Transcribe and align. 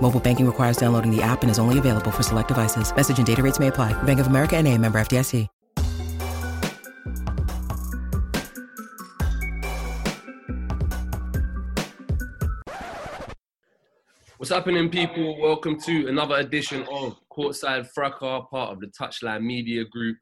Mobile 0.00 0.20
banking 0.20 0.46
requires 0.46 0.76
downloading 0.76 1.14
the 1.14 1.22
app 1.22 1.42
and 1.42 1.50
is 1.50 1.58
only 1.58 1.78
available 1.78 2.10
for 2.10 2.22
select 2.22 2.48
devices. 2.48 2.94
Message 2.94 3.18
and 3.18 3.26
data 3.26 3.42
rates 3.42 3.58
may 3.60 3.68
apply. 3.68 3.92
Bank 4.02 4.18
of 4.18 4.26
America 4.26 4.56
and 4.56 4.66
a 4.66 4.76
member 4.76 5.00
FDIC. 5.00 5.46
What's 14.40 14.50
happening, 14.50 14.88
people? 14.88 15.38
Welcome 15.38 15.78
to 15.80 16.08
another 16.08 16.36
edition 16.36 16.86
of 16.90 17.18
Courtside 17.30 17.86
Fracas, 17.92 18.44
part 18.50 18.72
of 18.72 18.80
the 18.80 18.86
Touchline 18.86 19.42
Media 19.42 19.84
Group. 19.84 20.16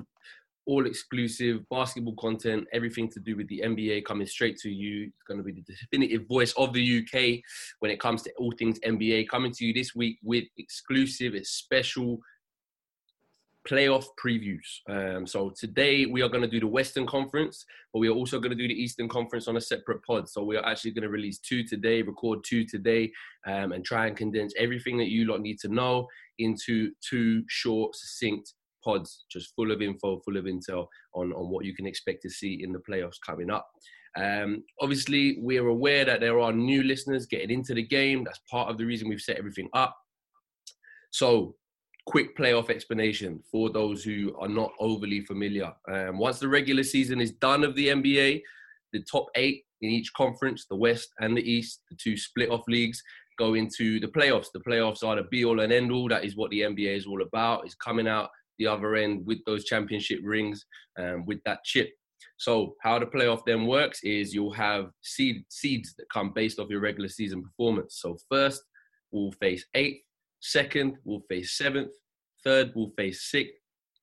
All 0.68 0.86
exclusive 0.86 1.66
basketball 1.70 2.14
content, 2.16 2.68
everything 2.74 3.08
to 3.12 3.20
do 3.20 3.36
with 3.38 3.48
the 3.48 3.62
NBA 3.64 4.04
coming 4.04 4.26
straight 4.26 4.58
to 4.58 4.68
you. 4.68 5.04
It's 5.04 5.22
going 5.26 5.38
to 5.38 5.42
be 5.42 5.52
the 5.52 5.62
definitive 5.62 6.28
voice 6.28 6.52
of 6.58 6.74
the 6.74 6.98
UK 6.98 7.40
when 7.78 7.90
it 7.90 7.98
comes 7.98 8.20
to 8.24 8.32
all 8.38 8.52
things 8.58 8.78
NBA. 8.80 9.30
Coming 9.30 9.50
to 9.52 9.64
you 9.64 9.72
this 9.72 9.94
week 9.94 10.18
with 10.22 10.44
exclusive, 10.58 11.32
special 11.44 12.18
playoff 13.66 14.04
previews. 14.22 14.58
Um, 14.90 15.26
so 15.26 15.54
today 15.58 16.04
we 16.04 16.20
are 16.20 16.28
going 16.28 16.42
to 16.42 16.48
do 16.50 16.60
the 16.60 16.66
Western 16.66 17.06
Conference, 17.06 17.64
but 17.94 18.00
we 18.00 18.08
are 18.08 18.12
also 18.12 18.38
going 18.38 18.50
to 18.50 18.62
do 18.62 18.68
the 18.68 18.78
Eastern 18.78 19.08
Conference 19.08 19.48
on 19.48 19.56
a 19.56 19.62
separate 19.62 20.02
pod. 20.04 20.28
So 20.28 20.44
we 20.44 20.58
are 20.58 20.66
actually 20.66 20.90
going 20.90 21.04
to 21.04 21.08
release 21.08 21.38
two 21.38 21.64
today, 21.64 22.02
record 22.02 22.40
two 22.46 22.66
today, 22.66 23.10
um, 23.46 23.72
and 23.72 23.86
try 23.86 24.06
and 24.06 24.14
condense 24.14 24.52
everything 24.58 24.98
that 24.98 25.08
you 25.08 25.26
lot 25.26 25.40
need 25.40 25.58
to 25.60 25.68
know 25.68 26.08
into 26.38 26.90
two 27.00 27.42
short, 27.48 27.96
succinct 27.96 28.52
pods, 28.84 29.24
just 29.30 29.54
full 29.54 29.70
of 29.70 29.82
info, 29.82 30.20
full 30.20 30.36
of 30.36 30.44
intel 30.44 30.86
on, 31.14 31.32
on 31.32 31.50
what 31.50 31.64
you 31.64 31.74
can 31.74 31.86
expect 31.86 32.22
to 32.22 32.30
see 32.30 32.62
in 32.62 32.72
the 32.72 32.82
playoffs 32.88 33.16
coming 33.24 33.50
up. 33.50 33.66
Um, 34.16 34.64
obviously, 34.80 35.38
we 35.40 35.58
are 35.58 35.68
aware 35.68 36.04
that 36.04 36.20
there 36.20 36.40
are 36.40 36.52
new 36.52 36.82
listeners 36.82 37.26
getting 37.26 37.50
into 37.50 37.74
the 37.74 37.82
game. 37.82 38.24
That's 38.24 38.40
part 38.50 38.68
of 38.68 38.78
the 38.78 38.84
reason 38.84 39.08
we've 39.08 39.20
set 39.20 39.38
everything 39.38 39.68
up. 39.74 39.96
So 41.10 41.54
quick 42.06 42.36
playoff 42.36 42.70
explanation 42.70 43.42
for 43.50 43.70
those 43.70 44.02
who 44.02 44.34
are 44.40 44.48
not 44.48 44.72
overly 44.80 45.20
familiar. 45.20 45.72
Um, 45.90 46.18
once 46.18 46.38
the 46.38 46.48
regular 46.48 46.82
season 46.82 47.20
is 47.20 47.32
done 47.32 47.64
of 47.64 47.74
the 47.74 47.88
NBA, 47.88 48.42
the 48.92 49.02
top 49.02 49.26
eight 49.36 49.64
in 49.82 49.90
each 49.90 50.12
conference, 50.14 50.66
the 50.68 50.76
West 50.76 51.10
and 51.20 51.36
the 51.36 51.42
East, 51.42 51.82
the 51.90 51.96
two 51.96 52.16
split 52.16 52.50
off 52.50 52.62
leagues, 52.66 53.02
go 53.38 53.54
into 53.54 54.00
the 54.00 54.08
playoffs. 54.08 54.46
The 54.52 54.60
playoffs 54.60 55.04
are 55.04 55.16
the 55.16 55.22
be 55.24 55.44
all 55.44 55.60
and 55.60 55.72
end 55.72 55.92
all. 55.92 56.08
That 56.08 56.24
is 56.24 56.34
what 56.34 56.50
the 56.50 56.62
NBA 56.62 56.96
is 56.96 57.06
all 57.06 57.22
about. 57.22 57.66
Is 57.66 57.74
coming 57.74 58.08
out 58.08 58.30
the 58.58 58.66
other 58.66 58.96
end 58.96 59.26
with 59.26 59.38
those 59.46 59.64
championship 59.64 60.20
rings, 60.22 60.66
um, 60.98 61.24
with 61.26 61.42
that 61.44 61.64
chip. 61.64 61.90
So 62.36 62.74
how 62.82 62.98
the 62.98 63.06
playoff 63.06 63.42
then 63.46 63.66
works 63.66 64.00
is 64.02 64.32
you'll 64.32 64.52
have 64.52 64.90
seed, 65.02 65.44
seeds 65.48 65.94
that 65.96 66.06
come 66.12 66.32
based 66.32 66.58
off 66.58 66.70
your 66.70 66.80
regular 66.80 67.08
season 67.08 67.42
performance. 67.42 67.98
So 68.00 68.16
first, 68.30 68.62
we'll 69.10 69.32
face 69.32 69.64
eighth. 69.74 70.02
Second 70.40 70.96
will 71.04 71.22
face 71.28 71.56
seventh. 71.56 71.92
Third 72.44 72.72
will 72.74 72.92
face 72.96 73.30
sixth. 73.30 73.54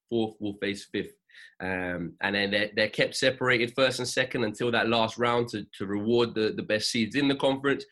Fourth 0.09 0.35
will 0.39 0.57
face 0.61 0.87
fifth. 0.91 1.15
Um, 1.61 2.13
and 2.21 2.35
then 2.35 2.51
they're, 2.51 2.69
they're 2.75 2.89
kept 2.89 3.15
separated 3.15 3.73
first 3.75 3.99
and 3.99 4.07
second 4.07 4.43
until 4.43 4.71
that 4.71 4.89
last 4.89 5.17
round 5.17 5.47
to, 5.49 5.65
to 5.77 5.85
reward 5.85 6.35
the, 6.35 6.53
the 6.55 6.63
best 6.63 6.91
seeds 6.91 7.15
in 7.15 7.27
the 7.27 7.35
conference. 7.35 7.85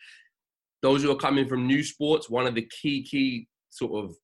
Those 0.82 1.02
who 1.02 1.10
are 1.10 1.16
coming 1.16 1.48
from 1.48 1.66
new 1.66 1.82
sports, 1.82 2.28
one 2.28 2.46
of 2.46 2.54
the 2.54 2.68
key, 2.80 3.02
key 3.02 3.48
sort 3.70 4.04
of 4.04 4.14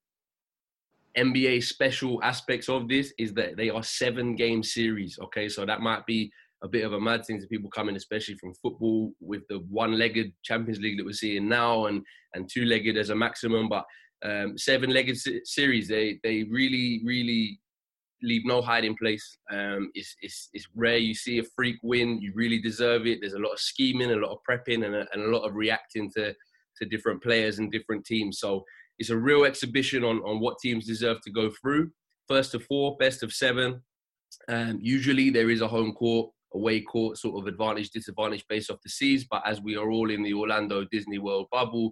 NBA 1.16 1.62
special 1.62 2.22
aspects 2.22 2.69
of 2.69 2.88
this 2.88 3.12
is 3.19 3.34
that 3.34 3.56
they 3.56 3.71
are 3.71 3.82
seven 3.82 4.37
game 4.37 4.62
series. 4.62 5.19
Okay, 5.22 5.48
so 5.48 5.66
that 5.66 5.81
might 5.81 6.06
be 6.06 6.31
a 6.62 6.69
bit 6.69 6.84
of 6.84 6.93
a 6.93 7.00
mad 7.00 7.25
thing 7.25 7.41
to 7.41 7.47
people 7.47 7.71
coming, 7.71 7.97
especially 7.97 8.34
from 8.37 8.54
football, 8.54 9.12
with 9.21 9.43
the 9.48 9.59
one-legged 9.71 10.32
Champions 10.43 10.81
League 10.81 10.98
that 10.98 11.06
we're 11.06 11.12
seeing 11.12 11.48
now, 11.48 11.87
and 11.87 12.03
and 12.34 12.48
two-legged 12.48 12.97
as 12.97 13.10
a 13.10 13.15
maximum. 13.15 13.69
But 13.69 13.84
um, 14.22 14.56
seven-legged 14.56 15.19
series, 15.44 15.88
they 15.88 16.21
they 16.22 16.44
really 16.44 17.03
really 17.04 17.60
leave 18.22 18.42
no 18.44 18.60
hiding 18.60 18.97
place. 18.97 19.38
Um, 19.50 19.91
it's, 19.94 20.15
it's, 20.21 20.50
it's 20.53 20.69
rare 20.75 20.98
you 20.98 21.15
see 21.15 21.38
a 21.38 21.44
freak 21.56 21.77
win. 21.82 22.21
You 22.21 22.32
really 22.34 22.60
deserve 22.60 23.06
it. 23.06 23.19
There's 23.21 23.32
a 23.32 23.38
lot 23.38 23.53
of 23.53 23.60
scheming, 23.60 24.10
a 24.10 24.16
lot 24.16 24.32
of 24.32 24.38
prepping, 24.48 24.84
and 24.84 24.94
a, 24.94 25.06
and 25.12 25.22
a 25.22 25.37
lot 25.37 25.48
of 25.48 25.54
reacting 25.54 26.10
to 26.16 26.34
to 26.77 26.87
different 26.87 27.22
players 27.22 27.59
and 27.59 27.71
different 27.71 28.04
teams. 28.06 28.38
So 28.38 28.65
it's 29.00 29.10
a 29.10 29.16
real 29.16 29.44
exhibition 29.44 30.04
on 30.04 30.18
on 30.18 30.38
what 30.38 30.58
teams 30.60 30.86
deserve 30.86 31.20
to 31.22 31.30
go 31.30 31.50
through. 31.60 31.90
First 32.28 32.54
of 32.54 32.62
four, 32.64 32.96
best 32.98 33.24
of 33.24 33.32
seven. 33.32 33.82
Um, 34.48 34.78
usually 34.80 35.30
there 35.30 35.50
is 35.50 35.62
a 35.62 35.66
home 35.66 35.92
court, 35.92 36.30
away 36.54 36.82
court 36.82 37.18
sort 37.18 37.40
of 37.40 37.48
advantage, 37.48 37.90
disadvantage 37.90 38.44
based 38.48 38.70
off 38.70 38.78
the 38.84 38.90
seas. 38.90 39.26
But 39.28 39.42
as 39.44 39.60
we 39.60 39.74
are 39.76 39.90
all 39.90 40.10
in 40.10 40.22
the 40.22 40.34
Orlando 40.34 40.84
Disney 40.84 41.18
World 41.18 41.48
bubble, 41.50 41.90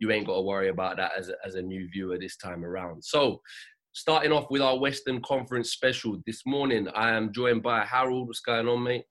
you 0.00 0.10
ain't 0.10 0.26
got 0.26 0.34
to 0.34 0.42
worry 0.42 0.68
about 0.68 0.96
that 0.98 1.12
as 1.16 1.30
a, 1.30 1.34
as 1.46 1.54
a 1.54 1.62
new 1.62 1.88
viewer 1.88 2.18
this 2.18 2.36
time 2.36 2.64
around. 2.64 3.02
So, 3.02 3.40
starting 3.92 4.32
off 4.32 4.50
with 4.50 4.60
our 4.60 4.78
Western 4.78 5.22
Conference 5.22 5.70
special 5.70 6.18
this 6.26 6.42
morning, 6.44 6.88
I 6.94 7.10
am 7.10 7.32
joined 7.32 7.62
by 7.62 7.84
Harold. 7.84 8.26
What's 8.26 8.40
going 8.40 8.68
on, 8.68 8.82
mate? 8.82 9.04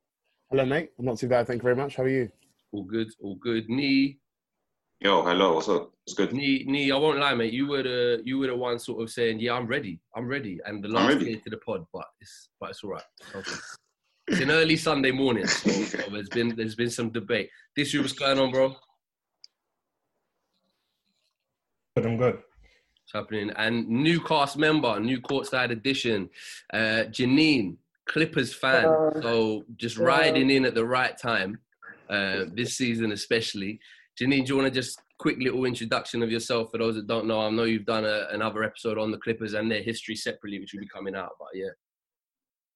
Hello, 0.51 0.65
mate. 0.65 0.89
I'm 0.99 1.05
not 1.05 1.17
too 1.17 1.29
bad. 1.29 1.47
Thank 1.47 1.61
you 1.61 1.63
very 1.63 1.75
much. 1.75 1.95
How 1.95 2.03
are 2.03 2.09
you? 2.09 2.29
All 2.73 2.83
good, 2.83 3.07
all 3.21 3.35
good. 3.35 3.69
Nee. 3.69 4.19
Yo, 5.01 5.23
hello. 5.23 5.53
What's 5.53 5.69
up? 5.69 5.93
It's 6.05 6.13
good. 6.13 6.33
Nee, 6.33 6.65
Nee, 6.67 6.91
I 6.91 6.97
won't 6.97 7.19
lie, 7.19 7.33
mate. 7.33 7.53
You 7.53 7.67
were 7.67 7.83
the 7.83 8.21
you 8.25 8.37
were 8.37 8.47
the 8.47 8.55
one 8.55 8.77
sort 8.77 9.01
of 9.01 9.09
saying, 9.09 9.39
"Yeah, 9.39 9.53
I'm 9.53 9.65
ready. 9.65 10.01
I'm 10.13 10.27
ready." 10.27 10.59
And 10.65 10.83
the 10.83 10.89
last 10.89 11.19
day 11.19 11.35
to 11.35 11.49
the 11.49 11.55
pod, 11.55 11.85
but 11.93 12.03
it's 12.19 12.49
but 12.59 12.71
it's 12.71 12.83
all 12.83 12.91
right. 12.91 13.03
Okay. 13.33 13.55
It's 14.27 14.41
an 14.41 14.51
early 14.51 14.75
Sunday 14.75 15.11
morning, 15.11 15.47
so, 15.47 15.69
so 15.85 16.03
there's 16.11 16.27
been 16.27 16.53
there's 16.53 16.75
been 16.75 16.89
some 16.89 17.11
debate. 17.11 17.49
This 17.77 17.93
year, 17.93 18.03
what's 18.03 18.11
going 18.11 18.39
on, 18.39 18.51
bro? 18.51 18.75
But 21.95 22.05
I'm 22.05 22.17
good. 22.17 22.33
What's 22.33 23.13
happening? 23.13 23.51
And 23.55 23.87
new 23.87 24.19
cast 24.19 24.57
member, 24.57 24.99
new 24.99 25.21
courtside 25.21 25.71
edition, 25.71 26.29
uh, 26.73 27.05
Janine, 27.09 27.77
Clippers 28.05 28.53
fan. 28.53 28.83
Uh, 28.83 29.21
so 29.21 29.63
just 29.77 29.97
yeah. 29.97 30.03
riding 30.03 30.49
in 30.49 30.65
at 30.65 30.75
the 30.75 30.85
right 30.85 31.17
time, 31.17 31.59
uh, 32.09 32.43
this 32.53 32.75
season 32.75 33.13
especially. 33.13 33.79
Janine, 34.19 34.45
do 34.45 34.49
you 34.49 34.57
want 34.57 34.73
to 34.73 34.79
just 34.79 35.01
quick 35.17 35.37
little 35.39 35.63
introduction 35.63 36.21
of 36.21 36.29
yourself 36.29 36.71
for 36.71 36.77
those 36.77 36.95
that 36.95 37.07
don't 37.07 37.25
know? 37.25 37.39
I 37.39 37.49
know 37.49 37.63
you've 37.63 37.85
done 37.85 38.03
a, 38.03 38.27
another 38.31 38.63
episode 38.63 38.97
on 38.97 39.11
the 39.11 39.17
Clippers 39.17 39.53
and 39.53 39.71
their 39.71 39.81
history 39.81 40.15
separately, 40.15 40.59
which 40.59 40.73
will 40.73 40.81
be 40.81 40.87
coming 40.87 41.15
out. 41.15 41.31
But 41.39 41.47
yeah. 41.53 41.69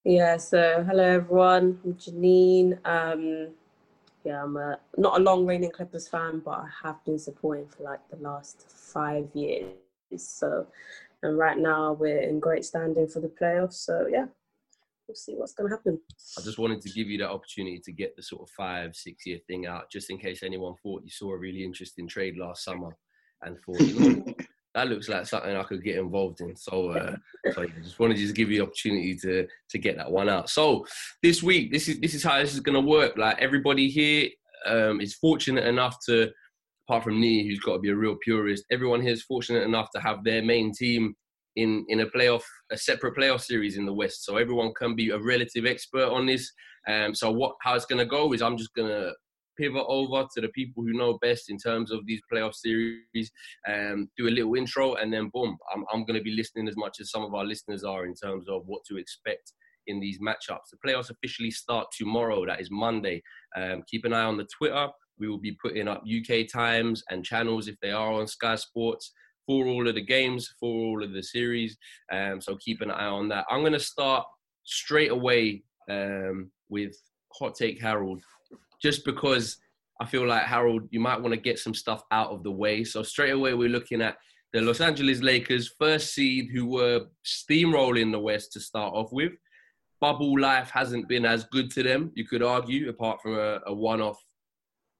Yeah. 0.05 0.37
So 0.37 0.85
hello 0.87 1.03
everyone. 1.03 1.79
I'm 1.83 1.93
Janine. 1.95 2.77
Um, 2.85 3.49
yeah, 4.23 4.43
I'm 4.43 4.55
a, 4.55 4.79
not 4.95 5.19
a 5.19 5.23
long 5.23 5.45
reigning 5.45 5.71
Clippers 5.71 6.07
fan, 6.07 6.41
but 6.45 6.51
I 6.51 6.67
have 6.81 7.03
been 7.03 7.19
supporting 7.19 7.67
for 7.67 7.83
like 7.83 7.99
the 8.09 8.17
last 8.17 8.65
five 8.69 9.27
years. 9.33 9.73
So, 10.15 10.67
and 11.23 11.37
right 11.37 11.57
now 11.57 11.91
we're 11.91 12.21
in 12.21 12.39
great 12.39 12.63
standing 12.63 13.07
for 13.07 13.19
the 13.19 13.27
playoffs. 13.27 13.73
So 13.73 14.07
yeah, 14.09 14.27
we'll 15.13 15.17
see 15.17 15.33
what's 15.35 15.53
going 15.53 15.69
to 15.69 15.75
happen. 15.75 15.99
I 16.37 16.41
just 16.41 16.57
wanted 16.57 16.81
to 16.81 16.89
give 16.89 17.07
you 17.07 17.19
that 17.19 17.29
opportunity 17.29 17.79
to 17.85 17.91
get 17.91 18.15
the 18.15 18.23
sort 18.23 18.41
of 18.41 18.49
five, 18.49 18.95
six 18.95 19.25
year 19.25 19.39
thing 19.47 19.67
out, 19.67 19.91
just 19.91 20.09
in 20.09 20.17
case 20.17 20.41
anyone 20.43 20.73
thought 20.81 21.03
you 21.03 21.11
saw 21.11 21.31
a 21.31 21.37
really 21.37 21.63
interesting 21.63 22.07
trade 22.07 22.37
last 22.37 22.63
summer 22.63 22.97
and 23.43 23.57
thought, 23.59 23.79
you 23.79 23.99
know, 23.99 24.33
that 24.75 24.87
looks 24.87 25.07
like 25.07 25.27
something 25.27 25.55
I 25.55 25.63
could 25.63 25.83
get 25.83 25.97
involved 25.97 26.41
in. 26.41 26.55
So, 26.55 26.89
uh, 26.89 27.15
so 27.53 27.61
I 27.61 27.67
just 27.83 27.99
wanted 27.99 28.15
to 28.15 28.23
just 28.23 28.35
give 28.35 28.49
you 28.49 28.59
the 28.59 28.65
opportunity 28.65 29.15
to 29.17 29.47
to 29.69 29.77
get 29.77 29.97
that 29.97 30.11
one 30.11 30.29
out. 30.29 30.49
So 30.49 30.85
this 31.21 31.43
week, 31.43 31.71
this 31.71 31.87
is 31.87 31.99
this 31.99 32.15
is 32.15 32.23
how 32.23 32.39
this 32.39 32.53
is 32.53 32.59
going 32.59 32.81
to 32.81 32.89
work. 32.89 33.17
Like 33.17 33.39
everybody 33.39 33.89
here 33.89 34.29
um, 34.65 34.99
is 34.99 35.13
fortunate 35.13 35.65
enough 35.65 35.97
to, 36.07 36.31
apart 36.87 37.03
from 37.03 37.21
me, 37.21 37.47
who's 37.47 37.59
got 37.59 37.73
to 37.73 37.79
be 37.79 37.89
a 37.89 37.95
real 37.95 38.15
purist, 38.15 38.65
everyone 38.71 39.01
here 39.01 39.13
is 39.13 39.23
fortunate 39.23 39.63
enough 39.63 39.89
to 39.93 40.01
have 40.01 40.23
their 40.23 40.41
main 40.41 40.73
team 40.73 41.15
in 41.55 41.85
in 41.89 42.01
a 42.01 42.05
playoff, 42.07 42.43
a 42.71 42.77
separate 42.77 43.15
playoff 43.15 43.41
series 43.41 43.77
in 43.77 43.85
the 43.85 43.93
West. 43.93 44.25
So 44.25 44.37
everyone 44.37 44.73
can 44.73 44.95
be 44.95 45.09
a 45.09 45.19
relative 45.19 45.65
expert 45.65 46.07
on 46.07 46.25
this. 46.25 46.51
Um, 46.87 47.15
so 47.15 47.31
what 47.31 47.55
how 47.61 47.75
it's 47.75 47.85
going 47.85 47.99
to 47.99 48.05
go 48.05 48.33
is 48.33 48.41
I'm 48.41 48.57
just 48.57 48.73
going 48.73 48.89
to 48.89 49.13
pivot 49.57 49.83
over 49.87 50.25
to 50.33 50.41
the 50.41 50.49
people 50.49 50.83
who 50.83 50.93
know 50.93 51.17
best 51.21 51.49
in 51.49 51.57
terms 51.57 51.91
of 51.91 52.05
these 52.05 52.21
playoff 52.31 52.55
series, 52.55 53.31
um, 53.69 54.09
do 54.17 54.27
a 54.27 54.31
little 54.31 54.55
intro, 54.55 54.95
and 54.95 55.13
then 55.13 55.29
boom, 55.33 55.57
I'm, 55.73 55.85
I'm 55.93 56.05
going 56.05 56.17
to 56.17 56.23
be 56.23 56.35
listening 56.35 56.67
as 56.67 56.75
much 56.75 56.97
as 56.99 57.11
some 57.11 57.23
of 57.23 57.33
our 57.33 57.45
listeners 57.45 57.83
are 57.83 58.05
in 58.05 58.15
terms 58.15 58.47
of 58.49 58.63
what 58.65 58.81
to 58.89 58.97
expect 58.97 59.53
in 59.87 59.99
these 59.99 60.19
matchups. 60.19 60.71
The 60.71 60.77
playoffs 60.85 61.11
officially 61.11 61.51
start 61.51 61.87
tomorrow, 61.95 62.45
that 62.45 62.61
is 62.61 62.69
Monday. 62.71 63.21
Um, 63.55 63.83
keep 63.87 64.05
an 64.05 64.13
eye 64.13 64.23
on 64.23 64.37
the 64.37 64.47
Twitter. 64.57 64.87
We 65.19 65.27
will 65.27 65.39
be 65.39 65.57
putting 65.61 65.87
up 65.87 66.03
UK 66.03 66.47
times 66.51 67.03
and 67.09 67.23
channels 67.23 67.67
if 67.67 67.75
they 67.81 67.91
are 67.91 68.13
on 68.13 68.27
Sky 68.27 68.55
Sports 68.55 69.11
for 69.45 69.67
all 69.67 69.87
of 69.87 69.95
the 69.95 70.01
games, 70.01 70.53
for 70.59 70.69
all 70.69 71.03
of 71.03 71.13
the 71.13 71.23
series. 71.23 71.77
Um, 72.11 72.41
so 72.41 72.55
keep 72.57 72.81
an 72.81 72.91
eye 72.91 73.07
on 73.07 73.27
that. 73.29 73.45
I'm 73.49 73.61
going 73.61 73.73
to 73.73 73.79
start 73.79 74.25
straight 74.63 75.11
away 75.11 75.63
um, 75.89 76.51
with 76.69 76.95
Hot 77.33 77.55
Take 77.55 77.81
Harold 77.81 78.21
just 78.81 79.05
because 79.05 79.57
I 80.01 80.05
feel 80.05 80.27
like 80.27 80.43
Harold, 80.43 80.83
you 80.91 80.99
might 80.99 81.21
want 81.21 81.33
to 81.33 81.39
get 81.39 81.59
some 81.59 81.73
stuff 81.73 82.03
out 82.11 82.31
of 82.31 82.43
the 82.43 82.51
way. 82.51 82.83
So 82.83 83.03
straight 83.03 83.31
away, 83.31 83.53
we're 83.53 83.69
looking 83.69 84.01
at 84.01 84.17
the 84.51 84.61
Los 84.61 84.81
Angeles 84.81 85.21
Lakers, 85.21 85.73
first 85.79 86.13
seed, 86.13 86.49
who 86.53 86.65
were 86.65 87.05
steamrolling 87.25 88.11
the 88.11 88.19
West 88.19 88.53
to 88.53 88.59
start 88.59 88.93
off 88.93 89.11
with. 89.11 89.31
Bubble 89.99 90.39
life 90.39 90.69
hasn't 90.69 91.07
been 91.07 91.25
as 91.25 91.45
good 91.45 91.71
to 91.71 91.83
them, 91.83 92.11
you 92.15 92.27
could 92.27 92.43
argue, 92.43 92.89
apart 92.89 93.21
from 93.21 93.35
a, 93.35 93.61
a 93.65 93.73
one-off, 93.73 94.21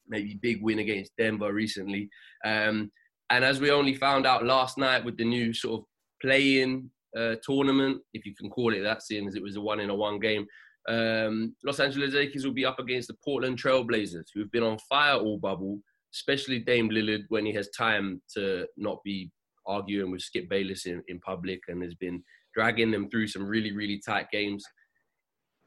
maybe 0.08 0.40
big 0.42 0.64
win 0.64 0.80
against 0.80 1.12
Denver 1.18 1.54
recently. 1.54 2.10
Um, 2.46 2.92
and 3.34 3.44
as 3.44 3.60
we 3.60 3.72
only 3.72 3.96
found 3.96 4.28
out 4.28 4.46
last 4.46 4.78
night 4.78 5.04
with 5.04 5.18
the 5.18 5.26
new 5.26 5.54
sort 5.54 5.82
of 5.82 5.86
play-in 6.22 6.88
uh, 7.18 7.34
tournament, 7.44 8.00
if 8.14 8.28
you 8.28 8.36
can 8.36 8.48
call 8.48 8.72
it 8.76 8.82
that, 8.82 9.02
seeing 9.02 9.28
as 9.28 9.34
it 9.34 9.42
was 9.42 9.56
a 9.56 9.62
one 9.62 9.80
in 9.80 9.90
a 9.90 9.96
one 9.96 10.20
game, 10.20 10.46
um, 10.88 11.56
Los 11.64 11.80
Angeles 11.80 12.14
Lakers 12.14 12.46
will 12.46 12.54
be 12.54 12.66
up 12.66 12.78
against 12.78 13.08
the 13.08 13.16
Portland 13.26 13.58
Trailblazers, 13.58 14.26
who've 14.36 14.52
been 14.52 14.62
on 14.62 14.78
fire 14.88 15.16
all 15.16 15.40
bubble, 15.40 15.80
especially 16.14 16.60
Dame 16.60 16.92
Lillard 16.92 17.24
when 17.30 17.44
he 17.44 17.54
has 17.54 17.70
time 17.70 18.22
to 18.36 18.68
not 18.78 19.00
be 19.04 19.32
arguing 19.66 20.12
with 20.12 20.22
Skip 20.22 20.48
Bayless 20.48 20.86
in, 20.86 21.02
in 21.08 21.20
public 21.20 21.60
and 21.70 21.82
has 21.82 21.96
been 21.96 22.24
dragging 22.54 22.92
them 22.92 23.10
through 23.10 23.28
some 23.28 23.44
really, 23.44 23.72
really 23.72 24.00
tight 24.06 24.30
games. 24.32 24.64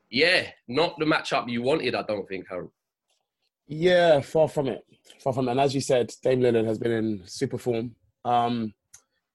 Yeah, 0.09 0.47
not 0.69 0.95
the 1.01 1.05
matchup 1.05 1.51
you 1.51 1.63
wanted, 1.63 1.97
I 1.97 2.03
don't 2.03 2.29
think, 2.29 2.47
Harold. 2.49 2.71
Yeah, 3.69 4.21
far 4.21 4.49
from 4.49 4.69
it. 4.69 4.85
Far 5.23 5.33
from 5.33 5.49
it. 5.49 5.53
And 5.53 5.61
as 5.61 5.75
you 5.75 5.81
said, 5.81 6.13
Dame 6.23 6.41
Lillard 6.41 6.67
has 6.67 6.79
been 6.79 6.93
in 6.93 7.23
super 7.27 7.59
form. 7.59 7.95
Um, 8.25 8.73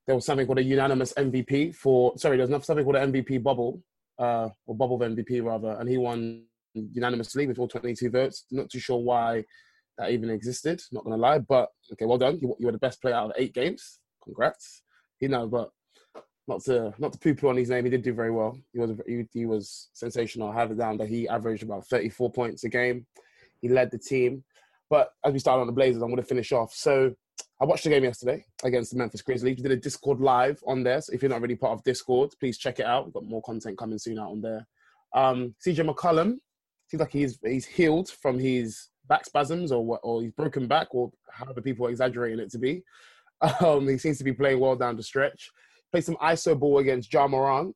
there 0.07 0.15
was 0.15 0.25
something 0.25 0.45
called 0.45 0.59
a 0.59 0.63
unanimous 0.63 1.13
MVP 1.13 1.75
for, 1.75 2.17
sorry, 2.17 2.37
there's 2.37 2.49
something 2.49 2.83
called 2.83 2.95
an 2.95 3.11
MVP 3.11 3.43
bubble 3.43 3.81
uh, 4.19 4.49
or 4.65 4.75
bubble 4.75 5.01
of 5.01 5.11
MVP 5.11 5.43
rather, 5.43 5.77
and 5.79 5.89
he 5.89 5.97
won 5.97 6.43
unanimously 6.73 7.47
with 7.47 7.59
all 7.59 7.67
22 7.67 8.09
votes. 8.09 8.45
Not 8.51 8.69
too 8.69 8.79
sure 8.79 8.97
why 8.97 9.43
that 9.97 10.11
even 10.11 10.29
existed. 10.29 10.81
Not 10.91 11.03
gonna 11.03 11.17
lie, 11.17 11.39
but 11.39 11.69
okay, 11.93 12.05
well 12.05 12.17
done. 12.17 12.39
You, 12.41 12.55
you 12.59 12.65
were 12.65 12.71
the 12.71 12.77
best 12.77 13.01
player 13.01 13.15
out 13.15 13.31
of 13.31 13.35
eight 13.37 13.53
games. 13.53 13.99
Congrats. 14.23 14.83
You 15.19 15.29
know, 15.29 15.47
but 15.47 15.69
not 16.47 16.61
to 16.63 16.93
not 16.97 17.13
to 17.13 17.19
poo-poo 17.19 17.49
on 17.49 17.57
his 17.57 17.69
name, 17.69 17.85
he 17.85 17.91
did 17.91 18.01
do 18.01 18.13
very 18.13 18.31
well. 18.31 18.57
He 18.73 18.79
was 18.79 18.91
he, 19.07 19.25
he 19.33 19.45
was 19.45 19.89
sensational. 19.93 20.49
I 20.49 20.55
have 20.55 20.71
it 20.71 20.77
down 20.77 20.97
that 20.97 21.09
he 21.09 21.27
averaged 21.27 21.63
about 21.63 21.87
34 21.87 22.31
points 22.31 22.63
a 22.63 22.69
game. 22.69 23.05
He 23.61 23.69
led 23.69 23.91
the 23.91 23.97
team. 23.97 24.43
But 24.89 25.11
as 25.23 25.31
we 25.31 25.39
start 25.39 25.61
on 25.61 25.67
the 25.67 25.73
Blazers, 25.73 26.01
I'm 26.01 26.09
going 26.09 26.21
to 26.21 26.27
finish 26.27 26.51
off. 26.51 26.73
So 26.73 27.13
I 27.61 27.65
watched 27.65 27.83
the 27.83 27.89
game 27.89 28.03
yesterday 28.03 28.43
against 28.63 28.91
the 28.91 28.97
Memphis 28.97 29.21
Grizzlies. 29.21 29.57
We 29.57 29.63
did 29.63 29.71
a 29.71 29.77
Discord 29.77 30.19
live 30.19 30.61
on 30.67 30.83
there. 30.83 30.99
So 30.99 31.13
if 31.13 31.21
you're 31.21 31.29
not 31.29 31.37
already 31.37 31.55
part 31.55 31.73
of 31.73 31.83
Discord, 31.83 32.31
please 32.39 32.57
check 32.57 32.79
it 32.79 32.85
out. 32.85 33.05
We've 33.05 33.13
got 33.13 33.23
more 33.23 33.41
content 33.41 33.77
coming 33.77 33.99
soon 33.99 34.19
out 34.19 34.31
on 34.31 34.41
there. 34.41 34.67
Um, 35.13 35.55
CJ 35.65 35.89
McCollum 35.89 36.37
seems 36.87 36.99
like 36.99 37.11
he's 37.11 37.39
he's 37.43 37.65
healed 37.65 38.09
from 38.09 38.39
his 38.39 38.89
back 39.07 39.25
spasms 39.25 39.71
or 39.71 39.99
or 40.03 40.21
he's 40.21 40.31
broken 40.31 40.67
back 40.67 40.87
or 40.91 41.11
however 41.31 41.61
people 41.61 41.85
are 41.85 41.89
exaggerating 41.89 42.39
it 42.39 42.51
to 42.51 42.59
be. 42.59 42.83
Um, 43.59 43.87
he 43.87 43.97
seems 43.97 44.19
to 44.19 44.23
be 44.23 44.33
playing 44.33 44.59
well 44.59 44.75
down 44.75 44.95
the 44.95 45.01
stretch. 45.01 45.49
Played 45.91 46.05
some 46.05 46.15
ISO 46.17 46.57
ball 46.59 46.77
against 46.77 47.11
Ja 47.11 47.27
Morant, 47.27 47.75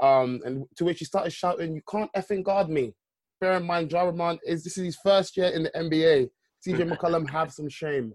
um, 0.00 0.42
and 0.44 0.66
to 0.76 0.84
which 0.84 0.98
he 0.98 1.06
started 1.06 1.30
shouting, 1.32 1.74
"You 1.74 1.80
can't 1.90 2.12
effing 2.14 2.42
guard 2.44 2.68
me." 2.68 2.94
Bear 3.40 3.54
in 3.54 3.66
mind, 3.66 3.92
Ja 3.92 4.10
is 4.46 4.64
this 4.64 4.78
is 4.78 4.84
his 4.84 4.96
first 4.96 5.36
year 5.36 5.48
in 5.48 5.64
the 5.64 5.70
NBA. 5.70 6.28
CJ 6.66 6.90
McCollum, 6.96 7.28
have 7.28 7.52
some 7.52 7.68
shame. 7.68 8.14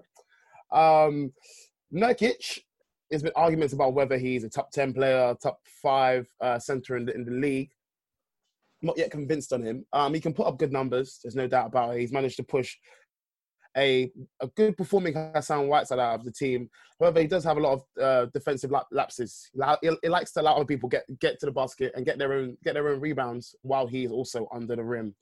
Um, 0.72 1.32
Nurkic, 1.94 2.60
there's 3.10 3.24
been 3.24 3.32
arguments 3.36 3.74
about 3.74 3.94
whether 3.94 4.18
he's 4.18 4.44
a 4.44 4.50
top 4.50 4.72
10 4.72 4.94
player, 4.94 5.36
top 5.42 5.60
five 5.82 6.28
uh, 6.40 6.58
center 6.58 6.98
in 6.98 7.06
the, 7.06 7.14
in 7.14 7.26
the 7.26 7.32
league. 7.32 7.70
Not 8.82 8.98
yet 8.98 9.12
convinced 9.12 9.54
on 9.54 9.62
him. 9.62 9.86
Um, 9.94 10.14
he 10.14 10.20
can 10.20 10.34
put 10.34 10.48
up 10.48 10.58
good 10.58 10.72
numbers. 10.72 11.20
There's 11.22 11.36
no 11.36 11.48
doubt 11.48 11.68
about 11.68 11.96
it. 11.96 12.00
He's 12.00 12.12
managed 12.12 12.38
to 12.38 12.44
push 12.44 12.76
a 13.78 14.12
a 14.42 14.48
good 14.48 14.76
performing 14.78 15.14
Hassan 15.14 15.68
Whiteside 15.68 16.00
out 16.00 16.20
of 16.20 16.26
the 16.26 16.32
team. 16.32 16.70
However, 17.00 17.22
he 17.22 17.28
does 17.28 17.44
have 17.44 17.58
a 17.58 17.62
lot 17.62 17.74
of 17.74 18.04
uh, 18.04 18.26
defensive 18.34 18.72
lapses. 18.92 19.50
He, 19.82 20.10
likes 20.10 20.34
to 20.34 20.42
allow 20.42 20.56
other 20.56 20.66
people 20.66 20.90
get 20.90 21.04
get 21.20 21.40
to 21.40 21.46
the 21.46 21.52
basket 21.52 21.94
and 21.96 22.06
get 22.06 22.18
their 22.18 22.34
own 22.34 22.58
get 22.64 22.74
their 22.74 22.90
own 22.90 23.00
rebounds 23.00 23.56
while 23.62 23.88
he 23.88 24.04
is 24.04 24.12
also 24.12 24.48
under 24.54 24.76
the 24.76 24.84
rim 24.84 25.16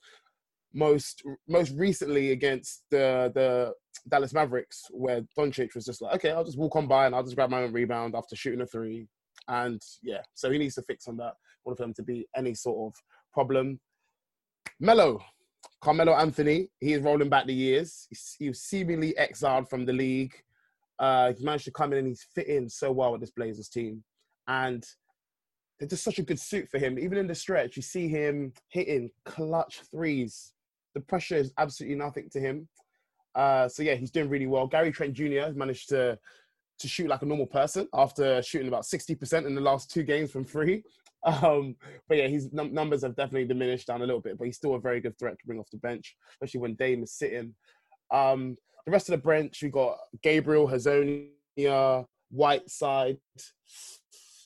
most 0.72 1.22
most 1.48 1.72
recently 1.74 2.32
against 2.32 2.84
the 2.90 3.30
the 3.34 3.72
Dallas 4.08 4.32
Mavericks, 4.32 4.86
where 4.90 5.22
Doncic 5.38 5.74
was 5.74 5.84
just 5.84 6.00
like, 6.00 6.14
okay, 6.14 6.30
I'll 6.30 6.44
just 6.44 6.58
walk 6.58 6.76
on 6.76 6.86
by 6.86 7.06
and 7.06 7.14
I'll 7.14 7.22
just 7.22 7.36
grab 7.36 7.50
my 7.50 7.62
own 7.62 7.72
rebound 7.72 8.14
after 8.14 8.36
shooting 8.36 8.60
a 8.60 8.66
three, 8.66 9.06
and 9.48 9.80
yeah, 10.02 10.22
so 10.34 10.50
he 10.50 10.58
needs 10.58 10.76
to 10.76 10.82
fix 10.82 11.08
on 11.08 11.16
that. 11.18 11.34
Want 11.64 11.78
for 11.78 11.84
him 11.84 11.94
to 11.94 12.02
be 12.02 12.26
any 12.36 12.54
sort 12.54 12.92
of 12.92 13.00
problem. 13.32 13.80
Melo, 14.78 15.20
Carmelo 15.80 16.12
Anthony, 16.14 16.68
he 16.80 16.92
is 16.92 17.02
rolling 17.02 17.28
back 17.28 17.46
the 17.46 17.54
years. 17.54 18.06
He 18.38 18.48
was 18.48 18.60
seemingly 18.60 19.16
exiled 19.16 19.68
from 19.68 19.86
the 19.86 19.92
league. 19.92 20.34
Uh, 20.98 21.32
he 21.32 21.44
managed 21.44 21.64
to 21.64 21.70
come 21.70 21.92
in 21.92 22.00
and 22.00 22.08
he's 22.08 22.26
fit 22.34 22.46
in 22.46 22.68
so 22.68 22.92
well 22.92 23.12
with 23.12 23.22
this 23.22 23.30
Blazers 23.30 23.68
team, 23.68 24.04
and 24.46 24.84
they're 25.78 25.88
just 25.88 26.04
such 26.04 26.18
a 26.18 26.22
good 26.22 26.38
suit 26.38 26.68
for 26.68 26.78
him. 26.78 26.98
Even 26.98 27.16
in 27.16 27.26
the 27.26 27.34
stretch, 27.34 27.76
you 27.76 27.82
see 27.82 28.08
him 28.08 28.52
hitting 28.68 29.10
clutch 29.24 29.80
threes 29.90 30.52
the 30.94 31.00
pressure 31.00 31.36
is 31.36 31.52
absolutely 31.58 31.96
nothing 31.96 32.28
to 32.30 32.40
him. 32.40 32.68
Uh, 33.34 33.68
so 33.68 33.82
yeah, 33.82 33.94
he's 33.94 34.10
doing 34.10 34.28
really 34.28 34.46
well. 34.46 34.66
Gary 34.66 34.90
Trent 34.90 35.14
Jr. 35.14 35.40
has 35.40 35.56
managed 35.56 35.88
to 35.90 36.18
to 36.78 36.88
shoot 36.88 37.08
like 37.08 37.20
a 37.20 37.26
normal 37.26 37.46
person 37.46 37.86
after 37.92 38.42
shooting 38.42 38.66
about 38.66 38.84
60% 38.84 39.44
in 39.44 39.54
the 39.54 39.60
last 39.60 39.90
two 39.90 40.02
games 40.02 40.30
from 40.30 40.46
three. 40.46 40.82
Um, 41.26 41.76
but 42.08 42.16
yeah, 42.16 42.28
his 42.28 42.50
num- 42.50 42.72
numbers 42.72 43.02
have 43.02 43.14
definitely 43.14 43.44
diminished 43.44 43.88
down 43.88 44.00
a 44.00 44.06
little 44.06 44.22
bit, 44.22 44.38
but 44.38 44.46
he's 44.46 44.56
still 44.56 44.74
a 44.74 44.80
very 44.80 45.00
good 45.00 45.18
threat 45.18 45.38
to 45.38 45.46
bring 45.46 45.58
off 45.58 45.70
the 45.70 45.76
bench, 45.76 46.16
especially 46.30 46.60
when 46.60 46.76
Dame 46.76 47.02
is 47.02 47.12
sitting. 47.12 47.54
Um, 48.10 48.56
the 48.86 48.92
rest 48.92 49.10
of 49.10 49.12
the 49.20 49.28
bench, 49.28 49.62
we 49.62 49.68
got 49.68 49.98
Gabriel, 50.22 50.66
Hezonja, 50.66 52.06
Whiteside. 52.30 53.18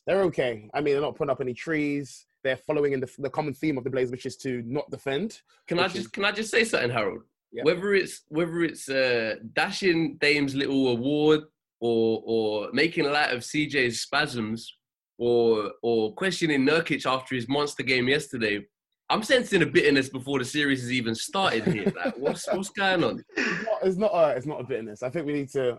They're 0.04 0.22
okay. 0.22 0.68
I 0.74 0.80
mean, 0.80 0.94
they're 0.94 1.00
not 1.00 1.14
putting 1.14 1.30
up 1.30 1.40
any 1.40 1.54
trees 1.54 2.26
they're 2.44 2.56
following 2.56 2.92
in 2.92 3.00
the, 3.00 3.10
the 3.18 3.30
common 3.30 3.54
theme 3.54 3.76
of 3.78 3.84
the 3.84 3.90
Blaze, 3.90 4.10
which 4.10 4.26
is 4.26 4.36
to 4.36 4.62
not 4.66 4.88
defend. 4.90 5.40
Can 5.66 5.80
I 5.80 5.84
just 5.84 5.96
is, 5.96 6.06
can 6.08 6.24
I 6.24 6.30
just 6.30 6.50
say 6.50 6.62
something, 6.62 6.90
Harold? 6.90 7.22
Yeah. 7.50 7.64
Whether 7.64 7.94
it's 7.94 8.22
whether 8.28 8.62
it's 8.62 8.88
uh, 8.88 9.36
dashing 9.54 10.18
Dame's 10.18 10.54
little 10.54 10.88
award 10.88 11.40
or 11.80 12.22
or 12.24 12.68
making 12.72 13.06
light 13.06 13.32
of 13.32 13.40
CJ's 13.40 14.00
spasms 14.00 14.76
or 15.18 15.72
or 15.82 16.14
questioning 16.14 16.66
Nurkic 16.66 17.06
after 17.06 17.34
his 17.34 17.48
monster 17.48 17.82
game 17.82 18.08
yesterday, 18.08 18.64
I'm 19.10 19.22
sensing 19.22 19.62
a 19.62 19.66
bitterness 19.66 20.08
before 20.08 20.38
the 20.38 20.44
series 20.44 20.80
has 20.82 20.92
even 20.92 21.14
started 21.14 21.64
here. 21.64 21.92
Like, 21.96 22.16
what's 22.16 22.46
what's 22.52 22.70
going 22.70 23.04
on? 23.04 23.24
It's 23.36 23.66
not, 23.66 23.82
it's 23.82 23.96
not 23.98 24.14
a 24.14 24.36
it's 24.36 24.46
not 24.46 24.60
a 24.60 24.64
bitterness. 24.64 25.02
I 25.02 25.10
think 25.10 25.26
we 25.26 25.34
need 25.34 25.50
to. 25.50 25.78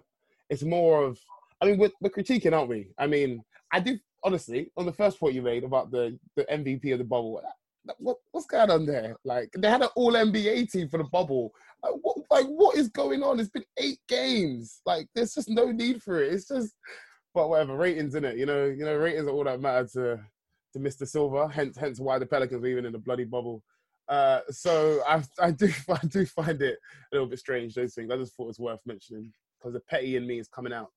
It's 0.50 0.64
more 0.64 1.04
of. 1.04 1.20
I 1.62 1.66
mean, 1.66 1.80
we're, 1.80 1.90
we're 2.02 2.10
critiquing, 2.10 2.54
aren't 2.54 2.70
we? 2.70 2.90
I 3.00 3.08
mean, 3.08 3.42
I 3.72 3.80
do 3.80 3.98
honestly, 4.26 4.72
on 4.76 4.86
the 4.86 4.92
first 4.92 5.20
point 5.20 5.36
you 5.36 5.42
made 5.42 5.64
about 5.64 5.92
the, 5.92 6.18
the 6.36 6.44
MVP 6.46 6.92
of 6.92 6.98
the 6.98 7.06
bubble, 7.06 7.42
what, 8.00 8.18
what's 8.32 8.48
going 8.48 8.72
on 8.72 8.86
there? 8.86 9.16
Like 9.24 9.50
they 9.58 9.70
had 9.70 9.84
an 9.84 9.90
All 9.96 10.14
NBA 10.14 10.72
team 10.72 10.90
for 10.90 10.98
the 10.98 11.04
bubble. 11.06 11.54
Like 11.84 11.94
what, 12.02 12.18
like 12.32 12.48
what 12.48 12.76
is 12.76 12.90
going 12.90 13.22
on? 13.22 13.40
It's 13.40 13.50
been 13.50 13.66
eight 13.78 14.00
games. 14.08 14.82
Like 14.86 15.08
there's 15.14 15.36
just 15.36 15.50
no 15.50 15.72
need 15.72 16.02
for 16.02 16.22
it. 16.22 16.34
It's 16.34 16.48
just, 16.48 16.74
but 17.36 17.50
whatever 17.50 17.76
ratings 17.76 18.16
in 18.16 18.24
it. 18.24 18.38
You 18.38 18.48
know, 18.48 18.66
you 18.66 18.86
know 18.86 18.96
ratings 18.96 19.28
are 19.28 19.32
all 19.32 19.44
that 19.44 19.62
matter 19.62 19.88
to 19.94 20.20
to 20.74 20.80
Mr. 20.80 21.08
Silver, 21.08 21.48
hence 21.48 21.78
hence 21.78 22.00
why 22.00 22.18
the 22.18 22.26
Pelicans 22.26 22.62
were 22.62 22.68
even 22.68 22.86
in 22.86 22.94
the 22.94 22.98
bloody 22.98 23.26
bubble. 23.26 23.62
Uh, 24.08 24.40
so 24.50 25.02
I, 25.08 25.22
I 25.40 25.52
do 25.52 25.72
I 25.90 26.00
do 26.08 26.26
find 26.26 26.60
it 26.62 26.80
a 27.12 27.16
little 27.16 27.28
bit 27.28 27.40
strange 27.40 27.76
those 27.76 27.94
things. 27.94 28.10
I 28.12 28.18
just 28.18 28.36
thought 28.36 28.46
it 28.46 28.48
was 28.48 28.60
worth 28.60 28.80
mentioning 28.86 29.32
because 29.60 29.74
the 29.74 29.82
petty 29.82 30.16
in 30.16 30.26
me 30.26 30.40
is 30.40 30.48
coming 30.48 30.74
out. 30.74 30.90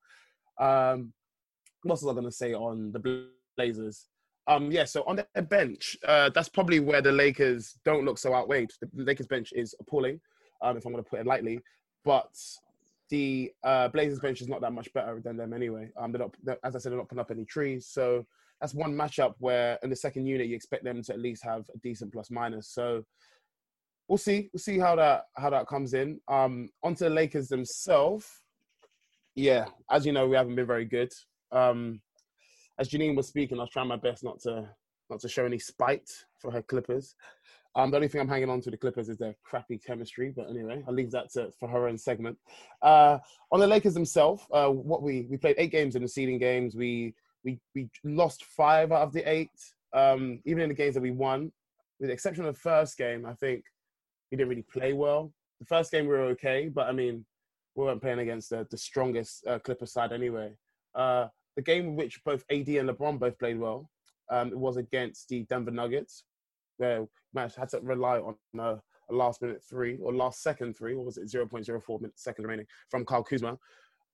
Um, 0.59 1.13
what 1.83 1.93
else 1.93 2.03
was 2.03 2.11
I 2.11 2.15
going 2.15 2.31
to 2.31 2.33
say 2.33 2.55
on 2.55 2.93
the 2.93 3.29
Blazers? 3.57 4.07
Um, 4.47 4.71
yeah, 4.71 4.85
so 4.85 5.05
on 5.07 5.17
their 5.17 5.43
bench, 5.43 5.97
uh, 6.07 6.31
that's 6.31 6.49
probably 6.49 6.81
where 6.81 7.03
the 7.03 7.13
Lakers 7.13 7.79
don't 7.85 8.05
look 8.05 8.19
so 8.19 8.35
outweighed. 8.35 8.71
The 8.81 9.05
Lakers 9.05 9.27
bench 9.27 9.53
is 9.55 9.75
appalling, 9.79 10.21
um, 10.63 10.77
if 10.77 10.87
I'm 10.87 10.93
going 10.93 11.05
to 11.05 11.09
put 11.09 11.21
it 11.21 11.27
lightly, 11.27 11.61
but 12.05 12.31
the 13.11 13.51
uh, 13.65 13.89
Blazers 13.89 14.21
bench 14.21 14.41
is 14.41 14.49
not 14.49 14.61
that 14.61 14.73
much 14.73 14.93
better 14.93 15.21
than 15.25 15.37
them 15.37 15.53
anyway. 15.53 15.91
Um, 15.97 16.13
they're 16.13 16.21
not, 16.21 16.59
as 16.65 16.77
I 16.77 16.79
said, 16.79 16.93
they're 16.93 16.99
not 16.99 17.09
putting 17.09 17.21
up 17.21 17.31
any 17.31 17.45
trees, 17.45 17.89
so 17.89 18.27
that's 18.61 18.75
one 18.75 18.93
matchup 18.93 19.35
where 19.39 19.79
in 19.83 19.91
the 19.91 19.97
second 19.97 20.27
unit 20.27 20.49
you 20.49 20.57
expect 20.57 20.85
them 20.85 21.03
to 21.03 21.13
at 21.13 21.21
least 21.21 21.45
have 21.45 21.65
a 21.75 21.79
decent 21.79 22.13
plus 22.13 22.31
minus. 22.31 22.71
So 22.73 23.05
we'll 24.09 24.19
see. 24.19 24.51
We'll 24.53 24.61
see 24.61 24.79
how 24.79 24.97
that 24.97 25.25
how 25.37 25.51
that 25.51 25.69
comes 25.69 25.95
in. 25.95 26.21
Um, 26.29 26.71
onto 26.83 27.05
the 27.05 27.11
Lakers 27.11 27.49
themselves. 27.49 28.27
Yeah, 29.35 29.67
as 29.91 30.05
you 30.05 30.13
know, 30.13 30.27
we 30.27 30.37
haven't 30.37 30.57
been 30.57 30.67
very 30.67 30.85
good. 30.85 31.13
Um, 31.53 32.01
as 32.79 32.89
Janine 32.89 33.17
was 33.17 33.29
speaking, 33.29 33.59
I 33.59 33.63
was 33.63 33.71
trying 33.71 33.89
my 33.89 33.97
best 33.97 34.25
not 34.25 34.41
to 34.41 34.69
not 35.11 35.21
to 35.21 35.29
show 35.29 35.47
any 35.47 35.59
spite 35.59 36.09
for 36.41 36.51
her 36.51 36.63
Clippers. 36.63 37.15
Um, 37.79 37.93
the 37.93 37.97
only 37.97 38.09
thing 38.09 38.21
I'm 38.21 38.29
hanging 38.29 38.51
on 38.51 38.61
to 38.63 38.73
the 38.73 38.77
Clippers 38.77 39.09
is 39.09 39.19
their 39.19 39.37
crappy 39.45 39.79
chemistry, 39.79 40.33
but 40.35 40.51
anyway, 40.51 40.83
I'll 40.89 40.93
leave 40.93 41.13
that 41.13 41.31
to, 41.35 41.53
for 41.61 41.69
her 41.69 41.87
own 41.87 41.97
segment. 41.97 42.37
Uh, 42.83 43.19
on 43.53 43.61
the 43.61 43.69
Lakers 43.69 43.95
themselves, 43.95 44.43
uh, 44.53 44.69
what 44.69 45.01
we 45.01 45.29
we 45.31 45.37
played 45.37 45.55
eight 45.59 45.71
games 45.71 45.95
in 45.95 46.03
the 46.03 46.09
seeding 46.09 46.41
games. 46.41 46.75
We 46.75 47.15
we 47.45 47.61
we 47.77 47.89
lost 48.03 48.45
five 48.45 48.91
out 48.91 49.03
of 49.03 49.13
the 49.13 49.23
eight. 49.31 49.53
Um, 49.95 50.41
even 50.45 50.65
in 50.65 50.71
the 50.71 50.75
games 50.75 50.95
that 50.95 51.01
we 51.03 51.13
won, 51.13 51.53
with 52.01 52.09
the 52.09 52.13
exception 52.13 52.45
of 52.45 52.53
the 52.53 52.61
first 52.61 52.99
game, 52.99 53.25
I 53.25 53.35
think 53.35 53.63
we 54.33 54.37
didn't 54.37 54.51
really 54.51 54.67
play 54.73 54.93
well. 54.93 55.33
The 55.61 55.67
first 55.67 55.93
game 55.93 56.07
we 56.07 56.11
were 56.11 56.33
okay, 56.33 56.69
but 56.69 56.89
I 56.89 56.93
mean, 56.93 57.25
we 57.77 57.85
weren't 57.85 58.03
playing 58.03 58.19
against 58.19 58.51
the, 58.51 58.67
the 58.73 58.77
strongest 58.77 59.47
uh, 59.47 59.61
Clipper 59.61 59.87
side 59.87 60.13
anyway. 60.13 60.51
Uh, 60.97 61.29
the 61.55 61.63
game 61.63 61.87
in 61.87 61.97
which 61.97 62.23
both 62.25 62.45
AD 62.51 62.69
and 62.69 62.89
LeBron 62.89 63.21
both 63.21 63.39
played 63.39 63.61
well, 63.61 63.89
um, 64.31 64.49
it 64.49 64.59
was 64.59 64.79
against 64.79 65.29
the 65.29 65.45
Denver 65.45 65.71
Nuggets, 65.71 66.25
where 66.79 67.07
Matt 67.35 67.55
had 67.55 67.69
to 67.71 67.81
rely 67.81 68.19
on 68.19 68.35
a, 68.59 68.63
a, 68.63 68.81
last 69.11 69.43
minute 69.43 69.63
three 69.69 69.99
or 70.03 70.13
last 70.13 70.43
second 70.43 70.77
three, 70.77 70.95
or 70.95 71.05
was 71.05 71.19
it 71.19 71.29
0.04 71.29 72.01
minutes, 72.01 72.25
seconds 72.25 72.45
remaining 72.45 72.67
from 72.89 73.05
Kyle 73.05 73.23
Kuzma. 73.23 73.59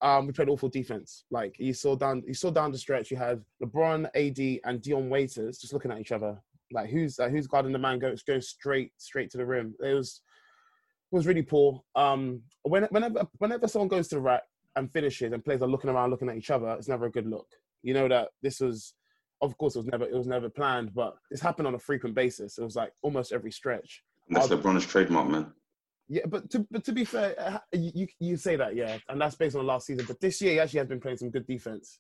Um, 0.03 0.27
we 0.27 0.33
played 0.33 0.49
awful 0.49 0.69
defense. 0.69 1.25
Like 1.31 1.57
you 1.59 1.73
saw 1.73 1.97
down, 1.97 2.23
you 2.27 2.35
saw 2.35 2.51
down 2.51 2.73
the 2.73 2.79
stretch. 2.79 3.11
You 3.11 3.17
had 3.17 3.43
LeBron, 3.63 4.07
AD, 4.15 4.61
and 4.65 4.83
Dion 4.83 5.09
Waiters 5.09 5.59
just 5.59 5.73
looking 5.73 5.93
at 5.93 6.01
each 6.01 6.13
other. 6.13 6.39
Like 6.73 6.91
who's 6.91 7.19
uh, 7.19 7.29
who's 7.29 7.47
guarding 7.47 7.73
the 7.73 7.79
man 7.79 7.99
going 7.99 8.19
going 8.27 8.41
straight 8.41 8.93
straight 8.99 9.31
to 9.31 9.39
the 9.39 9.47
rim. 9.47 9.75
It 9.81 9.95
was 9.95 10.21
it 11.13 11.17
was 11.17 11.27
really 11.27 11.43
poor. 11.43 11.83
Um, 11.95 12.43
when, 12.63 12.85
whenever 12.85 13.27
whenever 13.39 13.69
someone 13.69 13.89
goes 13.89 14.09
to 14.09 14.17
the 14.17 14.21
rack 14.21 14.43
and 14.77 14.93
finishes 14.93 15.33
and 15.33 15.45
players 15.45 15.63
are 15.63 15.69
looking 15.69 15.91
around 15.91 16.11
looking 16.11 16.29
at 16.29 16.37
each 16.37 16.51
other, 16.51 16.71
it's 16.73 16.89
never 16.89 17.07
a 17.07 17.11
good 17.11 17.27
look. 17.27 17.47
You 17.83 17.95
know 17.95 18.09
that 18.09 18.31
this 18.43 18.61
was, 18.61 18.95
of 19.41 19.57
course, 19.59 19.77
it 19.77 19.81
was 19.81 19.87
never 19.87 20.05
it 20.05 20.15
was 20.15 20.27
never 20.27 20.49
planned, 20.49 20.95
but 20.95 21.17
this 21.31 21.41
happened 21.41 21.69
on 21.69 21.75
a 21.75 21.79
frequent 21.79 22.15
basis. 22.15 22.59
It 22.59 22.65
was 22.65 22.77
like 22.77 22.93
almost 23.03 23.33
every 23.33 23.51
stretch. 23.51 24.03
That's 24.29 24.49
LeBron's 24.49 24.87
trademark, 24.87 25.29
man. 25.29 25.53
Yeah, 26.09 26.27
but 26.27 26.51
to 26.51 26.67
but 26.71 26.85
to 26.85 26.93
be 26.93 27.05
fair, 27.05 27.35
uh, 27.39 27.59
you 27.73 28.07
you 28.21 28.37
say 28.37 28.57
that, 28.57 28.77
yeah, 28.77 28.99
and 29.09 29.21
that's 29.21 29.37
based 29.37 29.57
on 29.57 29.67
last 29.67 29.87
season. 29.87 30.05
But 30.07 30.21
this 30.21 30.41
year, 30.41 30.53
he 30.53 30.61
actually 30.61 30.79
has 30.79 30.89
been 30.89 31.01
playing 31.01 31.19
some 31.19 31.31
good 31.31 31.47
defense. 31.47 31.99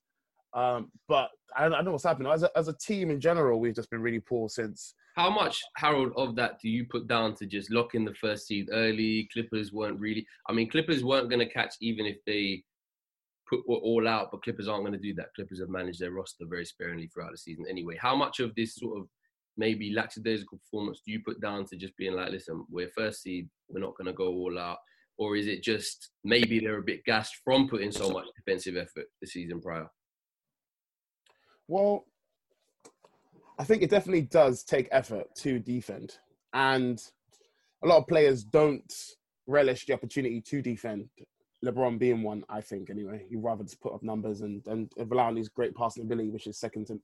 Um, 0.54 0.90
but 1.08 1.30
I, 1.56 1.66
I 1.66 1.68
don't 1.68 1.86
know 1.86 1.92
what's 1.92 2.04
happening. 2.04 2.30
As 2.30 2.44
a, 2.44 2.50
as 2.56 2.68
a 2.68 2.74
team 2.74 3.10
in 3.10 3.20
general, 3.20 3.58
we've 3.58 3.74
just 3.74 3.90
been 3.90 4.02
really 4.02 4.20
poor 4.20 4.48
since. 4.48 4.94
How 5.16 5.30
much, 5.30 5.60
Harold, 5.76 6.12
of 6.16 6.36
that 6.36 6.60
do 6.60 6.68
you 6.68 6.86
put 6.90 7.06
down 7.06 7.34
to 7.36 7.46
just 7.46 7.70
locking 7.70 8.04
the 8.04 8.14
first 8.14 8.46
seed 8.46 8.68
early? 8.72 9.28
Clippers 9.32 9.72
weren't 9.72 9.98
really. 10.00 10.26
I 10.48 10.52
mean, 10.52 10.68
Clippers 10.68 11.04
weren't 11.04 11.28
going 11.28 11.46
to 11.46 11.52
catch 11.52 11.74
even 11.80 12.04
if 12.04 12.16
they 12.26 12.62
put 13.48 13.62
all 13.66 14.08
out, 14.08 14.30
but 14.30 14.42
Clippers 14.42 14.68
aren't 14.68 14.84
going 14.84 14.92
to 14.92 14.98
do 14.98 15.14
that. 15.14 15.34
Clippers 15.34 15.60
have 15.60 15.68
managed 15.68 16.00
their 16.00 16.12
roster 16.12 16.44
very 16.48 16.64
sparingly 16.64 17.08
throughout 17.08 17.32
the 17.32 17.38
season 17.38 17.64
anyway. 17.68 17.96
How 18.00 18.16
much 18.16 18.40
of 18.40 18.54
this 18.54 18.76
sort 18.76 18.98
of 18.98 19.06
maybe 19.56 19.92
lackadaisical 19.92 20.58
performance 20.58 21.00
do 21.04 21.12
you 21.12 21.20
put 21.24 21.40
down 21.40 21.64
to 21.66 21.76
just 21.76 21.96
being 21.96 22.14
like, 22.14 22.30
listen, 22.30 22.64
we're 22.70 22.90
first 22.96 23.22
seed, 23.22 23.48
we're 23.68 23.80
not 23.80 23.96
going 23.96 24.06
to 24.06 24.12
go 24.12 24.28
all 24.28 24.58
out? 24.58 24.78
Or 25.16 25.36
is 25.36 25.46
it 25.46 25.62
just 25.62 26.10
maybe 26.24 26.58
they're 26.58 26.78
a 26.78 26.82
bit 26.82 27.04
gassed 27.04 27.36
from 27.44 27.68
putting 27.68 27.92
so 27.92 28.10
much 28.10 28.26
defensive 28.36 28.76
effort 28.76 29.06
the 29.20 29.26
season 29.26 29.60
prior? 29.60 29.88
Well, 31.68 32.04
I 33.58 33.64
think 33.64 33.82
it 33.82 33.90
definitely 33.90 34.22
does 34.22 34.64
take 34.64 34.88
effort 34.90 35.26
to 35.36 35.60
defend. 35.60 36.18
And 36.52 37.00
a 37.84 37.86
lot 37.86 37.98
of 37.98 38.08
players 38.08 38.42
don't 38.42 38.92
relish 39.46 39.86
the 39.86 39.92
opportunity 39.92 40.40
to 40.40 40.62
defend. 40.62 41.08
LeBron 41.64 41.99
being 41.99 42.23
one, 42.23 42.44
I 42.49 42.61
think 42.61 42.90
anyway. 42.90 43.25
He'd 43.28 43.42
rather 43.42 43.64
just 43.64 43.80
put 43.80 43.94
up 43.94 44.02
numbers 44.02 44.40
and, 44.42 44.66
and 44.66 44.90
rely 44.97 45.25
on 45.25 45.37
his 45.37 45.49
great 45.49 45.75
passing 45.75 46.04
ability, 46.04 46.30
which 46.30 46.47
is 46.47 46.59
second 46.59 46.87
to 46.87 46.99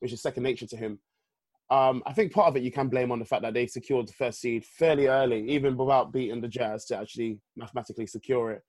which 0.00 0.12
is 0.12 0.20
second 0.20 0.42
nature 0.42 0.66
to 0.66 0.76
him. 0.76 0.98
Um, 1.70 2.02
I 2.04 2.12
think 2.12 2.32
part 2.32 2.48
of 2.48 2.56
it 2.56 2.64
you 2.64 2.72
can 2.72 2.88
blame 2.88 3.12
on 3.12 3.20
the 3.20 3.24
fact 3.24 3.42
that 3.42 3.54
they 3.54 3.66
secured 3.66 4.08
the 4.08 4.12
first 4.12 4.40
seed 4.40 4.64
fairly 4.64 5.06
early, 5.06 5.48
even 5.50 5.76
without 5.76 6.12
beating 6.12 6.40
the 6.40 6.48
Jazz 6.48 6.84
to 6.86 6.96
actually 6.96 7.38
mathematically 7.56 8.06
secure 8.06 8.50
it. 8.50 8.62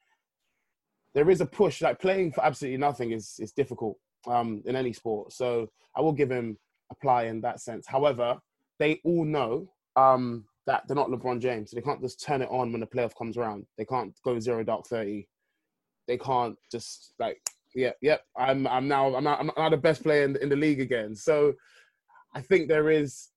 There 1.15 1.29
is 1.29 1.41
a 1.41 1.45
push, 1.45 1.81
like 1.81 1.99
playing 1.99 2.31
for 2.31 2.45
absolutely 2.45 2.77
nothing 2.77 3.11
is 3.11 3.37
is 3.39 3.51
difficult 3.51 3.97
um, 4.27 4.61
in 4.65 4.75
any 4.75 4.93
sport. 4.93 5.33
So 5.33 5.69
I 5.95 6.01
will 6.01 6.13
give 6.13 6.29
him 6.29 6.57
a 6.91 6.95
ply 6.95 7.23
in 7.23 7.41
that 7.41 7.59
sense. 7.59 7.87
However, 7.87 8.37
they 8.79 9.01
all 9.03 9.25
know 9.25 9.69
um, 9.95 10.45
that 10.67 10.83
they're 10.87 10.95
not 10.95 11.09
LeBron 11.09 11.39
James. 11.39 11.71
They 11.71 11.81
can't 11.81 12.01
just 12.01 12.23
turn 12.23 12.41
it 12.41 12.49
on 12.51 12.71
when 12.71 12.81
the 12.81 12.87
playoff 12.87 13.15
comes 13.17 13.37
around. 13.37 13.65
They 13.77 13.85
can't 13.85 14.13
go 14.23 14.39
zero 14.39 14.63
dark 14.63 14.85
thirty. 14.87 15.27
They 16.07 16.17
can't 16.17 16.57
just 16.71 17.13
like, 17.19 17.41
yeah, 17.73 17.91
yeah. 18.01 18.17
I'm 18.37 18.67
I'm 18.67 18.87
now 18.87 19.15
I'm 19.15 19.23
not, 19.23 19.45
I'm 19.57 19.71
the 19.71 19.77
best 19.77 20.03
player 20.03 20.23
in, 20.23 20.35
in 20.37 20.49
the 20.49 20.55
league 20.55 20.81
again. 20.81 21.15
So 21.15 21.53
I 22.35 22.41
think 22.41 22.67
there 22.67 22.89
is 22.89 23.29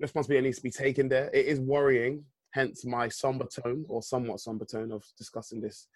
responsibility 0.00 0.46
needs 0.46 0.58
to 0.58 0.62
be 0.62 0.70
taken 0.70 1.08
there. 1.08 1.30
It 1.34 1.46
is 1.46 1.60
worrying, 1.60 2.24
hence 2.52 2.84
my 2.84 3.08
somber 3.08 3.46
tone 3.46 3.84
or 3.88 4.02
somewhat 4.02 4.40
somber 4.40 4.64
tone 4.64 4.92
of 4.92 5.04
discussing 5.16 5.60
this 5.60 5.88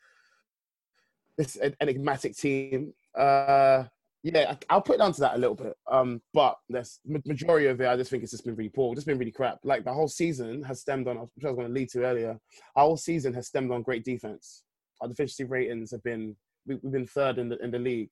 this 1.38 1.58
enigmatic 1.80 2.36
team. 2.36 2.92
Uh, 3.16 3.84
yeah, 4.22 4.54
I'll 4.70 4.82
put 4.82 4.96
it 4.96 4.98
down 4.98 5.12
to 5.12 5.20
that 5.20 5.34
a 5.34 5.38
little 5.38 5.54
bit. 5.54 5.74
Um, 5.90 6.22
but 6.32 6.56
there's 6.68 7.00
majority 7.04 7.66
of 7.66 7.80
it, 7.80 7.88
I 7.88 7.96
just 7.96 8.10
think 8.10 8.22
it's 8.22 8.32
just 8.32 8.44
been 8.44 8.54
really 8.54 8.70
poor. 8.70 8.92
It's 8.92 8.98
Just 8.98 9.06
been 9.06 9.18
really 9.18 9.32
crap. 9.32 9.58
Like 9.64 9.84
the 9.84 9.92
whole 9.92 10.08
season 10.08 10.62
has 10.64 10.80
stemmed 10.80 11.08
on, 11.08 11.16
which 11.16 11.44
I 11.44 11.48
was 11.48 11.56
going 11.56 11.68
to 11.68 11.74
lead 11.74 11.88
to 11.90 12.04
earlier. 12.04 12.38
Our 12.76 12.84
whole 12.84 12.96
season 12.96 13.34
has 13.34 13.48
stemmed 13.48 13.72
on 13.72 13.82
great 13.82 14.04
defense. 14.04 14.62
Our 15.00 15.08
defensive 15.08 15.50
ratings 15.50 15.90
have 15.90 16.02
been 16.02 16.36
we, 16.66 16.74
have 16.74 16.92
been 16.92 17.06
third 17.06 17.38
in 17.38 17.48
the 17.48 17.58
in 17.58 17.72
the 17.72 17.78
league 17.78 18.10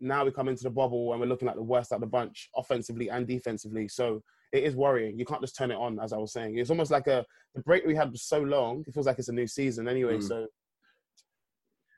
now 0.00 0.24
we 0.24 0.30
come 0.30 0.48
into 0.48 0.62
the 0.62 0.70
bubble 0.70 1.12
and 1.12 1.20
we're 1.20 1.26
looking 1.26 1.46
like 1.46 1.56
the 1.56 1.62
worst 1.62 1.92
out 1.92 1.96
of 1.96 2.00
the 2.02 2.06
bunch, 2.06 2.50
offensively 2.56 3.08
and 3.08 3.26
defensively. 3.26 3.88
So 3.88 4.22
it 4.52 4.64
is 4.64 4.76
worrying. 4.76 5.18
You 5.18 5.24
can't 5.24 5.40
just 5.40 5.56
turn 5.56 5.70
it 5.70 5.76
on, 5.76 5.98
as 6.00 6.12
I 6.12 6.18
was 6.18 6.32
saying. 6.32 6.58
It's 6.58 6.70
almost 6.70 6.90
like 6.90 7.06
a 7.06 7.24
the 7.54 7.62
break 7.62 7.86
we 7.86 7.94
had 7.94 8.12
was 8.12 8.22
so 8.22 8.40
long. 8.40 8.84
It 8.86 8.94
feels 8.94 9.06
like 9.06 9.18
it's 9.18 9.28
a 9.28 9.32
new 9.32 9.46
season 9.46 9.88
anyway. 9.88 10.18
Mm. 10.18 10.22
So 10.22 10.46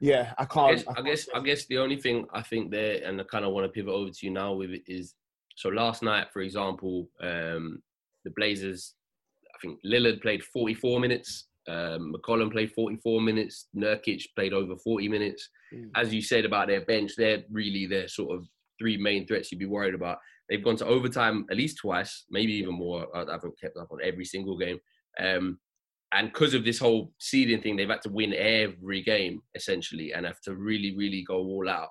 yeah, 0.00 0.32
I 0.38 0.44
can't. 0.44 0.70
I 0.70 0.74
guess, 0.74 0.82
I, 0.82 0.92
can't 0.92 0.98
I 0.98 1.10
guess, 1.10 1.28
I 1.36 1.40
guess 1.40 1.66
the 1.66 1.78
only 1.78 1.96
thing 1.96 2.26
I 2.32 2.42
think 2.42 2.70
there, 2.70 3.02
and 3.04 3.20
I 3.20 3.24
kind 3.24 3.44
of 3.44 3.52
want 3.52 3.66
to 3.66 3.72
pivot 3.72 3.92
over 3.92 4.10
to 4.10 4.26
you 4.26 4.30
now 4.30 4.52
with 4.54 4.70
it 4.70 4.82
is 4.86 5.14
so 5.56 5.68
last 5.70 6.02
night, 6.02 6.28
for 6.32 6.40
example, 6.42 7.08
um, 7.20 7.82
the 8.24 8.30
Blazers. 8.36 8.94
I 9.54 9.58
think 9.60 9.80
Lillard 9.84 10.22
played 10.22 10.44
44 10.44 11.00
minutes. 11.00 11.48
Um, 11.66 12.14
McCollum 12.14 12.52
played 12.52 12.70
44 12.72 13.20
minutes. 13.20 13.66
Nurkic 13.76 14.22
played 14.36 14.52
over 14.52 14.76
40 14.76 15.08
minutes. 15.08 15.48
Mm. 15.74 15.90
As 15.96 16.14
you 16.14 16.22
said 16.22 16.44
about 16.44 16.68
their 16.68 16.84
bench, 16.84 17.12
they're 17.16 17.42
really 17.50 17.86
their 17.86 18.06
sort 18.06 18.36
of 18.36 18.46
three 18.78 18.96
main 18.96 19.26
threats 19.26 19.50
you'd 19.50 19.58
be 19.58 19.66
worried 19.66 19.94
about. 19.94 20.18
They've 20.48 20.62
gone 20.62 20.76
to 20.76 20.86
overtime 20.86 21.44
at 21.50 21.56
least 21.56 21.78
twice, 21.78 22.24
maybe 22.30 22.52
even 22.52 22.74
more. 22.74 23.06
I 23.14 23.30
haven't 23.30 23.60
kept 23.60 23.76
up 23.76 23.90
on 23.90 23.98
every 24.02 24.24
single 24.24 24.56
game. 24.56 24.78
Um, 25.20 25.58
and 26.12 26.32
because 26.32 26.54
of 26.54 26.64
this 26.64 26.78
whole 26.78 27.12
seeding 27.18 27.60
thing, 27.60 27.76
they've 27.76 27.88
had 27.88 28.02
to 28.02 28.10
win 28.10 28.32
every 28.34 29.02
game 29.02 29.42
essentially 29.54 30.12
and 30.12 30.24
have 30.24 30.40
to 30.42 30.54
really, 30.54 30.96
really 30.96 31.22
go 31.22 31.36
all 31.36 31.68
out. 31.68 31.88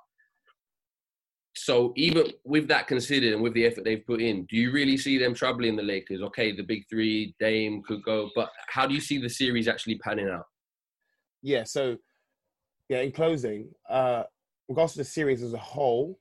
So 1.56 1.92
even 1.96 2.32
with 2.44 2.68
that 2.68 2.88
considered 2.88 3.34
and 3.34 3.42
with 3.42 3.54
the 3.54 3.66
effort 3.66 3.84
they've 3.84 4.06
put 4.06 4.22
in, 4.22 4.46
do 4.46 4.56
you 4.56 4.72
really 4.72 4.98
see 4.98 5.18
them 5.18 5.34
troubling 5.34 5.76
the 5.76 5.84
Lakers? 5.84 6.22
Okay, 6.22 6.56
the 6.56 6.64
big 6.64 6.84
three, 6.90 7.36
Dame 7.40 7.82
could 7.84 8.04
go, 8.04 8.30
but 8.36 8.50
how 8.68 8.86
do 8.86 8.94
you 8.94 9.02
see 9.02 9.18
the 9.20 9.30
series 9.30 9.68
actually 9.68 9.98
panning 9.98 10.30
out? 10.30 10.46
Yeah, 11.42 11.64
so 11.64 11.98
yeah, 12.90 13.02
in 13.02 13.12
closing, 13.12 13.70
uh, 13.90 14.24
regards 14.70 14.94
to 14.94 15.00
the 15.00 15.06
series 15.06 15.44
as 15.44 15.54
a 15.54 15.58
whole, 15.58 16.20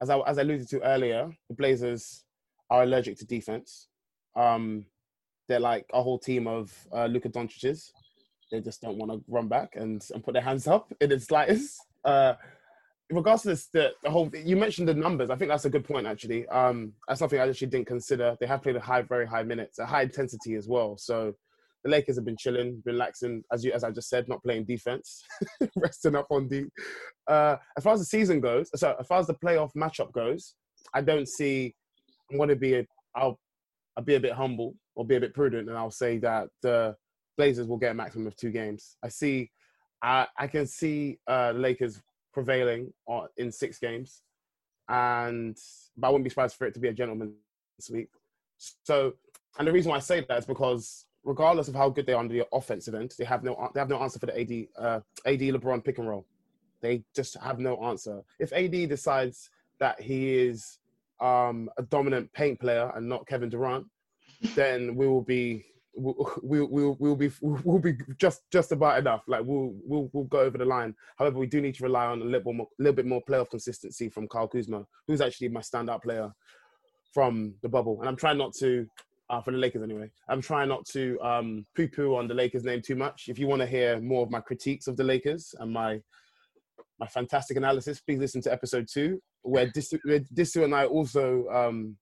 as 0.00 0.08
I 0.08 0.18
as 0.20 0.38
I 0.38 0.42
alluded 0.42 0.68
to 0.70 0.80
earlier, 0.82 1.30
the 1.48 1.54
Blazers 1.54 2.24
are 2.70 2.84
allergic 2.84 3.18
to 3.18 3.26
defense. 3.26 3.88
Um, 4.36 4.86
they're 5.50 5.60
like 5.60 5.84
a 5.92 6.02
whole 6.02 6.18
team 6.18 6.46
of 6.46 6.72
uh, 6.96 7.06
Luka 7.06 7.28
Doncic's. 7.28 7.92
They 8.50 8.60
just 8.60 8.80
don't 8.80 8.96
want 8.96 9.10
to 9.12 9.22
run 9.28 9.48
back 9.48 9.70
and, 9.74 10.02
and 10.14 10.24
put 10.24 10.32
their 10.34 10.42
hands 10.42 10.66
up 10.66 10.92
in 11.00 11.10
the 11.10 11.18
slightest. 11.20 11.76
Uh, 12.04 12.34
in 13.10 13.16
regards 13.16 13.42
to 13.42 13.48
the, 13.72 13.92
the 14.04 14.10
whole 14.10 14.30
you 14.32 14.56
mentioned 14.56 14.88
the 14.88 14.94
numbers. 14.94 15.28
I 15.28 15.36
think 15.36 15.50
that's 15.50 15.64
a 15.64 15.70
good 15.70 15.84
point. 15.84 16.06
Actually, 16.06 16.46
um, 16.48 16.92
that's 17.08 17.18
something 17.18 17.40
I 17.40 17.48
actually 17.48 17.66
didn't 17.66 17.88
consider. 17.88 18.36
They 18.40 18.46
have 18.46 18.62
played 18.62 18.76
a 18.76 18.80
high, 18.80 19.02
very 19.02 19.26
high 19.26 19.42
minutes, 19.42 19.80
a 19.80 19.86
high 19.86 20.02
intensity 20.02 20.54
as 20.54 20.68
well. 20.68 20.96
So 20.96 21.34
the 21.82 21.90
Lakers 21.90 22.14
have 22.14 22.24
been 22.24 22.36
chilling, 22.36 22.80
relaxing, 22.86 23.42
as 23.52 23.64
you 23.64 23.72
as 23.72 23.82
I 23.82 23.90
just 23.90 24.08
said, 24.08 24.28
not 24.28 24.42
playing 24.44 24.66
defense, 24.66 25.24
resting 25.76 26.14
up 26.14 26.28
on 26.30 26.46
D. 26.46 26.66
Uh, 27.26 27.56
as 27.76 27.82
far 27.82 27.94
as 27.94 28.00
the 28.00 28.06
season 28.06 28.40
goes, 28.40 28.70
so 28.76 28.94
as 29.00 29.06
far 29.08 29.18
as 29.18 29.26
the 29.26 29.34
playoff 29.34 29.70
matchup 29.76 30.12
goes, 30.12 30.54
I 30.94 31.00
don't 31.00 31.28
see. 31.28 31.74
I'm 32.30 32.36
going 32.36 32.50
to 32.50 32.56
be. 32.56 32.74
A, 32.74 32.86
I'll. 33.16 33.40
I'll 33.96 34.04
be 34.04 34.14
a 34.14 34.20
bit 34.20 34.32
humble 34.32 34.76
or 35.00 35.06
be 35.06 35.16
a 35.16 35.20
bit 35.20 35.32
prudent, 35.32 35.70
and 35.70 35.78
I'll 35.78 35.90
say 35.90 36.18
that 36.18 36.50
the 36.60 36.94
Blazers 37.38 37.66
will 37.66 37.78
get 37.78 37.92
a 37.92 37.94
maximum 37.94 38.26
of 38.26 38.36
two 38.36 38.50
games. 38.50 38.98
I 39.02 39.08
see. 39.08 39.50
I 40.02 40.26
I 40.36 40.46
can 40.46 40.66
see 40.66 41.18
uh, 41.26 41.54
Lakers 41.56 42.02
prevailing 42.34 42.92
on, 43.06 43.28
in 43.38 43.50
six 43.50 43.78
games, 43.78 44.20
and 44.90 45.56
but 45.96 46.08
I 46.08 46.10
wouldn't 46.10 46.24
be 46.24 46.30
surprised 46.30 46.56
for 46.56 46.66
it 46.66 46.74
to 46.74 46.80
be 46.80 46.88
a 46.88 46.92
gentleman's 46.92 47.32
sweep. 47.80 48.10
So, 48.84 49.14
and 49.58 49.66
the 49.66 49.72
reason 49.72 49.88
why 49.90 49.96
I 49.96 50.00
say 50.00 50.22
that 50.28 50.38
is 50.38 50.44
because 50.44 51.06
regardless 51.24 51.68
of 51.68 51.74
how 51.74 51.88
good 51.88 52.04
they 52.04 52.12
are 52.12 52.20
on 52.20 52.28
the 52.28 52.46
offensive 52.52 52.94
end, 52.94 53.14
they 53.18 53.24
have 53.24 53.42
no 53.42 53.70
they 53.72 53.80
have 53.80 53.88
no 53.88 54.02
answer 54.02 54.18
for 54.18 54.26
the 54.26 54.38
AD 54.38 54.84
uh, 54.84 55.00
AD 55.24 55.40
LeBron 55.40 55.82
pick 55.82 55.96
and 55.96 56.10
roll. 56.10 56.26
They 56.82 57.04
just 57.16 57.38
have 57.38 57.58
no 57.58 57.82
answer. 57.84 58.20
If 58.38 58.52
AD 58.52 58.90
decides 58.90 59.48
that 59.78 59.98
he 59.98 60.34
is 60.34 60.78
um, 61.22 61.70
a 61.78 61.82
dominant 61.84 62.30
paint 62.34 62.60
player 62.60 62.92
and 62.94 63.08
not 63.08 63.26
Kevin 63.26 63.48
Durant, 63.48 63.86
then 64.54 64.96
we 64.96 65.06
will 65.06 65.22
be 65.22 65.66
we'll, 65.94 66.14
we'll, 66.42 66.66
we'll, 66.66 66.96
we'll 66.98 67.16
be 67.16 67.30
we'll 67.40 67.78
be 67.78 67.94
just 68.18 68.42
just 68.50 68.72
about 68.72 68.98
enough. 68.98 69.22
Like 69.26 69.42
we'll 69.44 69.72
we'll 69.84 70.10
we'll 70.12 70.24
go 70.24 70.40
over 70.40 70.58
the 70.58 70.64
line. 70.64 70.94
However, 71.18 71.38
we 71.38 71.46
do 71.46 71.60
need 71.60 71.74
to 71.76 71.84
rely 71.84 72.06
on 72.06 72.22
a 72.22 72.24
little 72.24 72.52
more, 72.52 72.68
little 72.78 72.94
bit 72.94 73.06
more 73.06 73.22
playoff 73.28 73.50
consistency 73.50 74.08
from 74.08 74.28
Kyle 74.28 74.48
Kuzma, 74.48 74.86
who's 75.06 75.20
actually 75.20 75.48
my 75.48 75.60
standout 75.60 76.02
player 76.02 76.30
from 77.12 77.54
the 77.62 77.68
bubble. 77.68 77.98
And 78.00 78.08
I'm 78.08 78.16
trying 78.16 78.38
not 78.38 78.54
to 78.54 78.86
uh, 79.28 79.40
for 79.40 79.52
the 79.52 79.58
Lakers 79.58 79.82
anyway. 79.82 80.10
I'm 80.28 80.42
trying 80.42 80.68
not 80.68 80.84
to 80.86 81.18
um, 81.22 81.66
poo-poo 81.76 82.16
on 82.16 82.26
the 82.26 82.34
Lakers 82.34 82.64
name 82.64 82.82
too 82.82 82.96
much. 82.96 83.28
If 83.28 83.38
you 83.38 83.46
want 83.46 83.60
to 83.60 83.66
hear 83.66 84.00
more 84.00 84.22
of 84.24 84.30
my 84.30 84.40
critiques 84.40 84.88
of 84.88 84.96
the 84.96 85.04
Lakers 85.04 85.54
and 85.58 85.72
my 85.72 86.00
my 86.98 87.06
fantastic 87.06 87.56
analysis, 87.56 88.00
please 88.00 88.18
listen 88.18 88.42
to 88.42 88.52
episode 88.52 88.86
two, 88.92 89.22
where 89.42 89.66
Disu, 89.68 89.98
where 90.04 90.64
and 90.64 90.74
I 90.74 90.84
also 90.84 91.48
um, 91.48 91.96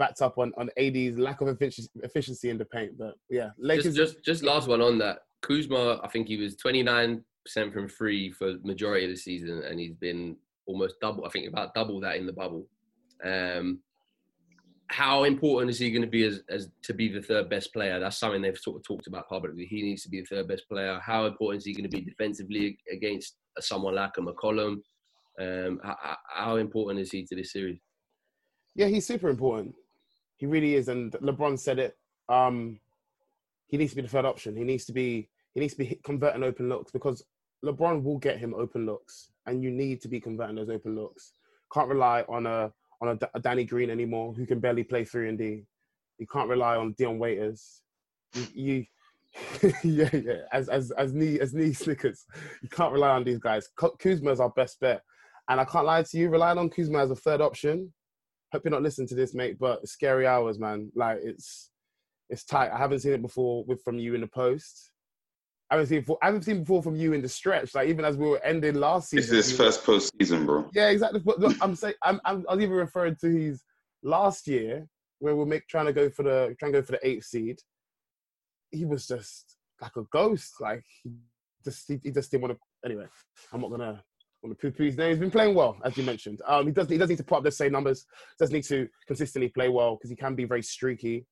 backed 0.00 0.22
up 0.22 0.38
on, 0.38 0.52
on 0.56 0.70
AD's 0.78 1.18
lack 1.18 1.42
of 1.42 1.48
efficiency 1.48 2.48
in 2.48 2.58
the 2.58 2.64
paint. 2.64 2.98
But 2.98 3.14
yeah, 3.28 3.50
Lakers. 3.58 3.94
Just, 3.94 4.14
just, 4.14 4.24
just 4.24 4.42
last 4.42 4.66
one 4.66 4.80
on 4.80 4.98
that. 4.98 5.18
Kuzma, 5.42 6.00
I 6.02 6.08
think 6.08 6.26
he 6.26 6.38
was 6.38 6.56
29% 6.56 7.22
from 7.72 7.88
free 7.88 8.32
for 8.32 8.54
majority 8.64 9.04
of 9.04 9.10
the 9.10 9.16
season, 9.16 9.62
and 9.62 9.78
he's 9.78 9.94
been 9.94 10.36
almost 10.66 10.96
double. 11.00 11.26
I 11.26 11.28
think 11.28 11.46
about 11.46 11.74
double 11.74 12.00
that 12.00 12.16
in 12.16 12.26
the 12.26 12.32
bubble. 12.32 12.66
Um, 13.22 13.80
how 14.88 15.24
important 15.24 15.70
is 15.70 15.78
he 15.78 15.90
going 15.90 16.02
to 16.02 16.08
be 16.08 16.24
as, 16.24 16.42
as 16.48 16.68
to 16.82 16.94
be 16.94 17.08
the 17.08 17.22
third 17.22 17.48
best 17.48 17.72
player? 17.72 18.00
That's 18.00 18.18
something 18.18 18.42
they've 18.42 18.58
sort 18.58 18.76
of 18.76 18.82
talked 18.82 19.06
about 19.06 19.28
publicly. 19.28 19.66
He 19.66 19.82
needs 19.82 20.02
to 20.02 20.08
be 20.08 20.20
the 20.20 20.26
third 20.26 20.48
best 20.48 20.68
player. 20.68 20.98
How 21.04 21.26
important 21.26 21.60
is 21.60 21.66
he 21.66 21.74
going 21.74 21.88
to 21.88 21.96
be 21.96 22.02
defensively 22.02 22.78
against 22.90 23.36
someone 23.60 23.94
like 23.94 24.16
a 24.18 24.20
McCollum? 24.20 24.80
Um, 25.40 25.80
how, 25.84 26.16
how, 26.28 26.56
important 26.56 27.00
is 27.00 27.12
he 27.12 27.24
to 27.26 27.36
this 27.36 27.52
series? 27.52 27.78
Yeah, 28.74 28.86
he's 28.86 29.06
super 29.06 29.28
important. 29.28 29.74
He 30.40 30.46
really 30.46 30.74
is, 30.74 30.88
and 30.88 31.12
LeBron 31.12 31.58
said 31.58 31.78
it. 31.78 31.98
Um, 32.30 32.80
he 33.66 33.76
needs 33.76 33.92
to 33.92 33.96
be 33.96 34.02
the 34.02 34.08
third 34.08 34.24
option. 34.24 34.56
He 34.56 34.64
needs 34.64 34.86
to 34.86 34.92
be 34.92 35.28
he 35.52 35.60
needs 35.60 35.74
to 35.74 35.78
be 35.78 36.00
converting 36.02 36.42
open 36.42 36.70
looks 36.70 36.90
because 36.90 37.22
LeBron 37.62 38.02
will 38.02 38.16
get 38.16 38.38
him 38.38 38.54
open 38.54 38.86
looks, 38.86 39.28
and 39.44 39.62
you 39.62 39.70
need 39.70 40.00
to 40.00 40.08
be 40.08 40.18
converting 40.18 40.56
those 40.56 40.70
open 40.70 40.96
looks. 40.96 41.34
Can't 41.74 41.90
rely 41.90 42.24
on 42.26 42.46
a 42.46 42.72
on 43.02 43.18
a, 43.20 43.28
a 43.34 43.40
Danny 43.40 43.64
Green 43.64 43.90
anymore, 43.90 44.32
who 44.32 44.46
can 44.46 44.60
barely 44.60 44.82
play 44.82 45.04
three 45.04 45.28
and 45.28 45.36
D. 45.36 45.64
You 46.18 46.26
can't 46.26 46.48
rely 46.48 46.76
on 46.76 46.94
Dion 46.96 47.18
Waiters. 47.18 47.82
You, 48.32 48.46
you 48.54 48.86
yeah, 49.84 50.08
yeah. 50.10 50.42
As 50.52 50.70
as 50.70 50.90
as 50.92 51.12
Nee 51.12 51.38
as 51.38 51.52
Nee 51.52 51.74
snickers, 51.74 52.24
you 52.62 52.70
can't 52.70 52.94
rely 52.94 53.10
on 53.10 53.24
these 53.24 53.38
guys. 53.38 53.68
Kuzma 53.76 54.30
is 54.30 54.40
our 54.40 54.50
best 54.50 54.80
bet, 54.80 55.02
and 55.50 55.60
I 55.60 55.66
can't 55.66 55.84
lie 55.84 56.02
to 56.02 56.16
you. 56.16 56.30
Relying 56.30 56.56
on 56.56 56.70
Kuzma 56.70 57.00
as 57.00 57.10
a 57.10 57.16
third 57.16 57.42
option. 57.42 57.92
Hope 58.52 58.62
you're 58.64 58.70
not 58.70 58.82
listening 58.82 59.08
to 59.08 59.14
this, 59.14 59.34
mate. 59.34 59.58
But 59.58 59.86
scary 59.88 60.26
hours, 60.26 60.58
man. 60.58 60.90
Like 60.94 61.18
it's 61.22 61.70
it's 62.28 62.44
tight. 62.44 62.70
I 62.70 62.78
haven't 62.78 63.00
seen 63.00 63.12
it 63.12 63.22
before 63.22 63.64
with 63.64 63.82
from 63.82 63.98
you 63.98 64.14
in 64.14 64.20
the 64.20 64.26
post. 64.26 64.90
I 65.70 65.74
haven't 65.74 65.86
seen 65.86 66.00
before, 66.00 66.18
I 66.20 66.26
haven't 66.26 66.42
seen 66.42 66.60
before 66.60 66.82
from 66.82 66.96
you 66.96 67.12
in 67.12 67.22
the 67.22 67.28
stretch. 67.28 67.74
Like 67.74 67.88
even 67.88 68.04
as 68.04 68.16
we 68.16 68.26
were 68.26 68.42
ending 68.42 68.74
last 68.74 69.10
season. 69.10 69.36
It's 69.36 69.48
his 69.48 69.56
first 69.56 69.84
postseason, 69.84 70.46
bro. 70.46 70.68
Yeah, 70.72 70.88
exactly. 70.88 71.20
But 71.20 71.38
look, 71.38 71.56
I'm 71.60 71.76
saying 71.76 71.94
I'm, 72.02 72.20
I'm 72.24 72.44
I 72.48 72.54
was 72.54 72.62
even 72.62 72.76
referring 72.76 73.16
to 73.20 73.28
his 73.28 73.62
last 74.02 74.48
year 74.48 74.86
where 75.20 75.36
we're 75.36 75.44
make 75.44 75.68
trying 75.68 75.86
to 75.86 75.92
go 75.92 76.10
for 76.10 76.24
the 76.24 76.56
trying 76.58 76.72
to 76.72 76.80
go 76.80 76.84
for 76.84 76.92
the 76.92 77.06
eighth 77.06 77.24
seed. 77.24 77.58
He 78.72 78.84
was 78.84 79.06
just 79.06 79.56
like 79.80 79.96
a 79.96 80.02
ghost. 80.10 80.54
Like 80.60 80.84
he 81.04 81.10
just 81.64 81.86
he, 81.86 82.00
he 82.02 82.10
just 82.10 82.30
didn't 82.30 82.42
want 82.42 82.54
to. 82.54 82.60
Anyway, 82.84 83.06
I'm 83.52 83.60
not 83.60 83.70
gonna 83.70 84.02
poo-poo 84.42 84.90
name. 84.92 85.10
He's 85.10 85.18
been 85.18 85.30
playing 85.30 85.54
well, 85.54 85.76
as 85.84 85.96
you 85.96 86.02
mentioned. 86.02 86.40
Um, 86.46 86.66
he 86.66 86.72
does 86.72 86.88
he 86.88 86.98
does 86.98 87.08
need 87.08 87.18
to 87.18 87.24
put 87.24 87.38
up 87.38 87.44
the 87.44 87.50
same 87.50 87.72
numbers. 87.72 88.06
Does 88.38 88.50
need 88.50 88.64
to 88.64 88.88
consistently 89.06 89.48
play 89.48 89.68
well 89.68 89.96
because 89.96 90.10
he 90.10 90.16
can 90.16 90.34
be 90.34 90.44
very 90.44 90.62
streaky 90.62 91.26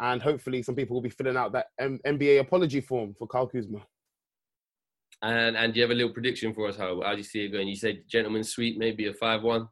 and 0.00 0.22
hopefully 0.22 0.62
some 0.62 0.74
people 0.74 0.94
will 0.94 1.02
be 1.02 1.08
filling 1.08 1.36
out 1.36 1.52
that 1.52 1.66
M- 1.78 2.00
NBA 2.06 2.40
apology 2.40 2.80
form 2.80 3.14
for 3.18 3.26
Kyle 3.26 3.46
Kuzma. 3.46 3.80
And 5.22 5.56
and 5.56 5.74
do 5.74 5.80
you 5.80 5.82
have 5.82 5.90
a 5.90 5.94
little 5.94 6.12
prediction 6.12 6.54
for 6.54 6.68
us? 6.68 6.76
How 6.76 7.02
how 7.02 7.12
do 7.12 7.18
you 7.18 7.24
see 7.24 7.44
it 7.44 7.48
going? 7.48 7.66
You 7.66 7.76
said 7.76 8.04
gentleman 8.08 8.44
sweep, 8.44 8.78
maybe 8.78 9.06
a 9.06 9.12
five-one. 9.12 9.68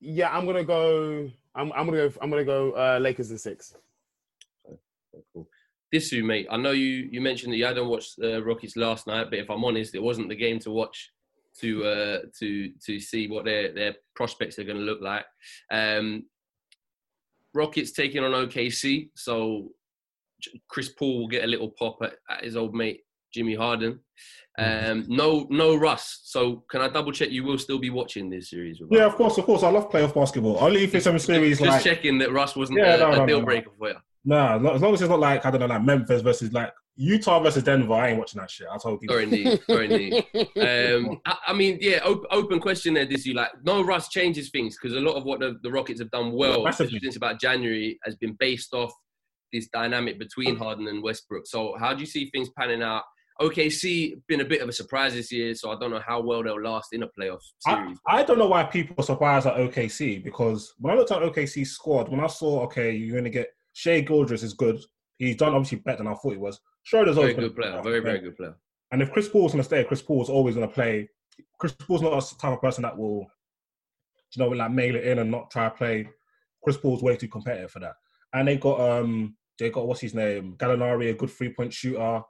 Yeah, 0.00 0.36
I'm 0.36 0.46
gonna 0.46 0.64
go. 0.64 1.30
I'm 1.54 1.72
I'm 1.72 1.86
gonna 1.86 2.08
go. 2.08 2.12
I'm 2.20 2.30
gonna 2.30 2.44
go 2.44 2.72
uh, 2.72 2.98
Lakers 3.00 3.30
in 3.30 3.38
six. 3.38 3.76
Okay, 4.66 5.22
cool. 5.32 5.48
Disu, 5.94 6.24
mate. 6.24 6.48
I 6.50 6.56
know 6.56 6.72
you 6.72 7.08
you 7.12 7.20
mentioned 7.20 7.52
that 7.52 7.58
you 7.58 7.66
hadn't 7.66 7.86
watched 7.86 8.16
the 8.16 8.38
uh, 8.38 8.40
Rockets 8.40 8.76
last 8.76 9.06
night, 9.06 9.28
but 9.30 9.38
if 9.38 9.48
I'm 9.48 9.64
honest, 9.64 9.94
it 9.94 10.02
wasn't 10.02 10.28
the 10.28 10.36
game 10.36 10.58
to 10.60 10.72
watch 10.72 11.12
to 11.60 11.84
uh, 11.84 12.18
to 12.38 12.72
to 12.86 13.00
see 13.00 13.28
what 13.28 13.44
their 13.44 13.72
their 13.72 13.94
prospects 14.14 14.58
are 14.58 14.64
going 14.64 14.78
to 14.78 14.82
look 14.82 15.00
like. 15.00 15.24
Um, 15.70 16.24
Rockets 17.52 17.92
taking 17.92 18.22
on 18.22 18.30
OKC, 18.30 19.10
so 19.16 19.70
Chris 20.68 20.90
Paul 20.90 21.18
will 21.18 21.28
get 21.28 21.44
a 21.44 21.48
little 21.48 21.70
pop 21.70 21.98
at, 22.02 22.14
at 22.30 22.44
his 22.44 22.56
old 22.56 22.74
mate 22.74 23.00
Jimmy 23.32 23.54
Harden. 23.54 24.00
Mm-hmm. 24.58 24.90
Um, 24.90 25.04
no, 25.08 25.46
no 25.50 25.76
Russ. 25.76 26.20
So 26.24 26.64
can 26.70 26.80
I 26.80 26.88
double 26.88 27.12
check? 27.12 27.30
You 27.30 27.44
will 27.44 27.58
still 27.58 27.78
be 27.78 27.90
watching 27.90 28.28
this 28.28 28.50
series? 28.50 28.80
yeah, 28.90 29.06
of 29.06 29.14
course, 29.14 29.38
of 29.38 29.44
course. 29.44 29.62
I 29.62 29.70
love 29.70 29.90
playoff 29.90 30.14
basketball. 30.14 30.58
Only 30.60 30.84
if 30.84 30.94
it's 30.94 31.06
a 31.06 31.18
series 31.18 31.58
just, 31.58 31.68
like 31.68 31.82
just 31.82 31.84
checking 31.84 32.18
that 32.18 32.32
Russ 32.32 32.56
wasn't 32.56 32.78
yeah, 32.78 32.94
a, 32.94 32.98
no, 32.98 33.10
no, 33.12 33.24
a 33.24 33.26
deal 33.26 33.42
breaker 33.42 33.70
for 33.78 33.88
you. 33.88 33.96
No, 34.24 34.72
as 34.74 34.82
long 34.82 34.92
as 34.92 35.00
it's 35.00 35.08
not 35.08 35.20
like 35.20 35.46
I 35.46 35.50
don't 35.50 35.60
know, 35.60 35.66
like 35.66 35.82
Memphis 35.82 36.20
versus 36.20 36.52
like 36.52 36.72
Utah 37.00 37.40
versus 37.40 37.62
Denver. 37.62 37.94
I 37.94 38.10
ain't 38.10 38.18
watching 38.18 38.42
that 38.42 38.50
shit. 38.50 38.66
I 38.70 38.76
told 38.76 39.00
you. 39.00 39.08
Sorry, 39.08 39.24
indeed. 39.24 39.60
Sorry, 39.66 39.90
indeed. 39.90 40.14
Um, 40.58 41.18
I, 41.26 41.36
I, 41.46 41.52
mean, 41.54 41.78
yeah, 41.80 42.00
op- 42.04 42.26
open 42.30 42.60
question 42.60 42.92
there. 42.92 43.06
This 43.06 43.24
you 43.24 43.32
like 43.32 43.48
no 43.64 43.82
Russ 43.82 44.10
changes 44.10 44.50
things 44.50 44.76
because 44.76 44.94
a 44.94 45.00
lot 45.00 45.14
of 45.14 45.24
what 45.24 45.40
the, 45.40 45.58
the 45.62 45.70
Rockets 45.70 45.98
have 46.00 46.10
done 46.10 46.32
well 46.32 46.70
since 46.70 47.16
about 47.16 47.40
January 47.40 47.98
has 48.04 48.16
been 48.16 48.36
based 48.38 48.74
off 48.74 48.92
this 49.50 49.66
dynamic 49.68 50.18
between 50.18 50.56
Harden 50.56 50.88
and 50.88 51.02
Westbrook. 51.02 51.46
So 51.46 51.74
how 51.80 51.94
do 51.94 52.00
you 52.00 52.06
see 52.06 52.28
things 52.30 52.50
panning 52.58 52.82
out? 52.82 53.04
OKC 53.40 54.20
been 54.28 54.42
a 54.42 54.44
bit 54.44 54.60
of 54.60 54.68
a 54.68 54.72
surprise 54.72 55.14
this 55.14 55.32
year, 55.32 55.54
so 55.54 55.70
I 55.70 55.78
don't 55.78 55.90
know 55.90 56.02
how 56.06 56.20
well 56.20 56.42
they'll 56.42 56.60
last 56.60 56.92
in 56.92 57.02
a 57.02 57.06
playoff 57.06 57.40
series. 57.60 57.98
I, 58.06 58.18
I 58.18 58.22
don't 58.24 58.38
know 58.38 58.48
why 58.48 58.64
people 58.64 58.94
are 58.98 59.02
surprised 59.02 59.46
at 59.46 59.56
OKC 59.56 60.22
because 60.22 60.74
when 60.78 60.92
I 60.92 60.98
looked 60.98 61.12
at 61.12 61.22
OKC's 61.22 61.70
squad, 61.70 62.10
when 62.10 62.20
I 62.20 62.26
saw 62.26 62.60
okay, 62.64 62.94
you're 62.94 63.12
going 63.12 63.24
to 63.24 63.30
get 63.30 63.48
Shai 63.72 64.00
Gilgeous 64.00 64.42
is 64.42 64.52
good. 64.52 64.78
He's 65.16 65.36
done 65.36 65.54
obviously 65.54 65.78
better 65.78 65.98
than 65.98 66.08
I 66.08 66.14
thought 66.14 66.32
he 66.32 66.36
was. 66.36 66.60
Schroeder's 66.90 67.14
very 67.14 67.34
good 67.34 67.54
player, 67.54 67.80
very 67.82 68.00
very 68.00 68.18
good 68.18 68.36
player. 68.36 68.56
And 68.90 69.00
if 69.00 69.12
Chris 69.12 69.28
Paul's 69.28 69.52
going 69.52 69.62
to 69.62 69.64
stay, 69.64 69.84
Chris 69.84 70.02
Paul's 70.02 70.28
always 70.28 70.56
going 70.56 70.66
to 70.66 70.74
play. 70.74 71.08
Chris 71.60 71.72
Paul's 71.72 72.02
not 72.02 72.18
the 72.18 72.36
type 72.36 72.52
of 72.54 72.60
person 72.60 72.82
that 72.82 72.98
will, 72.98 73.30
you 74.34 74.42
know, 74.42 74.48
like 74.48 74.72
mail 74.72 74.96
it 74.96 75.04
in 75.04 75.20
and 75.20 75.30
not 75.30 75.52
try 75.52 75.68
to 75.68 75.70
play. 75.70 76.08
Chris 76.64 76.76
Paul's 76.76 77.00
way 77.00 77.16
too 77.16 77.28
competitive 77.28 77.70
for 77.70 77.78
that. 77.78 77.94
And 78.32 78.48
they 78.48 78.56
got 78.56 78.80
um 78.80 79.36
they 79.56 79.70
got 79.70 79.86
what's 79.86 80.00
his 80.00 80.14
name 80.14 80.56
Gallinari, 80.56 81.10
a 81.10 81.14
good 81.14 81.30
three 81.30 81.52
point 81.52 81.72
shooter. 81.72 82.22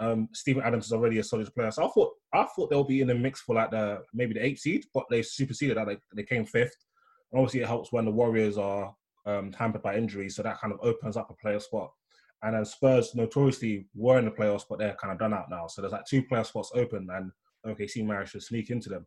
Um, 0.00 0.28
Steven 0.32 0.64
Adams 0.64 0.86
is 0.86 0.92
already 0.92 1.18
a 1.18 1.24
solid 1.24 1.54
player. 1.54 1.70
So 1.70 1.84
I 1.84 1.88
thought 1.88 2.12
I 2.34 2.44
thought 2.44 2.70
they'll 2.70 2.82
be 2.82 3.02
in 3.02 3.06
the 3.06 3.14
mix 3.14 3.42
for 3.42 3.54
like 3.54 3.70
the 3.70 4.02
maybe 4.12 4.34
the 4.34 4.44
eighth 4.44 4.60
seed, 4.60 4.84
but 4.92 5.04
they 5.10 5.22
superseded 5.22 5.76
that. 5.76 5.86
They, 5.86 5.98
they 6.16 6.22
came 6.24 6.44
fifth. 6.44 6.74
And 7.30 7.38
obviously, 7.38 7.60
it 7.60 7.68
helps 7.68 7.92
when 7.92 8.04
the 8.04 8.10
Warriors 8.10 8.58
are 8.58 8.92
um, 9.26 9.52
hampered 9.52 9.82
by 9.82 9.96
injuries, 9.96 10.34
so 10.34 10.42
that 10.42 10.58
kind 10.58 10.72
of 10.72 10.80
opens 10.82 11.16
up 11.16 11.30
a 11.30 11.34
player 11.34 11.60
spot. 11.60 11.92
And 12.42 12.54
then 12.54 12.64
Spurs 12.64 13.14
notoriously 13.14 13.86
were 13.94 14.18
in 14.18 14.24
the 14.24 14.30
playoffs, 14.30 14.64
but 14.68 14.78
they're 14.78 14.96
kind 15.00 15.12
of 15.12 15.18
done 15.18 15.34
out 15.34 15.50
now. 15.50 15.66
So 15.66 15.82
there's 15.82 15.92
like 15.92 16.06
two 16.06 16.22
player 16.22 16.44
spots 16.44 16.70
open, 16.74 17.08
and 17.10 17.32
OKC 17.66 18.06
managed 18.06 18.32
to 18.32 18.40
sneak 18.40 18.70
into 18.70 18.88
them. 18.88 19.06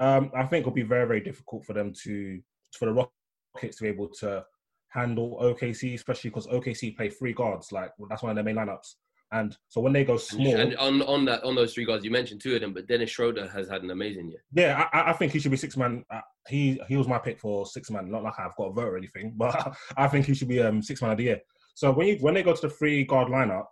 Um, 0.00 0.32
I 0.34 0.44
think 0.44 0.62
it'll 0.62 0.72
be 0.72 0.82
very, 0.82 1.06
very 1.06 1.20
difficult 1.20 1.64
for 1.64 1.74
them 1.74 1.92
to, 2.02 2.40
for 2.76 2.86
the 2.86 2.92
Rockets 2.92 3.76
to 3.76 3.82
be 3.84 3.88
able 3.88 4.08
to 4.20 4.44
handle 4.88 5.38
OKC, 5.42 5.94
especially 5.94 6.30
because 6.30 6.46
OKC 6.48 6.96
play 6.96 7.08
three 7.08 7.32
guards. 7.32 7.72
Like 7.72 7.92
that's 8.08 8.22
one 8.22 8.30
of 8.30 8.36
their 8.36 8.44
main 8.44 8.56
lineups. 8.56 8.94
And 9.32 9.56
so 9.68 9.80
when 9.80 9.94
they 9.94 10.04
go 10.04 10.18
small, 10.18 10.56
and 10.56 10.76
on 10.76 11.00
on 11.02 11.24
that 11.24 11.42
on 11.42 11.54
those 11.54 11.72
three 11.72 11.86
guards, 11.86 12.04
you 12.04 12.10
mentioned 12.10 12.42
two 12.42 12.54
of 12.54 12.60
them, 12.60 12.74
but 12.74 12.86
Dennis 12.86 13.08
Schroeder 13.08 13.48
has 13.48 13.66
had 13.66 13.82
an 13.82 13.90
amazing 13.90 14.28
year. 14.28 14.44
Yeah, 14.52 14.88
I, 14.92 15.10
I 15.10 15.12
think 15.14 15.32
he 15.32 15.38
should 15.38 15.50
be 15.50 15.56
six 15.56 15.74
man. 15.74 16.04
Uh, 16.10 16.20
he 16.48 16.78
he 16.86 16.98
was 16.98 17.08
my 17.08 17.18
pick 17.18 17.40
for 17.40 17.64
six 17.64 17.90
man. 17.90 18.10
Not 18.10 18.24
like 18.24 18.38
I've 18.38 18.54
got 18.56 18.68
a 18.68 18.72
vote 18.72 18.88
or 18.88 18.98
anything, 18.98 19.32
but 19.36 19.74
I 19.96 20.06
think 20.06 20.26
he 20.26 20.34
should 20.34 20.48
be 20.48 20.60
um 20.60 20.82
six 20.82 21.00
man 21.00 21.12
of 21.12 21.16
the 21.16 21.24
year. 21.24 21.40
So 21.74 21.90
when 21.92 22.06
you 22.06 22.16
when 22.20 22.34
they 22.34 22.42
go 22.42 22.54
to 22.54 22.68
the 22.68 22.70
three 22.70 23.04
guard 23.04 23.28
lineup, 23.28 23.66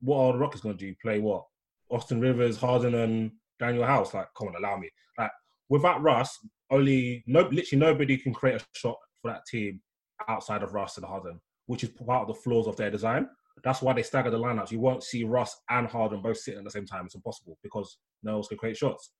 what 0.00 0.18
are 0.18 0.32
the 0.32 0.38
Rockets 0.38 0.62
going 0.62 0.76
to 0.76 0.86
do? 0.86 0.94
Play 1.02 1.18
what? 1.18 1.44
Austin 1.90 2.20
Rivers, 2.20 2.56
Harden, 2.56 2.94
and 2.94 3.32
Danuel 3.60 3.86
House. 3.86 4.14
Like, 4.14 4.28
come 4.36 4.48
on, 4.48 4.56
allow 4.56 4.76
me. 4.76 4.90
Like 5.16 5.30
without 5.68 6.02
Russ, 6.02 6.38
only 6.70 7.24
no 7.26 7.40
literally 7.40 7.80
nobody 7.80 8.16
can 8.16 8.32
create 8.32 8.60
a 8.60 8.64
shot 8.74 8.96
for 9.22 9.30
that 9.30 9.46
team 9.46 9.80
outside 10.28 10.62
of 10.62 10.74
Russ 10.74 10.96
and 10.96 11.06
Harden, 11.06 11.40
which 11.66 11.84
is 11.84 11.90
part 11.90 12.22
of 12.22 12.28
the 12.28 12.40
flaws 12.42 12.66
of 12.66 12.76
their 12.76 12.90
design. 12.90 13.28
That's 13.64 13.82
why 13.82 13.92
they 13.92 14.02
stagger 14.02 14.30
the 14.30 14.38
lineups. 14.38 14.70
You 14.70 14.78
won't 14.78 15.02
see 15.02 15.24
Russ 15.24 15.56
and 15.70 15.88
Harden 15.88 16.22
both 16.22 16.38
sitting 16.38 16.58
at 16.58 16.64
the 16.64 16.70
same 16.70 16.86
time. 16.86 17.06
It's 17.06 17.16
impossible 17.16 17.58
because 17.62 17.98
no 18.22 18.34
one's 18.34 18.48
gonna 18.48 18.58
create 18.58 18.76
shots. 18.76 19.10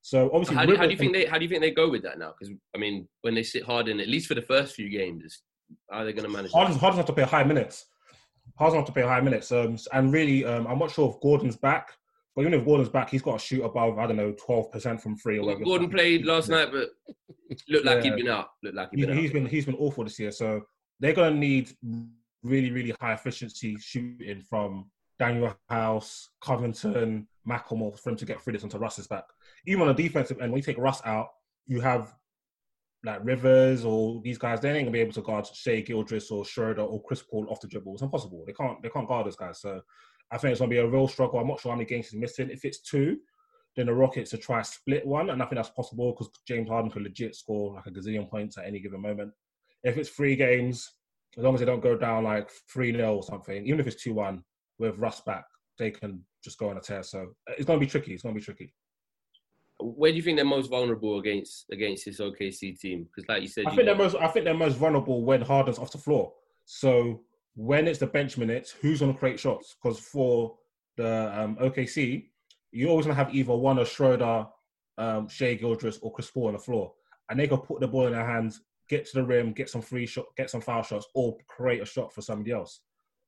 So 0.00 0.30
obviously, 0.32 0.56
how 0.56 0.66
do, 0.66 0.76
how 0.76 0.84
do, 0.84 0.90
you 0.90 0.96
think 0.96 1.12
they 1.12 1.26
how 1.26 1.38
do 1.38 1.44
you 1.44 1.48
think 1.48 1.62
they 1.62 1.70
go 1.70 1.88
with 1.88 2.02
that 2.02 2.18
now? 2.18 2.32
Because 2.38 2.54
I 2.74 2.78
mean, 2.78 3.08
when 3.20 3.34
they 3.34 3.42
sit 3.42 3.64
Harden, 3.64 4.00
at 4.00 4.08
least 4.08 4.26
for 4.26 4.34
the 4.34 4.42
first 4.42 4.74
few 4.74 4.88
games, 4.88 5.42
how 5.90 5.98
are 5.98 6.04
they 6.04 6.12
going 6.12 6.24
to 6.24 6.30
manage? 6.30 6.52
Harden's, 6.52 6.78
Harden's 6.78 6.98
have 6.98 7.06
to 7.06 7.12
play 7.12 7.24
high 7.24 7.44
minutes. 7.44 7.86
Harden's 8.56 8.78
have 8.78 8.86
to 8.86 8.92
play 8.92 9.02
high 9.02 9.20
minutes. 9.20 9.50
Um, 9.52 9.76
and 9.92 10.12
really, 10.12 10.44
um, 10.44 10.66
I'm 10.66 10.78
not 10.78 10.90
sure 10.90 11.10
if 11.10 11.20
Gordon's 11.20 11.56
back. 11.56 11.92
But 12.34 12.42
even 12.42 12.54
if 12.54 12.64
Gordon's 12.64 12.88
back, 12.88 13.10
he's 13.10 13.22
got 13.22 13.38
to 13.38 13.44
shoot 13.44 13.62
above 13.62 13.98
I 13.98 14.06
don't 14.06 14.16
know 14.16 14.32
twelve 14.32 14.72
percent 14.72 15.02
from 15.02 15.16
free 15.16 15.38
or 15.38 15.44
whatever. 15.44 15.64
Gordon 15.64 15.90
played 15.90 16.24
last 16.26 16.48
night, 16.48 16.68
but 16.72 16.90
looked 17.68 17.84
like 17.84 17.98
yeah. 17.98 18.02
he'd 18.02 18.16
been 18.16 18.28
out. 18.28 18.48
Looked 18.62 18.76
like 18.76 18.88
he'd 18.90 19.06
been, 19.06 19.18
he's 19.18 19.30
out. 19.30 19.34
been 19.34 19.46
he's 19.46 19.66
been 19.66 19.76
awful 19.76 20.04
this 20.04 20.18
year. 20.18 20.30
So 20.30 20.62
they're 20.98 21.12
gonna 21.12 21.36
need 21.36 21.72
really 22.42 22.70
really 22.70 22.94
high 23.00 23.12
efficiency 23.12 23.76
shooting 23.78 24.40
from 24.48 24.90
Danuel 25.20 25.54
House, 25.68 26.30
Covington, 26.40 27.28
McLemore 27.46 27.98
for 27.98 28.10
him 28.10 28.16
to 28.16 28.24
get 28.24 28.40
through 28.40 28.54
this 28.54 28.64
onto 28.64 28.78
Russ's 28.78 29.06
back. 29.06 29.24
Even 29.66 29.86
on 29.86 29.94
the 29.94 30.02
defensive 30.02 30.40
end, 30.40 30.52
when 30.52 30.58
you 30.58 30.64
take 30.64 30.78
Russ 30.78 31.02
out, 31.04 31.28
you 31.66 31.80
have 31.80 32.14
like 33.04 33.24
Rivers 33.24 33.84
or 33.84 34.20
these 34.22 34.38
guys, 34.38 34.60
they 34.60 34.70
ain't 34.70 34.86
gonna 34.86 34.90
be 34.90 35.00
able 35.00 35.12
to 35.12 35.22
guard 35.22 35.46
Shai 35.46 35.80
Gilgeous 35.80 36.30
or 36.30 36.44
Schroeder 36.44 36.82
or 36.82 37.02
Chris 37.02 37.22
Paul 37.22 37.48
off 37.50 37.60
the 37.60 37.66
dribble. 37.66 37.94
It's 37.94 38.02
impossible. 38.02 38.44
They 38.46 38.52
can't 38.52 38.80
they 38.82 38.88
can't 38.88 39.08
guard 39.08 39.26
those 39.26 39.36
guys. 39.36 39.60
So 39.60 39.80
I 40.30 40.38
think 40.38 40.52
it's 40.52 40.60
gonna 40.60 40.70
be 40.70 40.78
a 40.78 40.86
real 40.86 41.08
struggle. 41.08 41.38
I'm 41.38 41.48
not 41.48 41.60
sure 41.60 41.72
how 41.72 41.76
many 41.76 41.88
games 41.88 42.08
he's 42.08 42.20
missing. 42.20 42.50
If 42.50 42.64
it's 42.64 42.80
two, 42.80 43.18
then 43.76 43.86
the 43.86 43.94
Rockets 43.94 44.30
to 44.30 44.38
try 44.38 44.62
to 44.62 44.68
split 44.68 45.06
one, 45.06 45.30
and 45.30 45.42
I 45.42 45.46
think 45.46 45.56
that's 45.56 45.70
possible 45.70 46.12
because 46.12 46.30
James 46.46 46.68
Harden 46.68 46.90
could 46.90 47.02
legit 47.02 47.34
score 47.34 47.74
like 47.74 47.86
a 47.86 47.90
gazillion 47.90 48.28
points 48.28 48.58
at 48.58 48.66
any 48.66 48.80
given 48.80 49.00
moment. 49.00 49.32
If 49.82 49.96
it's 49.96 50.10
three 50.10 50.36
games, 50.36 50.88
as 51.36 51.42
long 51.42 51.54
as 51.54 51.60
they 51.60 51.66
don't 51.66 51.82
go 51.82 51.96
down 51.96 52.24
like 52.24 52.50
three 52.72 52.92
0 52.92 53.16
or 53.16 53.22
something, 53.24 53.66
even 53.66 53.80
if 53.80 53.86
it's 53.86 54.02
two 54.02 54.14
one 54.14 54.44
with 54.78 54.98
Russ 54.98 55.22
back, 55.22 55.44
they 55.76 55.90
can 55.90 56.22
just 56.44 56.58
go 56.58 56.68
on 56.68 56.76
a 56.76 56.80
tear. 56.80 57.02
So 57.02 57.34
it's 57.48 57.64
gonna 57.64 57.80
be 57.80 57.86
tricky. 57.86 58.14
It's 58.14 58.22
gonna 58.22 58.34
be 58.34 58.40
tricky 58.40 58.72
where 59.82 60.10
do 60.10 60.16
you 60.16 60.22
think 60.22 60.36
they're 60.36 60.44
most 60.44 60.70
vulnerable 60.70 61.18
against 61.18 61.66
against 61.70 62.04
this 62.04 62.20
OKC 62.20 62.78
team? 62.78 63.04
Because, 63.04 63.28
like 63.28 63.42
you 63.42 63.48
said, 63.48 63.66
I 63.66 63.70
you 63.70 63.76
think 63.76 63.86
they're 63.86 63.96
most. 63.96 64.16
I 64.16 64.28
think 64.28 64.44
they're 64.44 64.54
most 64.54 64.76
vulnerable 64.76 65.24
when 65.24 65.42
Harden's 65.42 65.78
off 65.78 65.92
the 65.92 65.98
floor. 65.98 66.32
So 66.64 67.22
when 67.54 67.86
it's 67.86 67.98
the 67.98 68.06
bench 68.06 68.38
minutes, 68.38 68.70
who's 68.70 69.00
going 69.00 69.12
to 69.12 69.18
create 69.18 69.38
shots? 69.38 69.74
Because 69.74 69.98
for 69.98 70.56
the 70.96 71.38
um, 71.38 71.56
OKC, 71.56 72.28
you're 72.70 72.90
always 72.90 73.06
going 73.06 73.16
to 73.16 73.22
have 73.22 73.34
either 73.34 73.54
one 73.54 73.78
of 73.78 73.88
Schroeder, 73.88 74.46
um, 74.98 75.28
Shai 75.28 75.54
Gilgeous, 75.54 75.98
or 76.00 76.12
Chris 76.12 76.30
Paul 76.30 76.48
on 76.48 76.54
the 76.54 76.58
floor, 76.58 76.92
and 77.28 77.38
they 77.38 77.48
can 77.48 77.58
put 77.58 77.80
the 77.80 77.88
ball 77.88 78.06
in 78.06 78.12
their 78.12 78.26
hands, 78.26 78.62
get 78.88 79.06
to 79.06 79.14
the 79.14 79.24
rim, 79.24 79.52
get 79.52 79.68
some 79.68 79.82
free 79.82 80.06
shot, 80.06 80.26
get 80.36 80.50
some 80.50 80.60
foul 80.60 80.82
shots, 80.82 81.06
or 81.14 81.36
create 81.48 81.82
a 81.82 81.86
shot 81.86 82.12
for 82.12 82.22
somebody 82.22 82.52
else. 82.52 82.80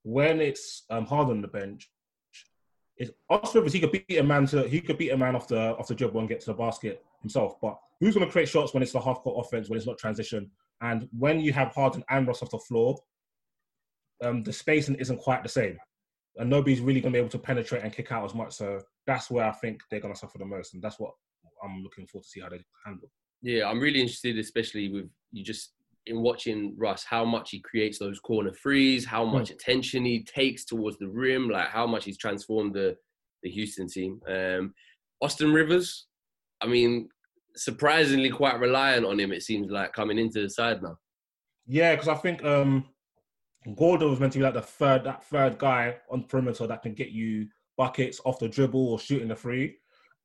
When 0.02 0.40
it's 0.40 0.84
um, 0.90 1.06
Harden 1.06 1.36
on 1.36 1.42
the 1.42 1.48
bench, 1.48 1.90
is 2.98 3.12
Austin 3.28 3.60
Rivers. 3.60 3.72
He 3.72 3.80
could 3.80 3.92
beat 3.92 4.18
a 4.18 4.22
man 4.22 4.46
to 4.46 4.68
he 4.68 4.80
could 4.80 4.98
beat 4.98 5.10
a 5.10 5.16
man 5.16 5.34
off 5.34 5.48
the 5.48 5.76
off 5.76 5.88
the 5.88 5.94
dribble 5.94 6.20
and 6.20 6.28
get 6.28 6.40
to 6.40 6.46
the 6.46 6.54
basket 6.54 7.04
himself. 7.22 7.60
But 7.60 7.78
who's 8.00 8.14
going 8.14 8.26
to 8.26 8.32
create 8.32 8.48
shots 8.48 8.72
when 8.72 8.82
it's 8.82 8.92
the 8.92 9.00
half 9.00 9.20
court 9.20 9.44
offense 9.44 9.68
when 9.68 9.76
it's 9.76 9.86
not 9.86 9.98
transition? 9.98 10.50
And 10.80 11.08
when 11.16 11.40
you 11.40 11.52
have 11.52 11.74
Harden 11.74 12.04
and 12.10 12.26
Ross 12.26 12.42
off 12.42 12.50
the 12.50 12.58
floor, 12.58 12.98
um, 14.22 14.42
the 14.42 14.52
spacing 14.52 14.96
isn't 14.96 15.18
quite 15.18 15.42
the 15.42 15.48
same, 15.48 15.78
and 16.36 16.50
nobody's 16.50 16.80
really 16.80 17.00
going 17.00 17.12
to 17.12 17.16
be 17.16 17.20
able 17.20 17.30
to 17.30 17.38
penetrate 17.38 17.82
and 17.82 17.92
kick 17.92 18.12
out 18.12 18.24
as 18.24 18.34
much. 18.34 18.54
So 18.54 18.80
that's 19.06 19.30
where 19.30 19.44
I 19.44 19.52
think 19.52 19.82
they're 19.90 20.00
going 20.00 20.14
to 20.14 20.18
suffer 20.18 20.38
the 20.38 20.44
most, 20.44 20.74
and 20.74 20.82
that's 20.82 20.98
what 20.98 21.12
I'm 21.62 21.82
looking 21.82 22.06
forward 22.06 22.24
to 22.24 22.28
see 22.28 22.40
how 22.40 22.48
they 22.48 22.60
handle. 22.84 23.10
Yeah, 23.42 23.68
I'm 23.68 23.80
really 23.80 24.00
interested, 24.00 24.38
especially 24.38 24.88
with 24.88 25.10
you 25.32 25.44
just 25.44 25.73
in 26.06 26.20
watching 26.20 26.74
Russ, 26.76 27.04
how 27.04 27.24
much 27.24 27.50
he 27.50 27.60
creates 27.60 27.98
those 27.98 28.20
corner 28.20 28.50
threes, 28.52 29.04
how 29.04 29.24
much 29.24 29.48
mm. 29.48 29.54
attention 29.54 30.04
he 30.04 30.22
takes 30.22 30.64
towards 30.64 30.98
the 30.98 31.08
rim, 31.08 31.48
like 31.48 31.68
how 31.68 31.86
much 31.86 32.04
he's 32.04 32.18
transformed 32.18 32.74
the 32.74 32.96
the 33.42 33.50
Houston 33.50 33.88
team. 33.88 34.20
Um, 34.28 34.74
Austin 35.20 35.52
Rivers, 35.52 36.06
I 36.60 36.66
mean, 36.66 37.08
surprisingly 37.56 38.30
quite 38.30 38.58
reliant 38.58 39.06
on 39.06 39.20
him. 39.20 39.32
It 39.32 39.42
seems 39.42 39.70
like 39.70 39.92
coming 39.92 40.18
into 40.18 40.40
the 40.42 40.50
side 40.50 40.82
now. 40.82 40.98
Yeah, 41.66 41.94
because 41.94 42.08
I 42.08 42.14
think 42.14 42.44
um, 42.44 42.86
Gordon 43.76 44.10
was 44.10 44.20
meant 44.20 44.32
to 44.32 44.38
be 44.38 44.44
like 44.44 44.54
the 44.54 44.62
third 44.62 45.04
that 45.04 45.24
third 45.24 45.58
guy 45.58 45.96
on 46.10 46.24
perimeter 46.24 46.66
that 46.66 46.82
can 46.82 46.94
get 46.94 47.10
you 47.10 47.46
buckets 47.76 48.20
off 48.24 48.38
the 48.38 48.48
dribble 48.48 48.88
or 48.92 48.98
shooting 48.98 49.28
the 49.28 49.36
free. 49.36 49.76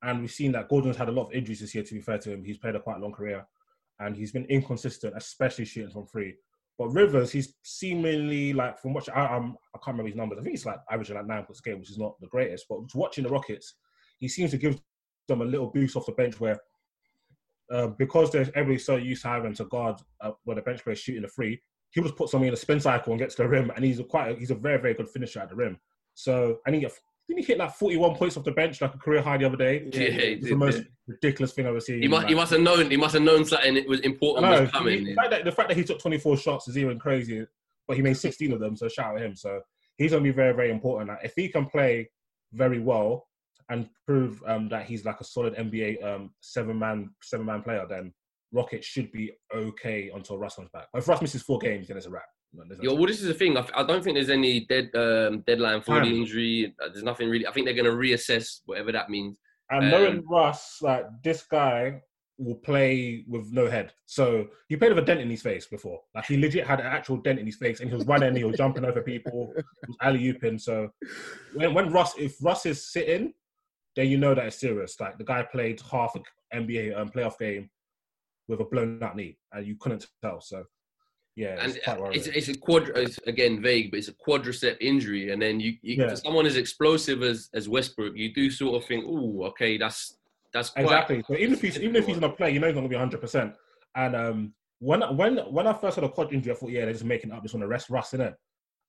And 0.02 0.20
we've 0.20 0.30
seen 0.30 0.52
that 0.52 0.68
Gordon's 0.68 0.96
had 0.96 1.08
a 1.08 1.12
lot 1.12 1.26
of 1.26 1.32
injuries 1.32 1.60
this 1.60 1.74
year. 1.74 1.84
To 1.84 1.94
be 1.94 2.00
fair 2.00 2.18
to 2.18 2.32
him, 2.32 2.44
he's 2.44 2.58
played 2.58 2.74
a 2.74 2.80
quite 2.80 3.00
long 3.00 3.12
career 3.12 3.46
and 4.00 4.16
he's 4.16 4.32
been 4.32 4.46
inconsistent, 4.46 5.14
especially 5.16 5.64
shooting 5.64 5.90
from 5.90 6.06
three. 6.06 6.34
But 6.78 6.88
Rivers, 6.88 7.30
he's 7.30 7.54
seemingly 7.62 8.52
like 8.52 8.78
from 8.78 8.94
watching, 8.94 9.14
I, 9.14 9.24
I 9.26 9.38
can't 9.38 9.88
remember 9.88 10.08
his 10.08 10.16
numbers. 10.16 10.38
I 10.38 10.42
think 10.42 10.54
he's 10.54 10.66
like 10.66 10.80
averaging 10.90 11.16
like 11.16 11.26
nine 11.26 11.44
points 11.44 11.60
a 11.60 11.62
game, 11.62 11.78
which 11.78 11.90
is 11.90 11.98
not 11.98 12.18
the 12.20 12.26
greatest. 12.26 12.66
But 12.68 12.94
watching 12.94 13.24
the 13.24 13.30
Rockets, 13.30 13.74
he 14.18 14.28
seems 14.28 14.50
to 14.52 14.56
give 14.58 14.80
them 15.28 15.42
a 15.42 15.44
little 15.44 15.70
boost 15.70 15.96
off 15.96 16.06
the 16.06 16.12
bench 16.12 16.40
where 16.40 16.58
uh, 17.70 17.86
because 17.86 18.32
there's 18.32 18.48
everybody's 18.48 18.84
so 18.84 18.96
used 18.96 19.22
to 19.22 19.28
having 19.28 19.54
to 19.54 19.64
guard 19.66 19.96
uh, 20.20 20.32
when 20.44 20.56
the 20.56 20.62
bench 20.62 20.82
player 20.82 20.96
shooting 20.96 21.22
the 21.22 21.28
free, 21.28 21.60
he 21.90 22.00
just 22.00 22.16
put 22.16 22.28
something 22.28 22.48
in 22.48 22.54
a 22.54 22.56
spin 22.56 22.80
cycle 22.80 23.12
and 23.12 23.20
gets 23.20 23.34
to 23.34 23.42
the 23.42 23.48
rim, 23.48 23.70
and 23.76 23.84
he's 23.84 24.00
a 24.00 24.04
quite 24.04 24.38
he's 24.38 24.50
a 24.50 24.54
very 24.54 24.80
very 24.80 24.94
good 24.94 25.08
finisher 25.08 25.40
at 25.40 25.50
the 25.50 25.54
rim. 25.54 25.78
So 26.14 26.58
I 26.66 26.70
think 26.70 26.84
didn't 27.30 27.44
he 27.44 27.52
hit 27.52 27.58
like 27.58 27.74
41 27.74 28.16
points 28.16 28.36
off 28.36 28.44
the 28.44 28.50
bench, 28.50 28.80
like 28.80 28.94
a 28.94 28.98
career 28.98 29.22
high 29.22 29.36
the 29.36 29.44
other 29.44 29.56
day? 29.56 29.88
Yeah, 29.92 30.00
it's 30.00 30.48
the 30.48 30.56
most 30.56 30.82
ridiculous 31.06 31.52
thing 31.52 31.66
I've 31.66 31.70
ever 31.70 31.80
seen. 31.80 32.02
He 32.02 32.08
must, 32.08 32.22
like, 32.22 32.28
he 32.28 32.34
must 32.34 32.50
have 32.50 32.60
known. 32.60 32.90
He 32.90 32.96
must 32.96 33.14
have 33.14 33.22
known 33.22 33.44
something 33.44 33.76
it 33.76 33.88
was 33.88 34.00
important 34.00 34.50
know, 34.50 34.62
was 34.62 34.70
coming. 34.72 35.04
the, 35.04 35.14
fact 35.14 35.30
that, 35.30 35.44
the 35.44 35.52
fact 35.52 35.68
that 35.68 35.76
he 35.76 35.84
took 35.84 36.00
24 36.00 36.36
shots 36.36 36.66
is 36.66 36.76
even 36.76 36.98
crazy, 36.98 37.46
but 37.86 37.96
he 37.96 38.02
made 38.02 38.16
16 38.16 38.52
of 38.52 38.58
them. 38.58 38.76
So 38.76 38.88
shout 38.88 39.14
out 39.14 39.20
him. 39.20 39.36
So 39.36 39.60
he's 39.96 40.10
gonna 40.10 40.24
be 40.24 40.32
very, 40.32 40.52
very 40.52 40.70
important. 40.70 41.08
Like, 41.08 41.20
if 41.22 41.34
he 41.36 41.48
can 41.48 41.66
play 41.66 42.10
very 42.52 42.80
well 42.80 43.28
and 43.68 43.88
prove 44.06 44.42
um, 44.46 44.68
that 44.70 44.86
he's 44.86 45.04
like 45.04 45.20
a 45.20 45.24
solid 45.24 45.54
NBA 45.54 46.04
um, 46.04 46.30
seven 46.40 46.78
man 46.78 47.10
seven 47.22 47.46
man 47.46 47.62
player, 47.62 47.86
then 47.88 48.12
Rocket 48.52 48.82
should 48.82 49.12
be 49.12 49.32
okay 49.54 50.10
until 50.12 50.36
Russ 50.36 50.56
comes 50.56 50.70
back. 50.72 50.88
But 50.92 51.02
if 51.02 51.08
Russ 51.08 51.22
misses 51.22 51.42
four 51.42 51.60
games, 51.60 51.86
then 51.86 51.96
it's 51.96 52.06
a 52.06 52.10
wrap. 52.10 52.24
Yeah, 52.82 52.92
well, 52.92 53.06
this 53.06 53.20
is 53.20 53.28
the 53.28 53.34
thing. 53.34 53.56
I, 53.56 53.66
I 53.74 53.84
don't 53.84 54.02
think 54.02 54.16
there's 54.16 54.30
any 54.30 54.60
dead 54.66 54.90
um, 54.94 55.40
deadline 55.46 55.82
for 55.82 56.00
the 56.00 56.06
injury. 56.06 56.74
Uh, 56.82 56.88
there's 56.88 57.04
nothing 57.04 57.28
really. 57.28 57.46
I 57.46 57.52
think 57.52 57.66
they're 57.66 57.74
going 57.74 57.84
to 57.84 57.92
reassess 57.92 58.60
whatever 58.66 58.92
that 58.92 59.08
means. 59.08 59.38
And 59.70 59.84
um, 59.84 59.90
knowing 59.90 60.24
Russ, 60.28 60.78
like 60.82 61.06
this 61.22 61.42
guy 61.42 62.02
will 62.38 62.56
play 62.56 63.24
with 63.28 63.52
no 63.52 63.68
head. 63.68 63.92
So 64.06 64.48
he 64.68 64.76
played 64.76 64.90
with 64.90 65.04
a 65.04 65.06
dent 65.06 65.20
in 65.20 65.30
his 65.30 65.42
face 65.42 65.66
before. 65.66 66.00
Like 66.14 66.24
he 66.24 66.38
legit 66.38 66.66
had 66.66 66.80
an 66.80 66.86
actual 66.86 67.18
dent 67.18 67.38
in 67.38 67.46
his 67.46 67.56
face, 67.56 67.80
and 67.80 67.88
he 67.88 67.94
was 67.94 68.06
running, 68.06 68.34
he 68.34 68.44
was 68.44 68.56
jumping 68.56 68.84
over 68.84 69.02
people, 69.02 69.52
he 69.56 69.62
was 69.86 69.96
alley 70.02 70.32
ooping. 70.32 70.60
So 70.60 70.90
when, 71.54 71.74
when 71.74 71.92
Russ, 71.92 72.14
if 72.18 72.36
Russ 72.42 72.66
is 72.66 72.90
sitting, 72.90 73.34
then 73.94 74.08
you 74.08 74.18
know 74.18 74.34
that 74.34 74.46
it's 74.46 74.58
serious. 74.58 74.98
Like 74.98 75.18
the 75.18 75.24
guy 75.24 75.42
played 75.42 75.80
half 75.90 76.16
an 76.16 76.22
NBA 76.54 76.98
um, 76.98 77.10
playoff 77.10 77.38
game 77.38 77.70
with 78.48 78.60
a 78.60 78.64
blown 78.64 79.02
out 79.02 79.16
knee, 79.16 79.36
and 79.52 79.66
you 79.66 79.76
couldn't 79.78 80.06
tell. 80.22 80.40
So 80.40 80.64
yeah, 81.36 81.56
and 81.60 81.78
it's, 82.12 82.26
it's, 82.26 82.48
a 82.48 82.58
quad. 82.58 82.90
It's 82.96 83.18
again 83.26 83.62
vague, 83.62 83.90
but 83.90 83.98
it's 83.98 84.08
a 84.08 84.14
quadricep 84.14 84.76
injury, 84.80 85.32
and 85.32 85.40
then 85.40 85.60
you, 85.60 85.74
you 85.80 85.96
yeah. 85.96 86.14
someone 86.14 86.44
as 86.44 86.56
explosive 86.56 87.22
as 87.22 87.48
as 87.54 87.68
Westbrook, 87.68 88.16
you 88.16 88.34
do 88.34 88.50
sort 88.50 88.82
of 88.82 88.86
think, 88.86 89.04
oh, 89.06 89.44
okay, 89.44 89.78
that's 89.78 90.16
that's 90.52 90.70
quite, 90.70 90.84
exactly. 90.84 91.22
So 91.26 91.34
even 91.34 91.54
if 91.54 91.62
he's 91.62 91.78
even 91.78 91.96
if 91.96 92.06
he's 92.06 92.18
gonna 92.18 92.32
play, 92.32 92.50
you 92.50 92.58
know 92.58 92.66
he's 92.66 92.74
not 92.74 92.80
gonna 92.80 92.88
be 92.88 92.96
100. 92.96 93.20
percent 93.20 93.54
And 93.94 94.16
um, 94.16 94.54
when 94.80 95.02
when 95.16 95.38
when 95.38 95.66
I 95.66 95.72
first 95.72 95.96
had 95.96 96.04
a 96.04 96.08
quad 96.08 96.32
injury, 96.32 96.52
I 96.52 96.56
thought, 96.56 96.70
yeah, 96.70 96.84
they're 96.84 96.92
just 96.92 97.04
making 97.04 97.30
up, 97.30 97.42
just 97.42 97.54
want 97.54 97.62
to 97.62 97.68
rest 97.68 97.90
Russ 97.90 98.12
in 98.14 98.20
it. 98.20 98.34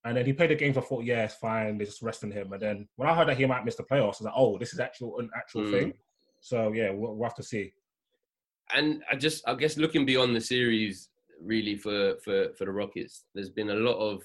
And 0.04 0.18
then 0.18 0.26
he 0.26 0.34
played 0.34 0.50
the 0.50 0.56
games. 0.56 0.78
I 0.78 0.82
thought, 0.82 1.04
yeah, 1.04 1.26
it's 1.26 1.36
fine. 1.36 1.78
They're 1.78 1.86
just 1.86 2.02
resting 2.02 2.32
him. 2.32 2.52
And 2.54 2.62
then 2.62 2.88
when 2.96 3.08
I 3.08 3.14
heard 3.16 3.28
that 3.28 3.38
he 3.38 3.46
might 3.46 3.66
miss 3.66 3.76
the 3.76 3.84
playoffs, 3.84 4.02
I 4.02 4.08
was 4.08 4.22
like, 4.22 4.34
oh, 4.36 4.58
this 4.58 4.74
is 4.74 4.80
actual 4.80 5.20
an 5.20 5.30
actual 5.38 5.62
mm. 5.62 5.72
thing. 5.72 5.94
So 6.40 6.72
yeah, 6.74 6.90
we'll, 6.90 7.16
we'll 7.16 7.30
have 7.30 7.36
to 7.36 7.44
see. 7.44 7.74
And 8.74 9.04
I 9.12 9.16
just, 9.16 9.48
I 9.48 9.54
guess, 9.54 9.78
looking 9.78 10.06
beyond 10.06 10.36
the 10.36 10.42
series, 10.42 11.10
really 11.44 11.76
for 11.76 12.16
for 12.24 12.54
for 12.58 12.66
the 12.66 12.72
Rockets. 12.72 13.26
There's 13.34 13.50
been 13.50 13.70
a 13.70 13.76
lot 13.76 13.98
of 13.98 14.24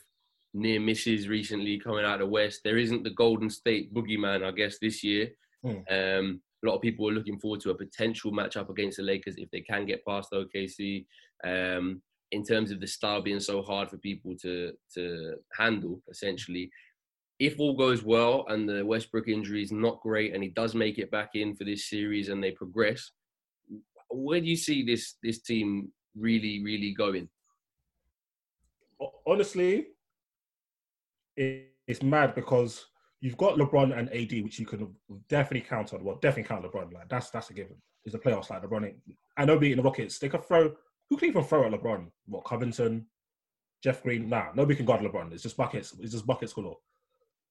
near 0.54 0.80
misses 0.80 1.28
recently 1.28 1.78
coming 1.78 2.04
out 2.04 2.14
of 2.14 2.20
the 2.20 2.26
West. 2.26 2.60
There 2.64 2.78
isn't 2.78 3.04
the 3.04 3.10
Golden 3.10 3.50
State 3.50 3.92
boogeyman, 3.92 4.44
I 4.44 4.50
guess, 4.52 4.78
this 4.80 5.04
year. 5.04 5.28
Mm. 5.64 5.84
Um, 5.90 6.40
a 6.64 6.66
lot 6.66 6.76
of 6.76 6.82
people 6.82 7.08
are 7.08 7.12
looking 7.12 7.38
forward 7.38 7.60
to 7.60 7.70
a 7.70 7.74
potential 7.74 8.32
matchup 8.32 8.70
against 8.70 8.96
the 8.96 9.02
Lakers 9.02 9.34
if 9.36 9.50
they 9.50 9.60
can 9.60 9.86
get 9.86 10.04
past 10.06 10.32
OKC. 10.32 11.04
Um, 11.44 12.02
in 12.32 12.42
terms 12.42 12.72
of 12.72 12.80
the 12.80 12.86
style 12.86 13.22
being 13.22 13.38
so 13.38 13.62
hard 13.62 13.88
for 13.88 13.98
people 13.98 14.34
to 14.42 14.72
to 14.94 15.34
handle, 15.56 16.02
essentially, 16.10 16.70
if 17.38 17.60
all 17.60 17.76
goes 17.76 18.02
well 18.02 18.46
and 18.48 18.68
the 18.68 18.84
Westbrook 18.84 19.28
injury 19.28 19.62
is 19.62 19.72
not 19.72 20.00
great 20.00 20.34
and 20.34 20.42
he 20.42 20.50
does 20.50 20.74
make 20.74 20.98
it 20.98 21.10
back 21.10 21.30
in 21.34 21.54
for 21.54 21.64
this 21.64 21.88
series 21.88 22.28
and 22.28 22.42
they 22.42 22.50
progress, 22.50 23.12
where 24.10 24.40
do 24.40 24.46
you 24.46 24.56
see 24.56 24.84
this 24.84 25.16
this 25.22 25.40
team 25.42 25.92
really 26.18 26.62
really 26.62 26.92
going? 26.92 27.28
Honestly, 29.26 29.88
it's 31.36 32.02
mad 32.02 32.34
because 32.34 32.86
you've 33.20 33.36
got 33.36 33.58
LeBron 33.58 33.96
and 33.96 34.08
AD, 34.08 34.42
which 34.44 34.58
you 34.58 34.66
can 34.66 34.94
definitely 35.28 35.66
count 35.68 35.92
on. 35.92 36.04
Well, 36.04 36.16
definitely 36.16 36.48
count 36.48 36.64
LeBron. 36.64 36.92
Like 36.92 37.08
that's 37.08 37.30
that's 37.30 37.50
a 37.50 37.54
given. 37.54 37.76
It's 38.04 38.12
the 38.12 38.18
playoffs. 38.18 38.50
Like 38.50 38.62
LeBron, 38.62 38.94
I 39.36 39.44
know 39.44 39.58
beating 39.58 39.78
the 39.78 39.82
Rockets, 39.82 40.18
they 40.18 40.28
could 40.28 40.44
throw. 40.44 40.72
Who 41.10 41.16
can 41.16 41.28
even 41.28 41.44
throw 41.44 41.64
at 41.64 41.72
LeBron? 41.72 42.06
What 42.26 42.44
Covington, 42.44 43.06
Jeff 43.82 44.02
Green? 44.02 44.28
Nah, 44.28 44.46
nobody 44.54 44.76
can 44.76 44.86
guard 44.86 45.00
LeBron. 45.00 45.32
It's 45.32 45.42
just 45.42 45.56
buckets. 45.56 45.94
It's 46.00 46.12
just 46.12 46.26
buckets 46.26 46.52
galore. 46.52 46.78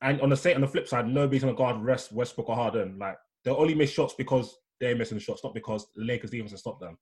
And 0.01 0.19
on 0.21 0.30
the 0.30 0.38
same, 0.38 0.56
on 0.56 0.62
the 0.62 0.67
flip 0.67 0.88
side, 0.88 1.08
nobody's 1.08 1.43
gonna 1.43 1.56
guard 1.56 1.82
rest 1.82 2.12
Westbrook 2.12 2.49
or 2.49 2.56
Harden. 2.56 2.97
Like 2.99 3.17
they'll 3.43 3.56
only 3.56 3.75
miss 3.75 3.91
shots 3.91 4.13
because 4.17 4.58
they're 4.80 4.95
missing 4.95 5.17
the 5.17 5.23
shots, 5.23 5.43
not 5.43 5.54
because 5.54 5.88
the 5.95 6.04
Lakers 6.04 6.32
defense 6.32 6.51
has 6.51 6.60
stopped 6.60 6.82
them. 6.82 6.97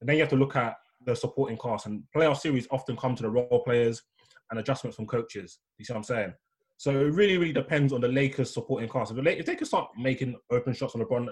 And 0.00 0.08
then 0.08 0.16
you 0.16 0.22
have 0.22 0.30
to 0.30 0.36
look 0.36 0.56
at 0.56 0.76
the 1.04 1.14
supporting 1.14 1.58
cast. 1.58 1.86
And 1.86 2.02
playoff 2.14 2.38
series 2.38 2.68
often 2.70 2.96
come 2.96 3.14
to 3.16 3.22
the 3.22 3.30
role 3.30 3.62
players 3.64 4.02
and 4.50 4.60
adjustments 4.60 4.96
from 4.96 5.06
coaches. 5.06 5.58
You 5.78 5.84
see 5.84 5.92
what 5.92 5.98
I'm 5.98 6.04
saying? 6.04 6.34
So 6.76 6.90
it 6.90 7.14
really, 7.14 7.38
really 7.38 7.52
depends 7.52 7.92
on 7.92 8.00
the 8.00 8.08
Lakers 8.08 8.52
supporting 8.52 8.88
cast. 8.88 9.12
If, 9.12 9.26
if 9.26 9.46
they 9.46 9.56
can 9.56 9.66
start 9.66 9.90
making 9.98 10.36
open 10.50 10.74
shots 10.74 10.94
on 10.94 11.00
LeBron, 11.00 11.28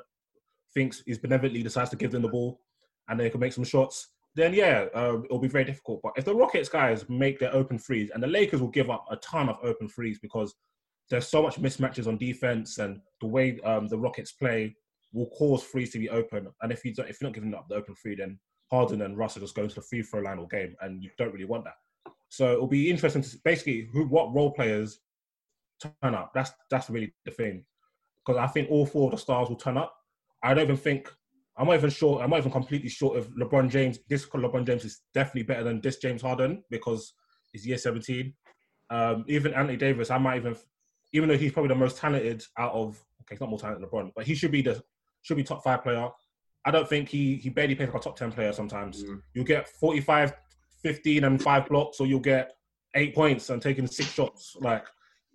thinks 0.75 1.03
is 1.07 1.19
benevolently 1.19 1.63
decides 1.63 1.91
to 1.91 1.97
give 1.97 2.11
them 2.11 2.23
the 2.23 2.29
ball, 2.29 2.61
and 3.09 3.19
they 3.19 3.29
can 3.29 3.41
make 3.41 3.53
some 3.53 3.65
shots, 3.65 4.09
then 4.35 4.55
yeah, 4.55 4.87
uh, 4.95 5.19
it'll 5.25 5.39
be 5.39 5.49
very 5.49 5.65
difficult. 5.65 6.01
But 6.03 6.13
if 6.17 6.25
the 6.25 6.35
Rockets 6.35 6.69
guys 6.69 7.05
make 7.09 7.39
their 7.39 7.55
open 7.55 7.79
threes, 7.79 8.11
and 8.15 8.23
the 8.23 8.29
Lakers 8.29 8.61
will 8.61 8.69
give 8.69 8.89
up 8.89 9.05
a 9.11 9.17
ton 9.17 9.49
of 9.49 9.57
open 9.63 9.89
threes 9.89 10.19
because 10.19 10.55
there's 11.11 11.29
so 11.29 11.43
much 11.43 11.61
mismatches 11.61 12.07
on 12.07 12.17
defense, 12.17 12.79
and 12.79 13.01
the 13.21 13.27
way 13.27 13.59
um, 13.65 13.89
the 13.89 13.99
Rockets 13.99 14.33
play 14.33 14.75
will 15.13 15.29
cause 15.31 15.65
threes 15.65 15.91
to 15.91 15.99
be 15.99 16.09
open. 16.09 16.49
And 16.63 16.73
if 16.73 16.85
you 16.85 16.95
don't, 16.95 17.09
if 17.09 17.21
you're 17.21 17.29
not 17.29 17.35
giving 17.35 17.55
up 17.55 17.67
the 17.69 17.75
open 17.75 17.95
three, 17.95 18.15
then 18.15 18.39
Harden 18.73 19.03
and 19.03 19.19
Russell 19.19 19.43
just 19.43 19.55
go 19.55 19.69
to 19.69 19.75
the 19.75 19.83
free 19.83 20.03
throw 20.03 20.21
line 20.21 20.39
all 20.39 20.47
game, 20.47 20.75
and 20.81 21.03
you 21.03 21.11
don't 21.19 21.33
really 21.33 21.45
want 21.45 21.65
that. 21.65 21.75
So 22.31 22.53
it'll 22.55 22.67
be 22.67 22.91
interesting 22.91 23.23
to 23.23 23.39
basically 23.45 23.89
who 23.93 24.07
what 24.07 24.35
role 24.35 24.51
players 24.51 25.01
turn 25.81 26.15
up. 26.15 26.33
That's 26.35 26.53
that's 26.71 26.89
really 26.89 27.13
the 27.27 27.31
thing, 27.31 27.65
because 28.25 28.41
I 28.41 28.47
think 28.47 28.71
all 28.71 28.87
four 28.87 29.07
of 29.07 29.13
the 29.13 29.19
stars 29.19 29.51
will 29.51 29.57
turn 29.57 29.77
up. 29.77 29.95
I 30.43 30.55
don't 30.55 30.65
even 30.65 30.77
think 30.79 31.13
I'm 31.57 31.67
not 31.67 31.75
even 31.75 31.91
sure. 31.91 32.23
I'm 32.23 32.31
not 32.31 32.39
even 32.39 32.51
completely 32.51 32.89
sure 32.89 33.19
if 33.19 33.29
LeBron 33.31 33.69
James. 33.71 33.99
This 34.09 34.25
LeBron 34.27 34.67
James 34.67 34.85
is 34.87 35.03
definitely 35.13 35.43
better 35.43 35.65
than 35.65 35.81
this 35.83 35.99
James 35.99 36.23
Harden 36.23 36.65
because 36.71 37.13
he's 37.53 37.67
year 37.67 37.77
17. 37.77 38.33
Um, 38.89 39.25
even 39.29 39.53
Anthony 39.53 39.77
Davis, 39.77 40.11
I 40.11 40.19
might 40.19 40.37
even, 40.37 40.57
even 41.13 41.29
though 41.29 41.37
he's 41.37 41.53
probably 41.53 41.69
the 41.69 41.75
most 41.75 41.99
talented 41.99 42.43
out 42.59 42.73
of. 42.73 43.05
Okay, 43.21 43.35
he's 43.35 43.41
not 43.41 43.51
more 43.51 43.59
talented 43.59 43.83
than 43.83 43.91
LeBron, 43.91 44.13
but 44.17 44.27
he 44.27 44.35
should 44.35 44.51
be 44.51 44.63
the 44.63 44.83
should 45.21 45.37
be 45.37 45.45
top 45.45 45.63
five 45.63 45.83
player. 45.83 46.09
I 46.65 46.71
don't 46.71 46.89
think 46.89 47.09
he 47.09 47.37
he 47.37 47.49
barely 47.49 47.75
plays 47.75 47.89
like 47.89 48.01
a 48.01 48.05
top 48.05 48.17
10 48.17 48.33
player 48.33 48.53
sometimes. 48.53 49.03
Mm. 49.05 49.21
You'll 49.35 49.45
get 49.45 49.69
45, 49.69 50.33
15 50.83 51.25
and 51.25 51.43
five 51.43 51.69
blocks, 51.69 52.01
or 52.01 52.07
you'll 52.07 52.21
get 52.21 52.53
eight 52.95 53.15
points 53.15 53.51
and 53.51 53.61
taking 53.61 53.87
six 53.87 54.13
shots. 54.13 54.57
Like 54.61 54.85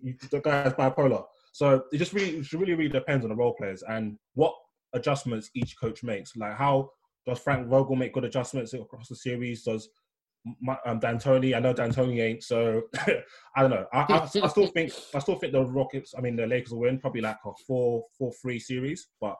the 0.02 0.40
guy's 0.40 0.72
bipolar. 0.72 1.24
So 1.52 1.84
it 1.92 1.98
just 1.98 2.12
really, 2.12 2.38
it 2.38 2.52
really, 2.52 2.74
really 2.74 2.88
depends 2.88 3.24
on 3.24 3.30
the 3.30 3.36
role 3.36 3.54
players 3.54 3.82
and 3.88 4.16
what 4.34 4.54
adjustments 4.92 5.50
each 5.54 5.78
coach 5.78 6.02
makes. 6.02 6.36
Like 6.36 6.56
how 6.56 6.90
does 7.26 7.40
Frank 7.40 7.68
Vogel 7.68 7.96
make 7.96 8.14
good 8.14 8.24
adjustments 8.24 8.72
across 8.74 9.08
the 9.08 9.16
series? 9.16 9.64
Does 9.64 9.88
um, 10.86 11.00
D'Antoni? 11.00 11.54
I 11.54 11.60
know 11.60 11.74
D'Antoni 11.74 12.20
ain't, 12.22 12.42
so 12.42 12.82
I 13.56 13.62
don't 13.62 13.70
know. 13.70 13.86
I, 13.92 14.00
I, 14.08 14.44
I, 14.44 14.48
still 14.48 14.68
think 14.68 14.92
I 15.14 15.18
still 15.18 15.36
think 15.36 15.52
the 15.52 15.64
Rockets. 15.64 16.14
I 16.16 16.20
mean, 16.20 16.36
the 16.36 16.46
Lakers 16.46 16.72
will 16.72 16.80
win 16.80 16.98
probably 16.98 17.20
like 17.20 17.36
a 17.44 17.50
four 17.66 18.04
four 18.16 18.32
three 18.40 18.58
series, 18.58 19.08
but 19.20 19.36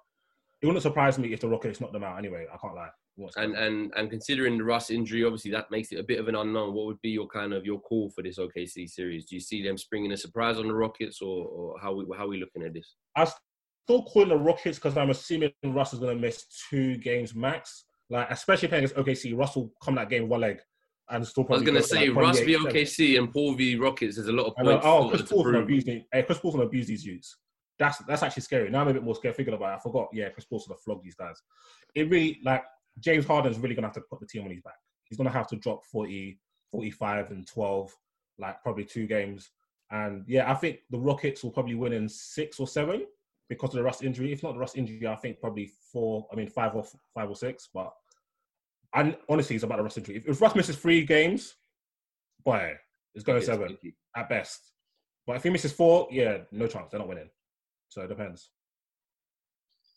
it 0.60 0.66
wouldn't 0.66 0.82
surprise 0.82 1.18
me 1.18 1.32
if 1.32 1.40
the 1.40 1.48
Rockets 1.48 1.80
knock 1.80 1.92
them 1.92 2.02
out. 2.02 2.18
Anyway, 2.18 2.46
I 2.52 2.56
can't 2.56 2.74
lie. 2.74 2.90
And 3.36 3.56
and 3.56 3.92
and 3.96 4.10
considering 4.10 4.58
the 4.58 4.64
Russ 4.64 4.90
injury, 4.90 5.24
obviously 5.24 5.50
that 5.52 5.70
makes 5.70 5.90
it 5.92 5.98
a 5.98 6.04
bit 6.04 6.20
of 6.20 6.28
an 6.28 6.36
unknown. 6.36 6.72
What 6.72 6.86
would 6.86 7.00
be 7.02 7.10
your 7.10 7.26
kind 7.26 7.52
of 7.52 7.64
your 7.64 7.80
call 7.80 8.10
for 8.10 8.22
this 8.22 8.38
OKC 8.38 8.88
series? 8.88 9.26
Do 9.26 9.34
you 9.34 9.40
see 9.40 9.62
them 9.62 9.76
springing 9.76 10.12
a 10.12 10.16
surprise 10.16 10.58
on 10.58 10.68
the 10.68 10.74
Rockets, 10.74 11.20
or, 11.20 11.46
or 11.46 11.80
how 11.80 11.94
we 11.94 12.06
how 12.16 12.24
are 12.24 12.28
we 12.28 12.38
looking 12.38 12.62
at 12.62 12.74
this? 12.74 12.94
I 13.16 13.24
still 13.24 14.04
calling 14.04 14.28
the 14.28 14.36
Rockets 14.36 14.78
because 14.78 14.96
I'm 14.96 15.10
assuming 15.10 15.52
Russ 15.64 15.92
is 15.92 15.98
going 15.98 16.16
to 16.16 16.20
miss 16.20 16.44
two 16.70 16.96
games 16.98 17.34
max. 17.34 17.84
Like 18.10 18.30
especially 18.30 18.68
playing 18.68 18.84
against 18.84 18.96
OKC, 18.96 19.36
Russ 19.36 19.56
will 19.56 19.72
come 19.82 19.96
that 19.96 20.10
game 20.10 20.28
one 20.28 20.40
leg 20.40 20.60
and 21.10 21.26
still. 21.26 21.44
I 21.50 21.54
was 21.54 21.62
going 21.62 21.74
to 21.74 21.82
say 21.82 22.08
like 22.08 22.16
Russ 22.16 22.40
v 22.40 22.56
OKC 22.56 23.18
and 23.18 23.32
Paul 23.32 23.54
v 23.54 23.76
Rockets. 23.76 24.16
There's 24.16 24.28
a 24.28 24.32
lot 24.32 24.46
of 24.46 24.54
uh, 24.58 24.62
points. 24.62 24.86
Oh, 24.86 25.06
eh, 25.06 25.10
Chris 25.10 25.22
Paul's 25.22 25.42
going 25.42 25.54
to 25.54 25.62
abuse. 25.62 25.84
Hey, 25.84 26.22
Chris 26.22 26.38
Paul's 26.38 26.54
going 26.54 26.64
to 26.64 26.68
abuse 26.68 26.86
these 26.86 27.04
youths 27.04 27.36
that's 27.78 27.98
that's 27.98 28.22
actually 28.22 28.42
scary. 28.42 28.70
Now 28.70 28.80
I'm 28.80 28.88
a 28.88 28.94
bit 28.94 29.02
more 29.04 29.14
scared 29.14 29.36
thinking 29.36 29.54
about 29.54 29.72
it. 29.72 29.76
I 29.76 29.78
forgot. 29.80 30.08
Yeah, 30.12 30.28
Chris 30.30 30.46
Paul's 30.46 30.66
gonna 30.66 30.78
flog 30.78 31.02
these 31.02 31.14
guys. 31.14 31.40
It 31.94 32.10
really 32.10 32.40
like 32.44 32.64
James 33.00 33.26
Harden's 33.26 33.58
really 33.58 33.74
gonna 33.74 33.86
have 33.86 33.94
to 33.94 34.02
put 34.02 34.20
the 34.20 34.26
team 34.26 34.44
on 34.44 34.50
his 34.50 34.60
back. 34.60 34.74
He's 35.04 35.18
gonna 35.18 35.30
have 35.30 35.48
to 35.48 35.56
drop 35.56 35.84
40, 35.86 36.38
45, 36.70 37.30
and 37.30 37.46
12, 37.46 37.96
like 38.38 38.62
probably 38.62 38.84
two 38.84 39.06
games. 39.06 39.50
And 39.90 40.24
yeah, 40.26 40.50
I 40.50 40.54
think 40.54 40.80
the 40.90 40.98
Rockets 40.98 41.42
will 41.42 41.50
probably 41.50 41.74
win 41.74 41.92
in 41.92 42.08
six 42.08 42.60
or 42.60 42.66
seven 42.66 43.06
because 43.48 43.70
of 43.70 43.76
the 43.76 43.82
rust 43.82 44.02
injury. 44.02 44.32
If 44.32 44.42
not 44.42 44.52
the 44.52 44.60
rust 44.60 44.76
injury, 44.76 45.06
I 45.06 45.16
think 45.16 45.40
probably 45.40 45.70
four. 45.92 46.26
I 46.32 46.36
mean 46.36 46.48
five 46.48 46.74
or 46.74 46.84
five 47.14 47.30
or 47.30 47.36
six. 47.36 47.68
But 47.72 47.92
and 48.94 49.16
honestly, 49.28 49.56
it's 49.56 49.64
about 49.64 49.78
the 49.78 49.84
Russ 49.84 49.98
injury. 49.98 50.16
If, 50.16 50.28
if 50.28 50.40
Russ 50.40 50.54
misses 50.54 50.76
three 50.76 51.04
games, 51.04 51.54
boy, 52.44 52.74
it's 53.14 53.24
going 53.24 53.42
seven 53.42 53.76
at 54.16 54.28
best. 54.28 54.72
But 55.26 55.36
if 55.36 55.42
he 55.42 55.50
misses 55.50 55.72
four, 55.72 56.08
yeah, 56.10 56.38
no 56.52 56.66
chance. 56.66 56.90
They're 56.90 57.00
not 57.00 57.08
winning. 57.08 57.28
So 57.88 58.02
it 58.02 58.08
depends. 58.08 58.50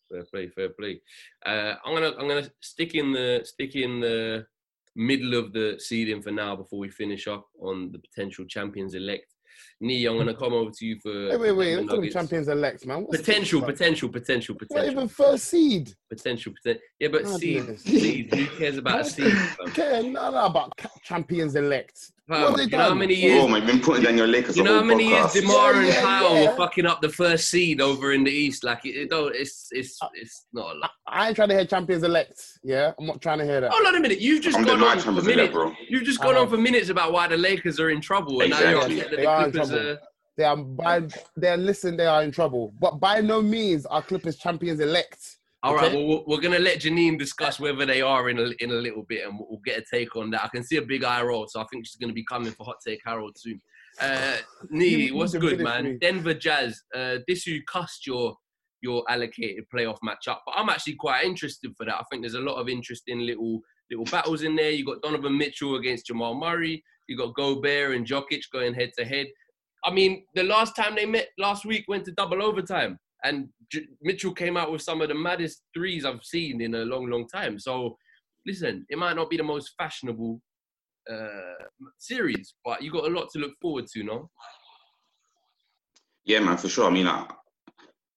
Fair 0.10 0.24
play, 0.26 0.48
fair 0.50 0.70
play. 0.70 1.02
Uh, 1.46 1.76
I'm 1.86 1.94
gonna 1.94 2.14
I'm 2.20 2.28
gonna 2.28 2.50
stick 2.62 2.96
in 2.96 3.12
the 3.12 3.42
stick 3.44 3.76
in 3.76 4.00
the 4.00 4.46
middle 4.96 5.36
of 5.36 5.54
the 5.54 5.76
seeding 5.80 6.22
for 6.22 6.32
now 6.32 6.56
before 6.56 6.80
we 6.80 6.90
finish 6.90 7.28
up 7.28 7.48
on 7.60 7.92
the 7.92 8.00
potential 8.00 8.46
champions 8.46 8.94
elect. 8.94 9.28
Nee, 9.80 10.06
I'm 10.06 10.18
gonna 10.18 10.34
come 10.34 10.54
over 10.54 10.72
to 10.72 10.86
you 10.86 11.00
for. 11.02 11.12
Wait, 11.12 11.40
wait, 11.40 11.52
wait! 11.52 11.88
Don't 11.88 12.12
champions 12.12 12.48
elect, 12.48 12.86
man. 12.86 13.04
What's 13.04 13.18
potential, 13.18 13.62
potential, 13.62 14.10
potential, 14.10 14.56
potential. 14.56 14.86
Not 14.86 14.92
even 14.92 15.08
first 15.08 15.46
seed. 15.46 15.94
Potential, 16.10 16.54
potential. 16.54 16.84
Yeah, 17.00 17.08
but 17.10 17.28
seed, 17.28 17.80
seed. 17.80 18.34
Who 18.34 18.46
cares 18.58 18.78
about 18.78 19.02
a 19.02 19.06
seed? 19.06 19.34
Okay, 19.68 20.10
no, 20.10 20.32
no, 20.32 20.46
about 20.46 20.74
champions 21.04 21.56
elect. 21.56 22.12
Fam, 22.28 22.54
um, 22.54 22.60
you 22.60 22.68
know 22.68 22.78
how 22.78 22.94
many 22.94 23.16
oh, 23.16 23.18
years? 23.18 23.44
Oh, 23.44 23.48
my, 23.48 23.60
been 23.60 23.82
putting 23.82 24.04
down 24.04 24.18
your 24.18 24.28
Lakers. 24.28 24.56
You 24.56 24.64
know 24.64 24.80
how 24.80 24.86
many 24.86 25.10
podcast. 25.10 25.34
years 25.34 25.46
Demar 25.46 25.74
and 25.74 25.88
yeah, 25.88 26.02
Kyle 26.02 26.36
yeah. 26.36 26.50
were 26.50 26.56
fucking 26.56 26.86
up 26.86 27.02
the 27.02 27.10
first 27.10 27.50
seed 27.50 27.82
over 27.82 28.14
in 28.14 28.24
the 28.24 28.32
East? 28.32 28.64
Like, 28.64 28.86
it, 28.86 29.10
don't. 29.10 29.36
It's 29.36 29.68
it's 29.72 29.98
it's 30.14 30.46
not 30.54 30.76
a 30.76 30.80
lot. 30.80 30.92
I 31.08 31.28
ain't 31.28 31.36
trying 31.36 31.50
to 31.50 31.56
hear 31.56 31.66
champions 31.66 32.04
elect. 32.04 32.42
Yeah, 32.64 32.94
I'm 33.00 33.08
not 33.08 33.22
trying 33.22 33.40
to 33.40 33.46
hear 33.46 33.60
that. 33.62 33.72
Hold 33.72 33.88
on 33.88 33.96
a 33.96 34.00
minute. 34.00 34.22
You've 34.22 34.44
just 34.44 34.58
I'm 34.58 34.66
gone 34.66 34.84
on 34.84 35.00
for 35.00 35.12
minutes. 35.12 35.54
Elect, 35.54 35.78
You've 35.90 36.04
just 36.04 36.22
gone 36.22 36.38
on 36.38 36.48
for 36.48 36.58
minutes 36.58 36.90
about 36.90 37.12
why 37.12 37.28
the 37.28 37.38
Lakers 37.38 37.80
are 37.80 37.90
in 37.90 38.02
trouble, 38.02 38.42
and 38.42 38.52
exactly. 38.52 38.66
now 38.66 38.72
you're 38.72 38.82
upset 38.82 39.12
that 39.12 39.18
they 39.18 39.26
the 39.26 39.52
Clippers 39.52 39.72
are. 39.72 40.00
They 40.38 40.44
are 40.44 40.58
by. 40.58 41.08
They 41.38 41.50
are 41.50 41.58
listen. 41.58 41.98
They 41.98 42.06
are 42.06 42.24
in 42.24 42.32
trouble, 42.32 42.74
but 42.80 43.00
by 43.00 43.20
no 43.22 43.42
means 43.42 43.86
are 43.88 44.02
Clippers 44.02 44.38
champions 44.38 44.80
elect. 44.80 45.38
All 45.63 45.76
okay. 45.76 45.88
right, 45.88 45.93
well, 45.93 46.24
we're 46.26 46.41
going 46.41 46.56
to 46.56 46.60
let 46.60 46.80
Janine 46.80 47.19
discuss 47.19 47.60
whether 47.60 47.86
they 47.86 48.02
are 48.02 48.30
in 48.30 48.39
a, 48.39 48.50
in 48.60 48.71
a 48.71 48.76
little 48.76 49.04
bit 49.04 49.28
and 49.28 49.39
we'll 49.39 49.62
get 49.63 49.78
a 49.78 49.84
take 49.93 50.15
on 50.15 50.32
that. 50.32 50.43
I 50.43 50.47
can 50.47 50.63
see 50.63 50.78
a 50.78 50.82
big 50.82 51.04
eye 51.04 51.21
roll, 51.21 51.47
so 51.47 51.62
I 51.62 51.65
think 51.71 51.86
she's 51.86 51.97
going 51.97 52.10
to 52.10 52.15
be 52.15 52.26
coming 52.26 52.52
for 52.52 52.65
Hot 52.65 52.78
Take 52.86 53.02
Harold 53.06 53.38
soon. 53.38 53.62
Uh, 54.00 54.38
Nee, 54.69 55.12
what's 55.12 55.36
good, 55.36 55.60
man? 55.60 56.00
Denver 56.00 56.34
Jazz, 56.34 56.82
uh, 56.95 57.17
this 57.28 57.45
you 57.45 57.62
cast 57.71 58.08
your 58.08 58.36
your 58.82 59.04
allocated 59.10 59.63
playoff 59.71 59.97
matchup, 60.04 60.39
but 60.43 60.56
I'm 60.56 60.69
actually 60.69 60.95
quite 60.95 61.24
interested 61.24 61.71
for 61.78 61.86
that. 61.86 61.95
I 61.95 62.04
think 62.10 62.24
there's 62.24 62.34
a 62.34 62.39
lot 62.39 62.56
of 62.56 62.67
interesting 62.67 63.19
little 63.19 63.62
little 63.91 64.06
battles 64.06 64.41
in 64.41 64.56
there. 64.56 64.71
You 64.71 64.86
got 64.86 65.02
Donovan 65.02 65.38
Mitchell 65.38 65.76
against 65.76 66.08
Jamal 66.08 66.34
Murray. 66.34 66.84
You 67.08 67.17
got 67.17 67.36
Gobert 67.36 67.95
and 67.95 68.08
Jokic 68.08 68.43
going 68.52 68.74
head 68.74 68.91
to 68.97 69.06
head. 69.06 69.28
I 69.84 69.91
mean, 69.91 70.26
the 70.34 70.43
last 70.43 70.76
time 70.76 70.95
they 70.95 71.06
met 71.06 71.28
last 71.38 71.65
week 71.65 71.86
went 71.88 72.06
to 72.06 72.12
double 72.12 72.41
overtime. 72.41 72.97
And 73.24 73.50
J- 73.72 73.88
Mitchell 74.02 74.34
came 74.34 74.58
out 74.58 74.72
with 74.72 74.82
some 74.82 75.02
of 75.02 75.10
the 75.10 75.16
maddest 75.16 75.64
threes 75.74 76.06
I've 76.06 76.24
seen 76.24 76.62
in 76.62 76.76
a 76.76 76.86
long, 76.86 77.10
long 77.10 77.28
time. 77.28 77.60
So, 77.60 77.98
listen, 78.46 78.86
it 78.90 78.98
might 78.98 79.16
not 79.16 79.30
be 79.30 79.38
the 79.38 79.44
most 79.44 79.74
fashionable 79.78 80.42
uh, 81.12 81.66
series, 81.98 82.56
but 82.66 82.82
you 82.82 82.92
got 82.92 83.06
a 83.06 83.14
lot 83.14 83.30
to 83.32 83.40
look 83.40 83.54
forward 83.62 83.88
to, 83.94 84.04
no? 84.04 84.30
Yeah, 86.26 86.40
man, 86.40 86.58
for 86.58 86.70
sure. 86.70 86.88
I 86.88 86.92
mean, 86.92 87.08
uh, 87.08 87.28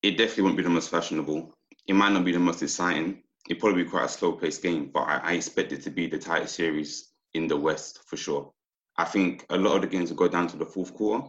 it 0.03 0.13
definitely 0.19 0.45
won't 0.45 0.57
be 0.57 0.63
the 0.63 0.71
most 0.71 0.91
fashionable. 0.91 1.55
It 1.87 1.95
might 1.95 2.13
not 2.13 2.25
be 2.25 2.33
the 2.33 2.39
most 2.39 2.63
exciting. 2.63 3.23
It'll 3.49 3.61
probably 3.61 3.85
be 3.85 3.91
quite 3.91 4.05
a 4.05 4.09
slow-paced 4.09 4.63
game, 4.63 4.91
but 4.93 5.01
I, 5.01 5.17
I 5.19 5.33
expect 5.33 5.73
it 5.73 5.83
to 5.83 5.91
be 5.91 6.07
the 6.07 6.19
tightest 6.19 6.55
series 6.55 7.13
in 7.35 7.47
the 7.47 7.57
West 7.57 8.01
for 8.07 8.17
sure. 8.17 8.53
I 8.97 9.05
think 9.05 9.45
a 9.51 9.57
lot 9.57 9.77
of 9.77 9.83
the 9.83 9.89
games 9.89 10.11
will 10.11 10.17
go 10.17 10.29
down 10.29 10.47
to 10.49 10.57
the 10.57 10.65
fourth 10.65 10.95
quarter. 10.95 11.27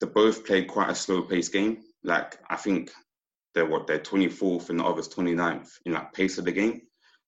They 0.00 0.06
both 0.08 0.44
played 0.44 0.66
quite 0.66 0.90
a 0.90 0.94
slow-paced 0.94 1.52
game 1.52 1.82
like 2.04 2.38
I 2.48 2.56
think 2.56 2.90
they're 3.54 3.66
what 3.66 3.86
they're 3.86 3.98
24th 3.98 4.70
and 4.70 4.80
the 4.80 4.84
others 4.84 5.08
29th 5.08 5.70
in 5.84 5.92
like 5.92 6.12
pace 6.12 6.38
of 6.38 6.44
the 6.44 6.52
game. 6.52 6.82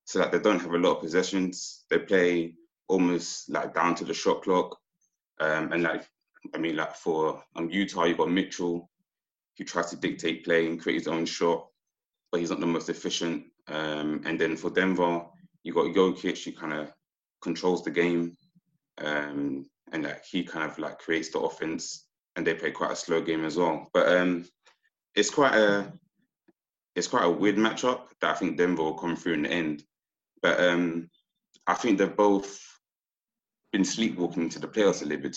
So 0.05 0.21
like 0.21 0.33
they 0.33 0.39
don't 0.39 0.61
have 0.61 0.73
a 0.73 0.79
lot 0.79 0.97
of 0.97 1.03
possessions. 1.03 1.85
They 1.91 1.99
play 1.99 2.55
almost 2.89 3.51
like 3.51 3.75
down 3.75 3.95
to 3.97 4.05
the 4.05 4.15
shot 4.15 4.43
clock. 4.43 4.77
Um, 5.41 5.73
and 5.73 5.83
like 5.83 6.09
I 6.55 6.59
mean, 6.59 6.77
like 6.77 6.95
for 6.95 7.43
um, 7.57 7.71
Utah, 7.71 8.05
you've 8.05 8.19
got 8.19 8.31
Mitchell, 8.31 8.91
who 9.57 9.65
tries 9.65 9.91
to 9.91 9.97
dictate 9.97 10.45
play 10.45 10.67
and 10.67 10.81
create 10.81 10.99
his 10.99 11.09
own 11.09 11.25
shot, 11.25 11.67
but 12.31 12.41
he's 12.41 12.51
not 12.51 12.61
the 12.61 12.67
most 12.67 12.91
efficient. 12.91 13.45
Um, 13.69 14.21
and 14.25 14.39
then 14.39 14.57
for 14.57 14.71
Denver, 14.71 15.25
you 15.63 15.73
got 15.73 15.95
Jokic, 15.95 16.45
who 16.45 16.53
kind 16.53 16.75
of 16.75 16.93
controls 17.41 17.83
the 17.83 17.91
game, 17.91 18.37
um, 18.99 19.67
and 19.93 20.05
like 20.05 20.25
he 20.25 20.45
kind 20.45 20.71
of 20.71 20.79
like 20.79 20.99
creates 20.99 21.31
the 21.31 21.39
offense. 21.39 22.07
And 22.37 22.45
they 22.45 22.55
play 22.55 22.73
quite 22.73 22.91
a 22.91 22.97
slow 22.97 23.21
game 23.21 23.45
as 23.45 23.57
well. 23.57 23.89
But 23.95 24.09
um, 24.09 24.45
it's 25.15 25.31
quite 25.31 25.55
a 25.55 25.93
it's 26.97 27.09
quite 27.09 27.25
a 27.25 27.31
weird 27.31 27.57
matchup 27.57 28.03
that 28.21 28.31
I 28.31 28.39
think 28.39 28.57
Denver 28.57 28.83
will 28.83 28.95
come 28.95 29.17
through 29.17 29.35
in 29.35 29.43
the 29.43 29.51
end. 29.51 29.83
But 30.43 30.61
um, 30.61 31.11
I 31.67 31.75
think 31.75 31.99
they've 31.99 32.17
both 32.17 32.61
been 33.73 33.85
sleepwalking 33.85 34.45
into 34.45 34.61
the 34.61 34.69
playoffs 34.69 35.03
a 35.03 35.07
little 35.07 35.23
bit, 35.23 35.37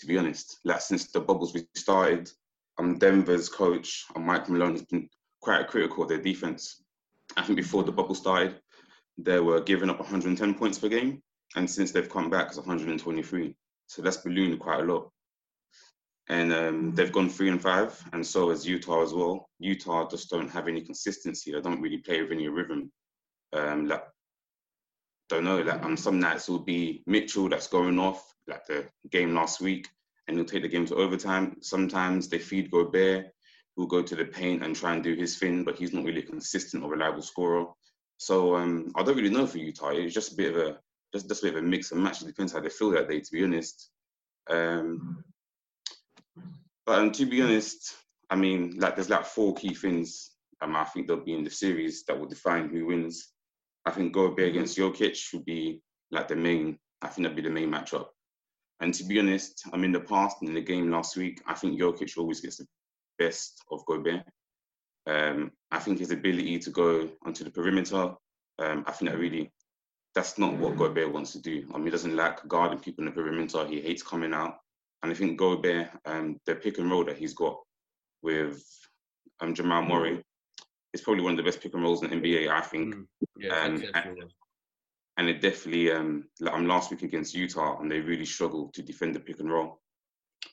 to 0.00 0.06
be 0.06 0.18
honest. 0.18 0.58
Like 0.64 0.80
since 0.80 1.12
the 1.12 1.20
bubbles 1.20 1.54
we 1.54 1.66
restarted, 1.74 2.30
um, 2.78 2.98
Denver's 2.98 3.48
coach, 3.48 4.04
um, 4.16 4.26
Mike 4.26 4.48
Malone, 4.48 4.72
has 4.72 4.82
been 4.82 5.08
quite 5.40 5.68
critical 5.68 6.02
of 6.02 6.08
their 6.08 6.20
defense. 6.20 6.82
I 7.36 7.42
think 7.42 7.56
before 7.56 7.84
the 7.84 7.92
bubble 7.92 8.14
started, 8.14 8.60
they 9.18 9.38
were 9.38 9.60
giving 9.60 9.90
up 9.90 10.00
110 10.00 10.54
points 10.54 10.78
per 10.78 10.88
game, 10.88 11.22
and 11.54 11.70
since 11.70 11.92
they've 11.92 12.08
come 12.10 12.30
back, 12.30 12.48
it's 12.48 12.56
123. 12.56 13.54
So 13.86 14.02
that's 14.02 14.18
ballooned 14.18 14.58
quite 14.58 14.80
a 14.80 14.84
lot. 14.84 15.10
And 16.28 16.52
um, 16.52 16.94
they've 16.94 17.12
gone 17.12 17.28
three 17.28 17.48
and 17.50 17.62
five, 17.62 18.02
and 18.12 18.26
so 18.26 18.50
has 18.50 18.66
Utah 18.66 19.02
as 19.02 19.14
well. 19.14 19.48
Utah 19.60 20.08
just 20.08 20.28
don't 20.28 20.50
have 20.50 20.66
any 20.66 20.80
consistency. 20.80 21.52
They 21.52 21.60
don't 21.60 21.80
really 21.80 21.98
play 21.98 22.20
with 22.20 22.32
any 22.32 22.48
rhythm. 22.48 22.90
Um, 23.52 23.86
like, 23.86 24.02
don't 25.28 25.44
know. 25.44 25.62
Like, 25.62 25.84
um, 25.84 25.96
some 25.96 26.18
nights 26.18 26.48
will 26.48 26.58
be 26.58 27.04
Mitchell 27.06 27.48
that's 27.48 27.68
going 27.68 27.98
off, 28.00 28.34
like 28.48 28.66
the 28.66 28.86
game 29.10 29.34
last 29.34 29.60
week, 29.60 29.88
and 30.26 30.36
he'll 30.36 30.46
take 30.46 30.62
the 30.62 30.68
game 30.68 30.86
to 30.86 30.96
overtime. 30.96 31.56
Sometimes 31.60 32.28
they 32.28 32.38
feed 32.38 32.72
Gobert, 32.72 33.26
who'll 33.76 33.86
go 33.86 34.02
to 34.02 34.16
the 34.16 34.24
paint 34.24 34.64
and 34.64 34.74
try 34.74 34.94
and 34.94 35.04
do 35.04 35.14
his 35.14 35.38
thing, 35.38 35.62
but 35.62 35.76
he's 35.76 35.92
not 35.92 36.04
really 36.04 36.24
a 36.24 36.26
consistent 36.26 36.82
or 36.82 36.90
reliable 36.90 37.22
scorer. 37.22 37.66
So 38.18 38.56
um, 38.56 38.90
I 38.96 39.02
don't 39.02 39.16
really 39.16 39.30
know 39.30 39.46
for 39.46 39.58
Utah. 39.58 39.90
It's 39.90 40.14
just 40.14 40.32
a 40.32 40.36
bit 40.36 40.54
of 40.54 40.60
a 40.60 40.78
just, 41.12 41.28
just 41.28 41.42
a 41.42 41.46
bit 41.46 41.56
of 41.56 41.62
a 41.62 41.66
mix 41.66 41.92
and 41.92 42.02
match. 42.02 42.22
It 42.22 42.26
depends 42.26 42.52
how 42.52 42.60
they 42.60 42.68
feel 42.68 42.90
that 42.90 43.08
day, 43.08 43.20
to 43.20 43.32
be 43.32 43.44
honest. 43.44 43.90
Um, 44.50 45.22
but 46.84 46.98
um, 46.98 47.12
to 47.12 47.26
be 47.26 47.42
honest, 47.42 47.94
I 48.30 48.36
mean, 48.36 48.74
like 48.78 48.96
there's 48.96 49.10
like 49.10 49.26
four 49.26 49.54
key 49.54 49.74
things 49.74 50.36
um, 50.60 50.76
I 50.76 50.84
think 50.84 51.06
they'll 51.06 51.24
be 51.24 51.34
in 51.34 51.44
the 51.44 51.50
series 51.50 52.04
that 52.04 52.18
will 52.18 52.26
define 52.26 52.68
who 52.68 52.86
wins. 52.86 53.32
I 53.84 53.90
think 53.90 54.12
Gobert 54.12 54.48
against 54.48 54.78
Jokic 54.78 55.14
should 55.14 55.44
be 55.44 55.82
like 56.10 56.28
the 56.28 56.36
main. 56.36 56.78
I 57.02 57.08
think 57.08 57.24
that'd 57.24 57.36
be 57.36 57.42
the 57.42 57.50
main 57.50 57.70
matchup. 57.70 58.06
And 58.80 58.92
to 58.94 59.04
be 59.04 59.18
honest, 59.18 59.62
I'm 59.72 59.84
in 59.84 59.92
the 59.92 60.00
past 60.00 60.38
in 60.42 60.54
the 60.54 60.60
game 60.60 60.90
last 60.90 61.16
week, 61.16 61.40
I 61.46 61.54
think 61.54 61.80
Jokic 61.80 62.16
always 62.18 62.40
gets 62.40 62.58
the 62.58 62.66
best 63.18 63.62
of 63.70 63.84
Gobert. 63.86 64.22
Um, 65.06 65.52
I 65.70 65.78
think 65.78 65.98
his 65.98 66.10
ability 66.10 66.58
to 66.60 66.70
go 66.70 67.08
onto 67.24 67.44
the 67.44 67.50
perimeter, 67.50 68.14
um, 68.58 68.84
I 68.86 68.92
think 68.92 69.10
that 69.10 69.18
really, 69.18 69.52
that's 70.14 70.38
not 70.38 70.56
what 70.56 70.76
Gobert 70.76 71.12
wants 71.12 71.32
to 71.32 71.40
do. 71.40 71.66
I 71.72 71.76
mean, 71.76 71.86
he 71.86 71.90
doesn't 71.90 72.16
like 72.16 72.46
guarding 72.48 72.80
people 72.80 73.04
in 73.04 73.14
the 73.14 73.22
perimeter. 73.22 73.66
He 73.66 73.80
hates 73.80 74.02
coming 74.02 74.34
out. 74.34 74.56
And 75.02 75.12
I 75.12 75.14
think 75.14 75.38
Gobert, 75.38 75.90
um, 76.04 76.40
the 76.46 76.54
pick 76.54 76.78
and 76.78 76.90
roll 76.90 77.04
that 77.04 77.18
he's 77.18 77.34
got 77.34 77.58
with 78.22 78.64
um, 79.40 79.54
Jamal 79.54 79.82
mm. 79.82 79.88
Murray 79.88 80.22
is 80.92 81.00
probably 81.02 81.22
one 81.22 81.32
of 81.32 81.36
the 81.36 81.42
best 81.42 81.60
pick 81.60 81.74
and 81.74 81.82
rolls 81.82 82.02
in 82.02 82.10
the 82.10 82.16
NBA, 82.16 82.48
I 82.50 82.60
think. 82.60 82.94
Mm. 82.94 83.06
Yeah, 83.38 83.60
um, 83.60 83.82
and, 83.94 84.24
and, 85.18 85.28
it 85.28 85.40
definitely, 85.40 85.92
um, 85.92 86.24
like 86.40 86.54
I'm 86.54 86.66
last 86.66 86.90
week 86.90 87.02
against 87.02 87.34
Utah, 87.34 87.78
and 87.80 87.90
they 87.90 88.00
really 88.00 88.24
struggled 88.24 88.72
to 88.74 88.82
defend 88.82 89.14
the 89.14 89.20
pick 89.20 89.40
and 89.40 89.50
roll 89.50 89.80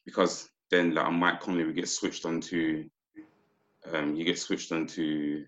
because 0.06 0.50
then 0.70 0.94
like 0.94 1.12
Mike 1.12 1.40
Conley 1.40 1.64
would 1.64 1.76
get 1.76 1.88
switched 1.88 2.26
onto, 2.26 2.90
um, 3.92 4.16
you 4.16 4.26
get 4.26 4.40
switched 4.40 4.72
onto 4.72 5.46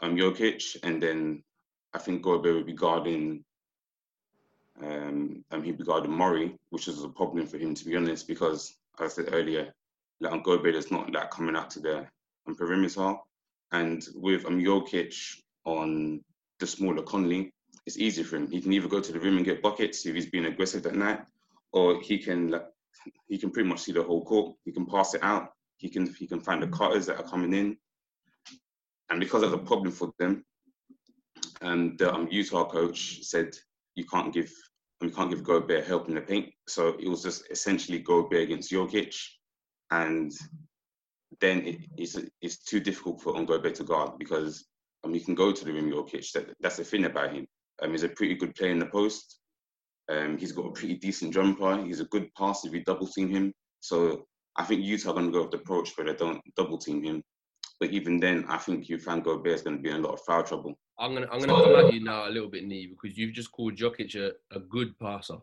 um, 0.00 0.16
Jokic, 0.16 0.76
and 0.82 1.02
then 1.02 1.42
I 1.94 1.98
think 1.98 2.22
Gobert 2.22 2.54
would 2.54 2.66
be 2.66 2.72
guarding 2.72 3.44
um, 4.82 5.44
and 5.50 5.64
he 5.64 5.72
regarded 5.72 6.10
Murray, 6.10 6.58
which 6.70 6.88
is 6.88 7.02
a 7.02 7.08
problem 7.08 7.46
for 7.46 7.58
him 7.58 7.74
to 7.74 7.84
be 7.84 7.96
honest, 7.96 8.26
because 8.26 8.76
as 9.00 9.12
I 9.12 9.22
said 9.22 9.34
earlier, 9.34 9.72
like 10.20 10.42
Gobert 10.42 10.74
is 10.74 10.90
not 10.90 11.12
like 11.12 11.30
coming 11.30 11.56
out 11.56 11.70
to 11.70 11.80
the 11.80 12.06
um, 12.46 12.54
perimeter, 12.56 13.14
and 13.72 14.06
with 14.14 14.46
um 14.46 14.60
Jokic 14.60 15.14
on 15.64 16.22
the 16.58 16.66
smaller 16.66 17.02
Conley, 17.02 17.52
it's 17.86 17.98
easy 17.98 18.22
for 18.22 18.36
him. 18.36 18.50
He 18.50 18.60
can 18.60 18.72
either 18.72 18.88
go 18.88 19.00
to 19.00 19.12
the 19.12 19.20
rim 19.20 19.36
and 19.36 19.44
get 19.44 19.62
buckets 19.62 20.06
if 20.06 20.14
he's 20.14 20.30
being 20.30 20.46
aggressive 20.46 20.82
that 20.84 20.94
night, 20.94 21.20
or 21.72 22.00
he 22.00 22.18
can 22.18 22.50
like 22.50 22.66
he 23.28 23.38
can 23.38 23.50
pretty 23.50 23.68
much 23.68 23.80
see 23.80 23.92
the 23.92 24.02
whole 24.02 24.24
court. 24.24 24.56
He 24.64 24.72
can 24.72 24.86
pass 24.86 25.14
it 25.14 25.22
out. 25.22 25.52
He 25.76 25.88
can 25.88 26.12
he 26.14 26.26
can 26.26 26.40
find 26.40 26.62
the 26.62 26.68
cutters 26.68 27.06
that 27.06 27.16
are 27.18 27.28
coming 27.28 27.52
in, 27.52 27.76
and 29.10 29.20
because 29.20 29.42
of 29.42 29.50
the 29.50 29.58
problem 29.58 29.92
for 29.92 30.12
them, 30.18 30.44
and 31.60 31.98
the 31.98 32.12
um, 32.12 32.28
Utah 32.30 32.64
coach 32.64 33.22
said 33.22 33.56
you 33.94 34.04
can't 34.04 34.32
give 34.32 34.50
you 35.00 35.10
can't 35.10 35.30
give 35.30 35.44
Gobert 35.44 35.86
help 35.86 36.08
in 36.08 36.14
the 36.14 36.20
paint. 36.20 36.50
So 36.68 36.96
it 36.98 37.08
was 37.08 37.22
just 37.22 37.50
essentially 37.50 37.98
Gobert 37.98 38.42
against 38.42 38.72
Jokic, 38.72 39.14
and 39.90 40.32
then 41.40 41.66
it, 41.66 41.78
it's 41.96 42.16
it's 42.40 42.58
too 42.58 42.80
difficult 42.80 43.20
for 43.20 43.32
Gobert 43.44 43.74
to 43.76 43.84
guard 43.84 44.18
because 44.18 44.64
um, 45.04 45.12
he 45.12 45.20
can 45.20 45.34
go 45.34 45.52
to 45.52 45.64
the 45.64 45.72
rim 45.72 45.90
Jokic. 45.90 46.32
That, 46.32 46.54
that's 46.60 46.76
the 46.76 46.84
thing 46.84 47.04
about 47.04 47.34
him. 47.34 47.46
Um, 47.82 47.90
he's 47.90 48.04
a 48.04 48.08
pretty 48.08 48.34
good 48.34 48.54
player 48.54 48.70
in 48.70 48.78
the 48.78 48.86
post. 48.86 49.38
Um, 50.08 50.38
he's 50.38 50.52
got 50.52 50.66
a 50.66 50.72
pretty 50.72 50.96
decent 50.96 51.32
jumper. 51.32 51.82
He's 51.84 52.00
a 52.00 52.06
good 52.06 52.32
passer 52.34 52.68
if 52.68 52.74
you 52.74 52.84
double 52.84 53.06
team 53.06 53.30
him. 53.30 53.52
So 53.80 54.26
I 54.56 54.64
think 54.64 54.82
Utah 54.82 55.10
are 55.10 55.14
going 55.14 55.26
to 55.26 55.32
go 55.32 55.42
with 55.42 55.50
the 55.50 55.58
approach 55.58 55.96
where 55.96 56.06
they 56.06 56.14
don't 56.14 56.40
double 56.56 56.78
team 56.78 57.02
him. 57.02 57.22
But 57.80 57.90
even 57.90 58.20
then, 58.20 58.44
I 58.48 58.58
think 58.58 58.88
you 58.88 58.98
find 58.98 59.24
Gobert 59.24 59.54
is 59.54 59.62
going 59.62 59.76
to 59.76 59.82
be 59.82 59.90
in 59.90 59.96
a 59.96 60.00
lot 60.00 60.14
of 60.14 60.20
foul 60.20 60.42
trouble. 60.42 60.78
I'm 60.98 61.14
gonna 61.14 61.28
I'm 61.30 61.40
gonna 61.40 61.52
come 61.52 61.86
at 61.86 61.92
you 61.92 62.00
now 62.00 62.28
a 62.28 62.30
little 62.30 62.48
bit, 62.48 62.64
Nee, 62.64 62.86
because 62.86 63.18
you've 63.18 63.32
just 63.32 63.50
called 63.50 63.74
Jokic 63.74 64.14
a, 64.14 64.32
a 64.54 64.60
good 64.60 64.98
passer. 64.98 65.38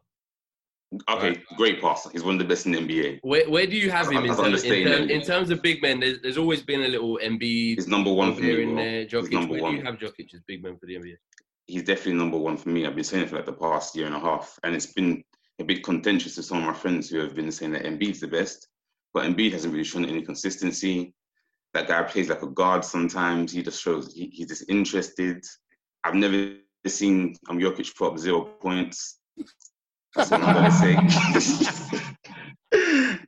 Okay, 1.09 1.29
right. 1.29 1.45
great 1.55 1.81
passer. 1.81 2.09
He's 2.11 2.23
one 2.23 2.35
of 2.35 2.39
the 2.39 2.45
best 2.45 2.65
in 2.65 2.73
the 2.73 2.79
NBA. 2.79 3.19
Where, 3.21 3.49
where 3.49 3.65
do 3.65 3.77
you 3.77 3.89
have 3.89 4.11
him 4.11 4.25
in, 4.25 4.35
terms, 4.35 4.63
in, 4.63 4.85
term, 4.85 5.09
in 5.09 5.21
terms 5.21 5.49
of 5.49 5.61
big 5.61 5.81
men? 5.81 6.01
There's, 6.01 6.21
there's, 6.21 6.37
always 6.37 6.61
been 6.61 6.81
a 6.81 6.87
little 6.89 7.17
Embiid. 7.23 7.75
He's 7.75 7.87
number 7.87 8.11
one 8.11 8.35
for 8.35 8.41
me. 8.41 8.63
In 8.63 8.75
there. 8.75 9.05
Jokic, 9.05 9.21
He's 9.21 9.31
number 9.31 9.53
where 9.53 9.61
one. 9.63 9.71
do 9.71 9.77
you 9.77 9.85
have 9.85 9.95
Jokic 9.95 10.33
as 10.33 10.41
big 10.47 10.61
man 10.61 10.77
for 10.77 10.87
the 10.87 10.95
NBA? 10.95 11.15
He's 11.67 11.83
definitely 11.83 12.15
number 12.15 12.37
one 12.37 12.57
for 12.57 12.69
me. 12.69 12.85
I've 12.85 12.95
been 12.95 13.05
saying 13.05 13.23
it 13.23 13.29
for 13.29 13.37
like 13.37 13.45
the 13.45 13.53
past 13.53 13.95
year 13.95 14.05
and 14.05 14.15
a 14.15 14.19
half, 14.19 14.59
and 14.63 14.75
it's 14.75 14.87
been 14.87 15.23
a 15.59 15.63
bit 15.63 15.83
contentious 15.83 16.35
to 16.35 16.43
some 16.43 16.57
of 16.57 16.65
my 16.65 16.73
friends 16.73 17.09
who 17.09 17.19
have 17.19 17.35
been 17.35 17.51
saying 17.53 17.71
that 17.71 17.85
Embiid's 17.85 18.19
the 18.19 18.27
best, 18.27 18.67
but 19.13 19.23
Embiid 19.23 19.53
hasn't 19.53 19.71
really 19.71 19.85
shown 19.85 20.05
any 20.05 20.23
consistency. 20.23 21.13
That 21.73 21.87
guy 21.87 22.03
plays 22.03 22.29
like 22.29 22.41
a 22.41 22.47
guard 22.47 22.83
sometimes. 22.83 23.53
He 23.53 23.63
just 23.63 23.81
shows 23.81 24.13
he, 24.13 24.27
he's 24.33 24.47
just 24.47 24.69
interested. 24.69 25.43
I've 26.03 26.15
never 26.15 26.55
seen 26.87 27.35
um, 27.49 27.59
Jokic 27.59 27.95
put 27.95 28.13
up 28.13 28.19
zero 28.19 28.41
points. 28.41 29.19
That's 30.15 30.31
what 30.31 30.43
I'm 30.43 30.55
gonna 30.55 30.71
say. 30.71 30.95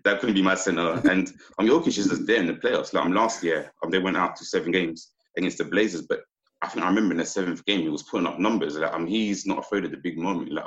that 0.03 0.19
couldn't 0.19 0.35
be 0.35 0.41
my 0.41 0.55
center. 0.55 1.01
And 1.09 1.31
um, 1.57 1.67
Jokic 1.67 1.97
is 1.97 2.07
just 2.07 2.27
there 2.27 2.37
in 2.37 2.47
the 2.47 2.53
playoffs. 2.53 2.93
Like 2.93 3.05
um, 3.05 3.13
last 3.13 3.43
year, 3.43 3.71
um, 3.83 3.91
they 3.91 3.99
went 3.99 4.17
out 4.17 4.35
to 4.37 4.45
seven 4.45 4.71
games 4.71 5.13
against 5.37 5.57
the 5.57 5.65
Blazers, 5.65 6.03
but 6.03 6.21
I 6.61 6.67
think 6.67 6.85
I 6.85 6.89
remember 6.89 7.13
in 7.13 7.17
the 7.19 7.25
seventh 7.25 7.65
game 7.65 7.81
he 7.81 7.89
was 7.89 8.03
putting 8.03 8.27
up 8.27 8.39
numbers. 8.39 8.77
Like 8.77 8.93
um, 8.93 9.07
he's 9.07 9.45
not 9.45 9.59
afraid 9.59 9.85
of 9.85 9.91
the 9.91 9.97
big 9.97 10.17
moment. 10.17 10.51
Like 10.51 10.65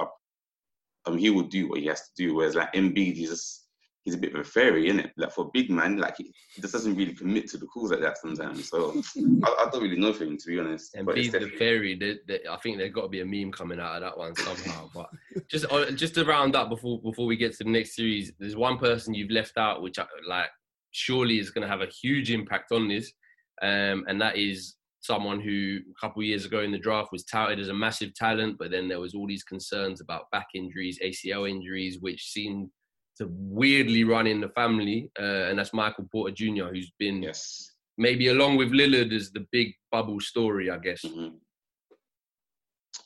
um, 1.07 1.19
he 1.19 1.31
will 1.31 1.45
do 1.45 1.69
what 1.69 1.81
he 1.81 1.87
has 1.87 2.03
to 2.03 2.11
do. 2.17 2.35
Whereas 2.35 2.55
like 2.55 2.73
Embiid, 2.73 3.15
he's 3.15 3.31
just 3.31 3.66
he's 4.07 4.15
a 4.15 4.19
bit 4.19 4.33
of 4.33 4.41
a 4.41 4.45
fairy, 4.45 4.87
isn't 4.87 5.01
it? 5.01 5.11
Like 5.17 5.33
for 5.33 5.47
a 5.47 5.51
big 5.53 5.69
man, 5.69 5.99
like 5.99 6.17
he, 6.17 6.33
just 6.61 6.73
doesn't 6.73 6.95
really 6.95 7.13
commit 7.13 7.51
to 7.51 7.59
the 7.59 7.67
calls 7.67 7.91
like 7.91 8.01
that 8.01 8.19
sometimes. 8.19 8.71
So 8.71 9.03
I, 9.45 9.65
I, 9.67 9.69
don't 9.71 9.83
really 9.83 9.99
know 9.99 10.13
for 10.13 10.25
him 10.25 10.39
to 10.39 10.47
be 10.47 10.61
honest. 10.61 10.95
And 10.95 11.07
be 11.09 11.29
the 11.29 11.51
fairy, 11.59 11.97
they, 11.97 12.19
they, 12.29 12.49
I 12.49 12.57
think 12.59 12.79
there's 12.79 12.93
got 12.93 13.03
to 13.03 13.09
be 13.09 13.21
a 13.21 13.27
meme 13.27 13.51
coming 13.51 13.81
out 13.81 13.97
of 13.97 14.03
that 14.03 14.17
one 14.17 14.35
somehow. 14.37 14.89
but 14.95 15.11
just 15.51 15.67
uh, 15.71 15.91
just 15.91 16.15
to 16.15 16.25
round 16.25 16.55
up 16.55 16.69
before 16.69 17.01
before 17.03 17.27
we 17.27 17.37
get 17.37 17.53
to 17.57 17.65
the 17.65 17.71
next 17.71 17.97
series, 17.97 18.33
there's 18.39 18.57
one 18.57 18.79
person 18.79 19.13
you've 19.13 19.31
left 19.31 19.59
out, 19.59 19.83
which 19.83 19.99
I, 19.99 20.07
like 20.27 20.51
surely 20.93 21.41
is 21.41 21.51
going 21.51 21.63
to 21.63 21.69
have 21.69 21.83
a 21.83 21.87
huge 21.87 22.31
impact 22.31 22.71
on 22.71 22.87
this, 22.87 23.13
um, 23.61 24.05
and 24.07 24.21
that 24.21 24.37
is 24.37 24.77
someone 25.01 25.41
who 25.41 25.79
a 25.91 26.01
couple 26.01 26.23
of 26.23 26.27
years 26.27 26.45
ago 26.45 26.61
in 26.61 26.71
the 26.71 26.79
draft 26.79 27.11
was 27.13 27.25
touted 27.25 27.59
as 27.59 27.69
a 27.69 27.75
massive 27.75 28.15
talent, 28.15 28.57
but 28.57 28.71
then 28.71 28.87
there 28.89 29.01
was 29.01 29.15
all 29.15 29.27
these 29.27 29.45
concerns 29.45 30.01
about 30.01 30.31
back 30.31 30.47
injuries, 30.55 30.99
ACL 31.05 31.49
injuries, 31.49 31.99
which 32.01 32.31
seemed 32.31 32.71
to 33.19 33.29
weirdly 33.31 34.05
run 34.05 34.27
in 34.27 34.41
the 34.41 34.49
family, 34.51 35.11
uh, 35.19 35.49
and 35.49 35.59
that's 35.59 35.73
Michael 35.73 36.09
Porter 36.11 36.35
Jr., 36.35 36.67
who's 36.67 36.93
been 36.99 37.23
yes. 37.23 37.73
maybe 37.97 38.29
along 38.29 38.57
with 38.57 38.73
Lillard 38.73 39.13
as 39.13 39.31
the 39.31 39.47
big 39.53 39.75
bubble 39.91 40.21
story, 40.21 40.71
I 40.71 40.79
guess. 40.79 41.03
Mm-hmm. 41.03 41.37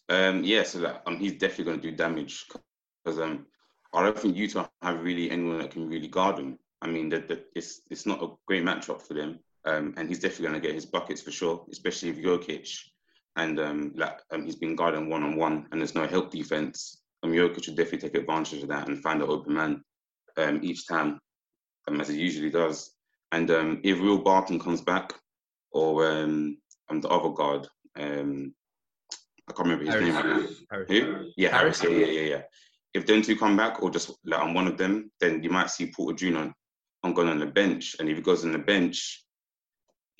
Um, 0.09 0.43
yeah, 0.43 0.65
so 0.65 0.81
that, 0.81 1.03
um, 1.07 1.19
he's 1.19 1.35
definitely 1.35 1.65
going 1.65 1.81
to 1.81 1.91
do 1.91 1.97
damage 1.97 2.47
because 3.05 3.21
um, 3.21 3.47
I 3.95 4.03
don't 4.03 4.19
think 4.19 4.37
Utah 4.37 4.67
have 4.83 5.03
really 5.03 5.31
anyone 5.31 5.59
that 5.59 5.71
can 5.71 5.89
really 5.89 6.09
guard 6.09 6.39
him. 6.39 6.59
I 6.83 6.89
mean, 6.89 7.09
that 7.11 7.31
it's 7.55 7.83
it's 7.91 8.07
not 8.07 8.23
a 8.23 8.29
great 8.47 8.65
matchup 8.65 9.03
for 9.03 9.15
them, 9.15 9.39
um, 9.67 9.95
and 9.97 10.09
he's 10.09 10.19
definitely 10.19 10.49
going 10.49 10.61
to 10.61 10.67
get 10.67 10.75
his 10.75 10.87
buckets 10.87 11.23
for 11.23 11.31
sure, 11.31 11.65
especially 11.71 12.09
if 12.09 12.19
Jokic 12.19 12.69
and 13.37 13.61
um, 13.61 13.93
like 13.95 14.21
um, 14.33 14.45
he's 14.45 14.57
been 14.57 14.75
guarding 14.75 15.09
one 15.09 15.23
on 15.23 15.37
one, 15.37 15.67
and 15.71 15.81
there's 15.81 15.95
no 15.95 16.07
help 16.07 16.31
defense. 16.31 17.03
Um, 17.23 17.33
Jokic 17.33 17.65
should 17.65 17.77
definitely 17.77 18.09
take 18.09 18.21
advantage 18.21 18.63
of 18.63 18.69
that 18.69 18.89
and 18.89 19.03
find 19.03 19.23
an 19.23 19.29
open 19.29 19.55
man 19.55 19.85
um, 20.37 20.61
each 20.63 20.87
time, 20.87 21.19
um, 21.89 22.01
as 22.01 22.11
it 22.11 22.17
usually 22.17 22.51
does. 22.51 22.95
And 23.33 23.51
um, 23.51 23.81
if 23.85 24.01
Will 24.01 24.19
Barton 24.19 24.59
comes 24.59 24.81
back, 24.81 25.13
or 25.73 26.11
um, 26.11 26.59
um, 26.89 27.01
the 27.01 27.09
other 27.09 27.31
guard, 27.31 27.69
um, 27.99 28.55
I 29.49 29.53
can't 29.53 29.69
remember 29.69 29.85
his 29.85 29.95
Harris. 29.95 30.07
name. 30.07 30.15
Right. 30.15 30.57
Harris. 30.71 30.89
Who? 30.89 31.31
Yeah, 31.37 31.57
Harris. 31.57 31.83
Yeah, 31.83 31.91
yeah, 31.91 32.07
yeah, 32.07 32.21
yeah. 32.21 32.43
If 32.93 33.07
them 33.07 33.23
two 33.23 33.37
come 33.37 33.57
back, 33.57 33.83
or 33.83 33.91
just 33.91 34.13
like 34.25 34.41
on 34.41 34.55
one 34.55 34.67
of 34.67 34.77
them, 34.77 35.11
then 35.21 35.43
you 35.43 35.51
might 35.51 35.71
see 35.71 35.93
Porter 35.95 36.17
Jr. 36.17 36.39
on, 36.39 36.55
on 37.05 37.15
going 37.15 37.29
on 37.29 37.39
the 37.39 37.47
bench. 37.47 37.97
And 37.99 38.09
if 38.09 38.17
he 38.17 38.23
goes 38.23 38.45
on 38.45 38.53
the 38.53 38.59
bench, 38.59 39.25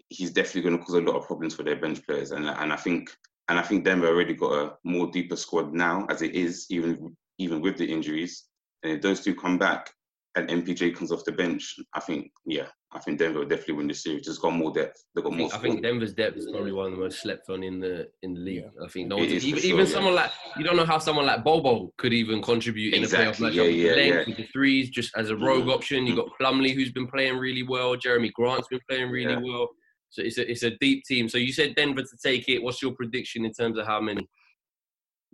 he's 0.09 0.31
definitely 0.31 0.63
going 0.63 0.79
to 0.79 0.85
cause 0.85 0.95
a 0.95 1.01
lot 1.01 1.17
of 1.17 1.27
problems 1.27 1.55
for 1.55 1.65
their 1.65 1.77
bench 1.77 2.05
players. 2.07 2.31
And 2.31 2.47
and 2.47 2.73
I 2.73 2.77
think 2.77 3.11
and 3.49 3.59
I 3.59 3.63
think 3.63 3.85
Denver 3.85 4.07
already 4.07 4.35
got 4.35 4.53
a 4.53 4.73
more 4.85 5.11
deeper 5.11 5.35
squad 5.37 5.75
now 5.75 6.07
as 6.09 6.23
it 6.23 6.35
is, 6.35 6.67
even 6.71 7.17
even 7.39 7.61
with 7.61 7.77
the 7.77 7.91
injuries. 7.91 8.45
And 8.83 8.93
if 8.93 9.03
those 9.03 9.21
two 9.21 9.35
come 9.35 9.59
back 9.59 9.91
and 10.37 10.49
MPJ 10.49 10.95
comes 10.95 11.11
off 11.11 11.25
the 11.25 11.33
bench, 11.33 11.75
I 11.95 12.01
think 12.01 12.31
yeah, 12.47 12.69
I 12.93 13.01
think 13.01 13.19
Denver 13.19 13.41
will 13.41 13.47
definitely 13.49 13.75
win 13.75 13.89
the 13.89 13.95
series. 13.95 14.25
Just 14.27 14.41
got 14.41 14.53
more 14.53 14.73
depth. 14.73 15.03
They 15.15 15.23
got 15.23 15.33
I 15.33 15.37
more. 15.37 15.51
think, 15.51 15.55
I 15.55 15.63
think. 15.63 15.83
Denver's 15.83 16.15
depth 16.15 16.37
is 16.37 16.49
probably 16.51 16.73
one 16.73 16.87
of 16.87 16.93
the 16.93 16.99
most 16.99 17.21
slept 17.21 17.49
on 17.51 17.63
in 17.65 17.81
the 17.81 18.09
in 18.23 18.35
the 18.35 18.41
league. 18.41 18.65
I 18.85 18.89
think 18.89 19.09
no 19.09 19.17
It 19.17 19.21
one, 19.21 19.29
is 19.29 19.45
even, 19.45 19.61
sure, 19.61 19.71
even 19.73 19.87
yeah. 19.87 19.93
someone 19.93 20.15
like 20.15 20.31
you 20.57 20.65
don't 20.65 20.77
know 20.77 20.85
how 20.85 20.99
someone 20.99 21.27
like 21.27 21.43
Bol 21.43 21.63
Bol 21.63 21.93
could 21.99 22.13
even 22.13 22.41
contribute 22.43 22.95
in 22.95 23.03
a 23.03 23.05
Exactly, 23.05 23.49
playoff 23.49 23.51
matchup. 23.51 23.55
yeah, 23.57 23.63
yeah, 23.65 23.95
length, 23.95 24.15
yeah. 24.19 24.25
with 24.29 24.37
the 24.37 24.47
threes, 24.53 24.89
just 24.91 25.11
as 25.17 25.31
a 25.31 25.37
rogue 25.37 25.67
Mhm, 25.67 25.75
option. 25.75 26.07
You 26.07 26.15
got 26.15 26.29
Plumlee 26.41 26.75
who's 26.75 26.93
been 26.93 27.09
playing 27.09 27.37
really 27.37 27.65
well. 27.65 27.97
Jerami 27.97 28.33
Grant's 28.33 28.69
been 28.69 28.81
playing 28.89 29.11
really 29.11 29.35
Yeah. 29.35 29.41
well. 29.41 29.69
So 30.11 30.23
it's 30.23 30.39
a 30.39 30.49
it's 30.51 30.63
a 30.63 30.71
deep 30.81 31.05
team. 31.05 31.29
So 31.29 31.39
you 31.39 31.53
said 31.53 31.75
Denver 31.75 32.03
to 32.03 32.17
take 32.25 32.49
it. 32.49 32.63
What's 32.63 32.83
your 32.83 32.93
prediction 32.93 33.45
in 33.45 33.53
terms 33.53 33.79
of 33.79 33.87
how 33.87 34.01
many? 34.01 34.29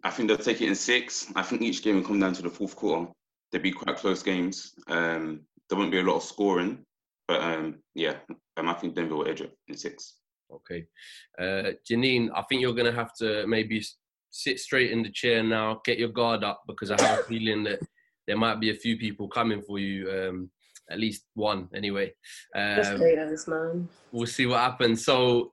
I 0.04 0.10
think 0.10 0.28
they'll 0.28 0.36
take 0.38 0.60
it 0.60 0.68
in 0.68 0.74
six. 0.74 1.32
I 1.34 1.42
think 1.42 1.62
each 1.62 1.82
game 1.82 1.96
will 1.96 2.02
come 2.02 2.20
down 2.20 2.32
to 2.34 2.42
the 2.42 2.50
fourth 2.50 2.76
quarter. 2.76 3.10
They'll 3.52 3.62
be 3.62 3.72
quite 3.72 3.96
close 3.96 4.22
games. 4.22 4.72
Um, 4.88 5.40
there 5.68 5.78
won't 5.78 5.90
be 5.92 6.00
a 6.00 6.02
lot 6.02 6.16
of 6.16 6.22
scoring, 6.22 6.84
but 7.28 7.40
um, 7.42 7.76
yeah, 7.94 8.16
um, 8.56 8.68
I 8.68 8.74
think 8.74 8.94
Denver 8.94 9.16
will 9.16 9.28
edge 9.28 9.40
it 9.40 9.56
in 9.68 9.76
six. 9.76 10.16
Okay, 10.52 10.86
uh, 11.40 11.72
Janine, 11.88 12.30
I 12.34 12.42
think 12.42 12.60
you're 12.60 12.74
gonna 12.74 12.92
have 12.92 13.12
to 13.16 13.46
maybe 13.46 13.82
sit 14.30 14.60
straight 14.60 14.90
in 14.92 15.02
the 15.02 15.10
chair 15.10 15.42
now, 15.42 15.80
get 15.84 15.98
your 15.98 16.10
guard 16.10 16.44
up 16.44 16.62
because 16.68 16.90
I 16.90 17.00
have 17.02 17.20
a 17.20 17.22
feeling 17.24 17.64
that 17.64 17.80
there 18.26 18.36
might 18.36 18.60
be 18.60 18.70
a 18.70 18.74
few 18.74 18.96
people 18.96 19.28
coming 19.28 19.62
for 19.62 19.78
you. 19.78 20.10
Um, 20.10 20.50
at 20.88 21.00
least 21.00 21.24
one, 21.34 21.68
anyway. 21.74 22.14
Just 22.54 22.92
Um, 22.92 23.00
haters, 23.00 23.48
man. 23.48 23.88
we'll 24.12 24.26
see 24.28 24.46
what 24.46 24.60
happens. 24.60 25.04
So, 25.04 25.52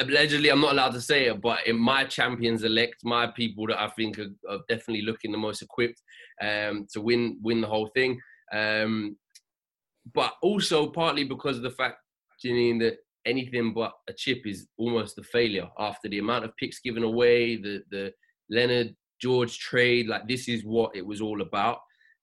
allegedly, 0.00 0.50
I'm 0.50 0.60
not 0.60 0.72
allowed 0.72 0.92
to 0.92 1.00
say 1.00 1.26
it, 1.26 1.40
but 1.40 1.66
in 1.66 1.78
my 1.78 2.04
champions 2.04 2.64
elect, 2.64 2.96
my 3.04 3.26
people 3.26 3.66
that 3.68 3.80
I 3.80 3.88
think 3.88 4.18
are, 4.18 4.30
are 4.48 4.60
definitely 4.68 5.02
looking 5.02 5.32
the 5.32 5.38
most 5.38 5.62
equipped 5.62 6.00
um, 6.40 6.86
to 6.92 7.00
win 7.00 7.38
win 7.42 7.60
the 7.60 7.68
whole 7.68 7.88
thing. 7.88 8.20
Um, 8.52 9.16
but 10.14 10.34
also 10.42 10.88
partly 10.88 11.24
because 11.24 11.56
of 11.56 11.62
the 11.62 11.70
fact, 11.70 11.98
Janine, 12.44 12.80
that 12.80 12.98
anything 13.24 13.72
but 13.72 13.92
a 14.08 14.12
chip 14.12 14.46
is 14.46 14.66
almost 14.76 15.18
a 15.18 15.22
failure 15.22 15.68
after 15.78 16.08
the 16.08 16.18
amount 16.18 16.44
of 16.44 16.56
picks 16.56 16.80
given 16.80 17.04
away, 17.04 17.56
the 17.56 17.82
the 17.90 18.12
Leonard 18.50 18.94
George 19.20 19.58
trade. 19.58 20.08
Like 20.08 20.26
this 20.26 20.48
is 20.48 20.64
what 20.64 20.94
it 20.96 21.06
was 21.06 21.20
all 21.20 21.42
about. 21.42 21.78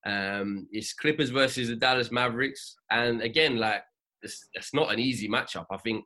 Um, 0.06 0.68
it's 0.72 0.94
Clippers 0.94 1.30
versus 1.30 1.70
the 1.70 1.76
Dallas 1.76 2.12
Mavericks, 2.12 2.76
and 2.90 3.22
again, 3.22 3.58
like 3.58 3.84
it's, 4.22 4.48
it's 4.54 4.74
not 4.74 4.92
an 4.92 5.00
easy 5.00 5.28
matchup. 5.30 5.66
I 5.72 5.78
think 5.78 6.06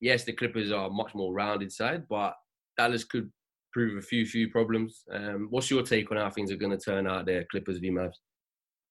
yes, 0.00 0.24
the 0.24 0.32
Clippers 0.32 0.72
are 0.72 0.90
much 0.90 1.14
more 1.14 1.32
rounded 1.32 1.72
side, 1.72 2.06
but 2.08 2.34
Dallas 2.76 3.04
could 3.04 3.30
prove 3.72 3.98
a 3.98 4.02
few 4.02 4.26
few 4.26 4.50
problems. 4.50 5.04
Um, 5.12 5.48
what's 5.50 5.70
your 5.70 5.82
take 5.82 6.10
on 6.10 6.16
how 6.16 6.30
things 6.30 6.50
are 6.50 6.56
going 6.56 6.76
to 6.76 6.84
turn 6.84 7.06
out 7.06 7.26
there, 7.26 7.46
Clippers 7.50 7.78
v 7.78 7.90
Mavs? 7.90 8.14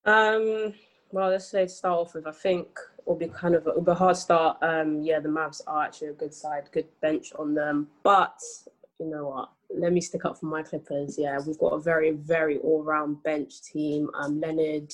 Um, 0.05 0.74
well, 1.12 1.30
let's 1.30 1.49
say 1.49 1.64
to 1.64 1.70
start 1.70 1.99
off 1.99 2.14
with, 2.14 2.28
I 2.28 2.32
think 2.32 2.68
it'll 2.99 3.16
be 3.16 3.28
kind 3.28 3.55
of 3.55 3.66
be 3.66 3.91
a 3.91 3.93
hard 3.93 4.16
start. 4.16 4.57
Um, 4.62 5.01
yeah, 5.01 5.20
the 5.20 5.30
Mavs 5.30 5.62
are 5.68 5.84
actually 5.84 6.10
a 6.10 6.14
good 6.14 6.34
side, 6.34 6.70
good 6.72 6.88
bench 7.01 7.34
on 7.38 7.53
them. 7.53 7.88
But 8.03 8.39
you 8.99 9.07
know 9.10 9.28
what? 9.28 9.49
Let 9.76 9.93
me 9.93 10.01
stick 10.01 10.26
up 10.26 10.39
for 10.39 10.47
my 10.47 10.64
Clippers. 10.64 11.18
Yeah, 11.18 11.39
we've 11.45 11.60
got 11.60 11.74
a 11.74 11.80
very, 11.80 12.12
very 12.12 12.57
all-round 12.60 13.22
bench 13.24 13.62
team. 13.62 14.10
Um, 14.16 14.39
Leonard, 14.39 14.93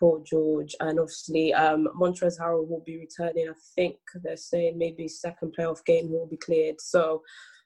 Paul 0.00 0.24
George, 0.26 0.74
and 0.80 0.98
obviously 0.98 1.52
um, 1.52 1.86
Montrezl 1.94 2.40
Harrell 2.40 2.66
will 2.66 2.82
be 2.84 2.98
returning. 2.98 3.48
I 3.48 3.52
think 3.76 3.96
they're 4.24 4.36
saying 4.36 4.78
maybe 4.78 5.06
second 5.06 5.54
playoff 5.56 5.84
game 5.84 6.08
he 6.08 6.14
will 6.14 6.26
be 6.26 6.38
cleared. 6.38 6.80
So 6.80 7.22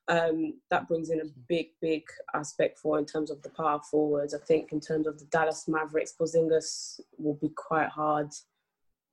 um, 0.08 0.54
that 0.70 0.88
brings 0.88 1.10
in 1.10 1.20
a 1.20 1.30
big, 1.48 1.68
big 1.80 2.02
aspect 2.34 2.78
for 2.78 2.98
in 2.98 3.06
terms 3.06 3.30
of 3.30 3.40
the 3.42 3.50
power 3.50 3.80
forwards. 3.88 4.34
I 4.34 4.38
think 4.38 4.72
in 4.72 4.80
terms 4.80 5.06
of 5.06 5.18
the 5.18 5.26
Dallas 5.26 5.66
Mavericks, 5.68 6.14
Porzingis 6.20 7.00
will 7.16 7.38
be 7.40 7.50
quite 7.56 7.88
hard 7.88 8.30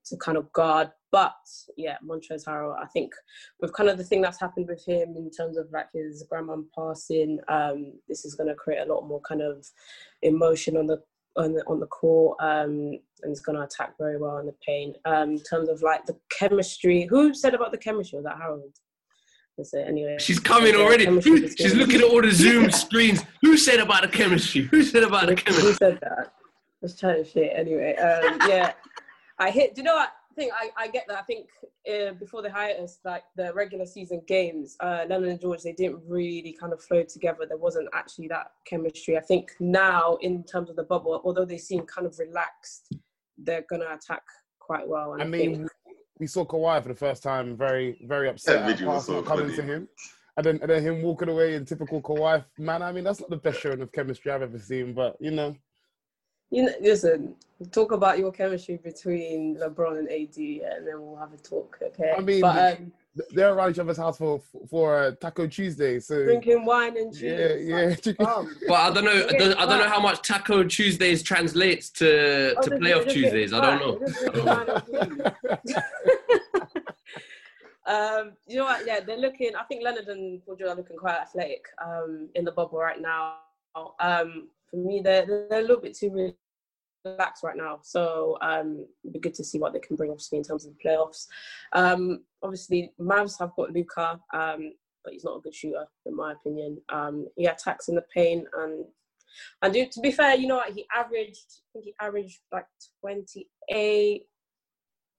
to 0.06 0.18
kind 0.18 0.38
of 0.38 0.52
guard. 0.52 0.90
But 1.12 1.36
yeah, 1.78 1.98
Montrezl 2.04 2.46
Harrell, 2.46 2.76
I 2.82 2.88
think 2.88 3.14
with 3.60 3.74
kind 3.74 3.90
of 3.90 3.98
the 3.98 4.04
thing 4.04 4.22
that's 4.22 4.40
happened 4.40 4.68
with 4.68 4.84
him 4.84 5.16
in 5.16 5.30
terms 5.30 5.58
of 5.58 5.68
like 5.72 5.88
his 5.94 6.26
grandma 6.28 6.58
passing, 6.76 7.40
um, 7.48 7.94
this 8.08 8.26
is 8.26 8.34
going 8.34 8.50
to 8.50 8.56
create 8.56 8.80
a 8.88 8.92
lot 8.92 9.08
more 9.08 9.22
kind 9.22 9.42
of 9.42 9.68
emotion 10.24 10.76
on 10.76 10.88
the 10.88 11.02
on 11.38 11.54
the, 11.54 11.64
on 11.68 11.80
the 11.80 11.88
court, 11.88 12.38
um, 12.42 12.92
and 13.24 13.32
it's 13.32 13.40
going 13.42 13.58
to 13.58 13.64
attack 13.64 13.94
very 13.98 14.18
well 14.18 14.38
in 14.40 14.46
the 14.46 14.56
paint. 14.66 14.98
Um, 15.06 15.32
in 15.32 15.40
terms 15.44 15.70
of 15.70 15.82
like 15.82 16.06
the 16.06 16.18
chemistry, 16.30 17.06
who 17.10 17.34
said 17.34 17.54
about 17.54 17.72
the 17.72 17.78
chemistry? 17.78 18.18
Was 18.18 18.26
that 18.26 18.38
Harold? 18.38 18.64
That's 19.58 19.74
it. 19.74 19.86
Anyway, 19.88 20.18
She's 20.20 20.40
coming 20.40 20.76
already. 20.76 21.06
Who- 21.06 21.18
is 21.36 21.56
she's 21.58 21.76
looking 21.76 21.98
at 22.02 22.04
all 22.04 22.22
the 22.22 22.32
Zoom 22.32 22.72
screens. 22.72 23.24
Who 23.42 23.58
said 23.58 23.80
about 23.80 24.02
the 24.04 24.08
chemistry? 24.08 24.64
Who 24.72 24.84
said 24.84 25.04
about 25.04 25.28
the 25.28 25.36
chemistry? 25.36 25.70
Who 25.70 25.74
said 25.76 26.00
that? 26.02 26.34
Let's 26.82 27.00
try 27.00 27.14
to 27.18 27.24
shit. 27.24 27.52
Anyway, 27.56 27.96
um, 27.96 28.40
yeah, 28.50 28.74
I 29.38 29.52
hit. 29.52 29.76
Do 29.76 29.82
you 29.82 29.86
know 29.86 29.96
what? 29.96 30.10
I 30.42 30.44
think 30.44 30.54
I, 30.78 30.84
I 30.84 30.88
get 30.88 31.06
that. 31.08 31.20
I 31.20 31.22
think 31.22 31.50
uh, 31.88 32.14
before 32.14 32.42
the 32.42 32.52
hiatus, 32.52 33.00
like 33.06 33.24
the 33.36 33.54
regular 33.54 33.86
season 33.86 34.24
games, 34.28 34.76
uh, 34.80 35.06
Lennon 35.08 35.30
and 35.30 35.40
George, 35.40 35.62
they 35.62 35.74
didn't 35.74 36.02
really 36.08 36.56
kind 36.60 36.74
of 36.74 36.82
flow 36.82 37.04
together. 37.04 37.46
There 37.48 37.58
wasn't 37.58 37.90
actually 37.94 38.28
that 38.30 38.48
chemistry. 38.66 39.18
I 39.18 39.22
think 39.22 39.52
now, 39.60 40.18
in 40.22 40.44
terms 40.44 40.70
of 40.72 40.76
the 40.76 40.84
bubble, 40.84 41.22
although 41.24 41.46
they 41.46 41.60
seem 41.60 41.86
kind 41.86 42.08
of 42.08 42.18
relaxed, 42.18 42.96
they're 43.38 43.66
gonna 43.70 43.94
attack 43.94 44.24
quite 44.60 44.88
well. 44.88 45.14
And 45.14 45.22
I 45.22 45.26
I, 45.26 45.30
mean, 45.30 45.56
think, 45.58 45.72
we 46.20 46.28
saw 46.28 46.44
Kawhi 46.44 46.82
for 46.82 46.90
the 46.90 46.96
first 46.96 47.22
time, 47.22 47.56
very, 47.56 48.04
very 48.08 48.30
upset 48.30 48.62
That 48.62 48.72
video 48.72 48.94
was 48.94 49.06
so 49.06 49.22
coming 49.22 49.46
funny. 49.46 49.58
to 49.58 49.64
him. 49.64 49.88
And 50.38 50.46
then, 50.46 50.60
and 50.62 50.72
then 50.72 50.82
him 50.82 51.04
walking 51.04 51.30
away 51.30 51.54
in 51.54 51.66
typical 51.66 52.02
Kawhi 52.02 52.44
manner. 52.58 52.86
I 52.86 52.92
mean, 52.92 53.04
that's 53.04 53.20
not 53.20 53.30
the 53.30 53.38
best 53.38 53.60
showing 53.60 53.82
of 53.82 53.92
chemistry 53.92 54.32
I've 54.32 54.42
ever 54.42 54.58
seen, 54.58 54.94
but 54.94 55.18
you 55.20 55.30
know, 55.30 55.56
you 56.52 56.64
know, 56.64 56.74
listen, 56.82 57.36
talk 57.72 57.92
about 57.92 58.20
your 58.20 58.32
chemistry 58.32 58.78
between 58.78 59.58
LeBron 59.58 60.00
and 60.00 60.10
AD, 60.10 60.38
and 60.38 60.88
then 60.88 61.02
we'll 61.02 61.16
have 61.16 61.34
a 61.34 61.38
talk. 61.38 61.78
Okay. 61.82 62.14
I 62.16 62.22
mean, 62.22 62.42
but 62.42 62.80
um, 62.80 62.92
they're 63.34 63.54
around 63.54 63.72
each 63.72 63.80
other's 63.80 63.98
house 63.98 64.18
for 64.18 64.42
for 64.70 65.02
uh, 65.02 65.12
Taco 65.20 65.48
Tuesday. 65.48 66.00
So 66.00 66.24
drinking 66.24 66.66
wine 66.66 66.98
and 66.98 67.14
cheese. 67.14 67.24
yeah, 67.24 67.56
yeah. 67.56 67.96
like, 68.06 68.20
um, 68.22 68.56
But 68.68 68.74
I 68.74 68.94
don't 68.94 69.06
know. 69.06 69.28
I 69.30 69.38
don't, 69.38 69.60
I 69.60 69.66
don't 69.66 69.80
know 69.80 69.90
how 69.90 70.02
much 70.02 70.22
Taco 70.22 70.64
Tuesdays 70.64 71.24
translates 71.24 71.90
to 71.92 72.56
Oh, 72.58 72.62
to 72.62 72.70
playoff 72.72 73.10
Tuesdays. 73.10 73.54
I 73.54 73.62
don't 73.62 73.80
know. 73.80 74.00
getting 74.00 74.44
fat. 74.44 74.86
They're 74.92 74.92
just 74.92 74.92
drinking 74.92 75.24
wine 75.26 75.50
and 75.50 75.68
cheese. 75.68 75.76
um, 77.86 78.32
you 78.48 78.58
know 78.58 78.66
what? 78.66 78.86
Yeah, 78.86 79.00
they're 79.02 79.18
looking. 79.18 79.56
I 79.56 79.64
think 79.64 79.84
Leonard 79.84 80.08
and 80.08 80.46
Paul 80.46 80.56
George 80.56 80.72
are 80.72 80.76
looking 80.76 80.98
quite 80.98 81.16
athletic 81.16 81.66
um, 81.84 82.30
in 82.36 82.46
the 82.46 82.52
bubble 82.52 82.80
right 82.80 83.02
now. 83.02 83.36
Um, 84.00 84.50
for 84.70 84.78
me, 84.78 85.02
they're, 85.04 85.26
they're 85.26 85.60
a 85.60 85.62
little 85.62 85.82
bit 85.82 85.96
too 85.96 86.12
relaxed 87.06 87.44
right 87.44 87.58
now. 87.58 87.80
So 87.84 88.38
um, 88.42 88.86
it'd 89.04 89.14
be 89.14 89.20
good 89.20 89.36
to 89.36 89.44
see 89.44 89.60
what 89.60 89.74
they 89.74 89.80
can 89.80 89.96
bring, 89.96 90.12
obviously, 90.12 90.38
in 90.38 90.44
terms 90.44 90.66
of 90.66 90.74
the 90.74 90.90
playoffs. 90.90 91.28
Um, 91.74 92.24
obviously, 92.44 92.92
Mavs 93.00 93.40
have 93.40 93.56
got 93.56 93.72
Luka, 93.72 94.20
um, 94.34 94.74
but 95.04 95.14
he's 95.14 95.24
not 95.24 95.38
a 95.38 95.42
good 95.42 95.56
shooter, 95.56 95.86
in 96.06 96.16
my 96.16 96.34
opinion. 96.34 96.78
Um, 96.90 97.28
he 97.36 97.46
attacks 97.46 97.88
in 97.88 97.96
the 97.96 98.06
paint 98.14 98.46
and 98.54 98.86
and 99.62 99.74
to 99.74 100.00
be 100.02 100.12
fair, 100.12 100.36
you 100.36 100.48
know? 100.48 100.62
He 100.74 100.86
averaged, 100.96 101.46
I 101.50 101.68
think 101.74 101.86
he 101.86 101.96
averaged 102.00 102.40
like 102.52 102.66
28 103.02 104.24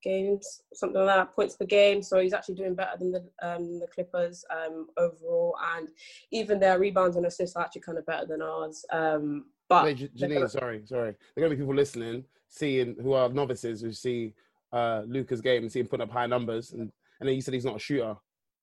games, 0.03 0.63
something 0.75 1.01
like 1.01 1.17
that, 1.17 1.35
points 1.35 1.57
per 1.57 1.65
game. 1.65 2.03
So 2.03 2.21
he's 2.21 2.33
actually 2.33 2.57
doing 2.57 2.75
better 2.75 2.99
than 2.99 3.13
the 3.13 3.25
um, 3.43 3.79
the 3.79 3.87
Clippers 3.87 4.45
um, 4.51 4.89
overall. 4.97 5.57
And 5.77 5.89
even 6.31 6.61
their 6.61 6.79
rebounds 6.79 7.17
and 7.17 7.27
assists 7.27 7.57
are 7.57 7.65
actually 7.65 7.83
kind 7.83 7.99
of 7.99 8.07
better 8.07 8.27
than 8.27 8.43
ours. 8.43 8.85
Um, 8.93 9.47
but 9.73 9.85
Wait, 9.85 10.15
Janine, 10.17 10.35
gonna- 10.35 10.49
sorry, 10.49 10.83
sorry. 10.87 11.15
There 11.35 11.45
are 11.45 11.49
gonna 11.49 11.57
be 11.57 11.61
people 11.63 11.75
listening, 11.75 12.25
seeing 12.49 12.97
who 13.01 13.13
are 13.15 13.29
novices 13.29 13.81
who 13.81 13.93
see 13.93 14.35
uh, 14.73 15.03
Luka's 15.07 15.41
game 15.41 15.63
and 15.63 15.73
see 15.73 15.81
him 15.81 15.87
putting 15.87 16.05
up 16.05 16.11
high 16.11 16.27
numbers, 16.27 16.73
and 16.73 16.91
and 17.21 17.29
then 17.29 17.35
you 17.37 17.43
said 17.43 17.55
he's 17.55 17.65
not 17.65 17.77
a 17.77 17.79
shooter, 17.79 18.17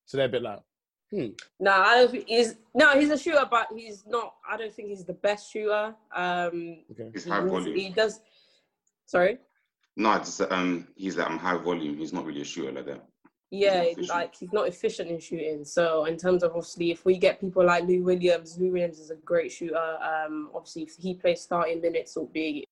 so 0.05 0.17
they're 0.17 0.25
a 0.25 0.29
bit 0.29 0.41
like, 0.41 0.59
hmm. 1.11 1.27
No, 1.59 1.71
I 1.71 1.95
don't 1.95 2.11
think 2.11 2.27
he's 2.27 2.55
no, 2.73 2.99
he's 2.99 3.09
a 3.09 3.17
shooter, 3.17 3.47
but 3.49 3.67
he's 3.75 4.03
not. 4.07 4.35
I 4.49 4.57
don't 4.57 4.73
think 4.73 4.89
he's 4.89 5.05
the 5.05 5.13
best 5.13 5.51
shooter. 5.51 5.95
Um, 6.15 6.79
Okay. 6.91 7.09
He's 7.13 7.23
he, 7.25 7.29
high 7.29 7.41
volume. 7.41 7.75
he 7.75 7.89
does. 7.89 8.21
Sorry. 9.05 9.37
No, 9.95 10.17
just 10.19 10.41
um, 10.51 10.87
he's 10.95 11.17
like 11.17 11.29
I'm 11.29 11.37
high 11.37 11.57
volume. 11.57 11.97
He's 11.97 12.13
not 12.13 12.25
really 12.25 12.41
a 12.41 12.45
shooter 12.45 12.71
like 12.71 12.85
that. 12.85 13.05
Yeah, 13.51 13.85
like 14.09 14.35
he's 14.35 14.53
not 14.53 14.67
efficient 14.67 15.09
in 15.09 15.19
shooting. 15.19 15.65
So 15.65 16.05
in 16.05 16.17
terms 16.17 16.43
of 16.43 16.51
obviously, 16.51 16.91
if 16.91 17.03
we 17.03 17.17
get 17.17 17.41
people 17.41 17.65
like 17.65 17.83
Lou 17.85 18.03
Williams, 18.03 18.57
Lou 18.59 18.71
Williams 18.71 18.99
is 18.99 19.09
a 19.09 19.15
great 19.15 19.51
shooter. 19.51 19.75
Um, 19.75 20.51
obviously, 20.53 20.83
if 20.83 20.95
he 20.99 21.15
plays 21.15 21.41
starting 21.41 21.81
minutes, 21.81 22.15
it'll 22.15 22.27
be 22.27 22.67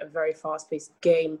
a 0.00 0.06
very 0.06 0.32
fast-paced 0.32 0.92
game. 1.02 1.38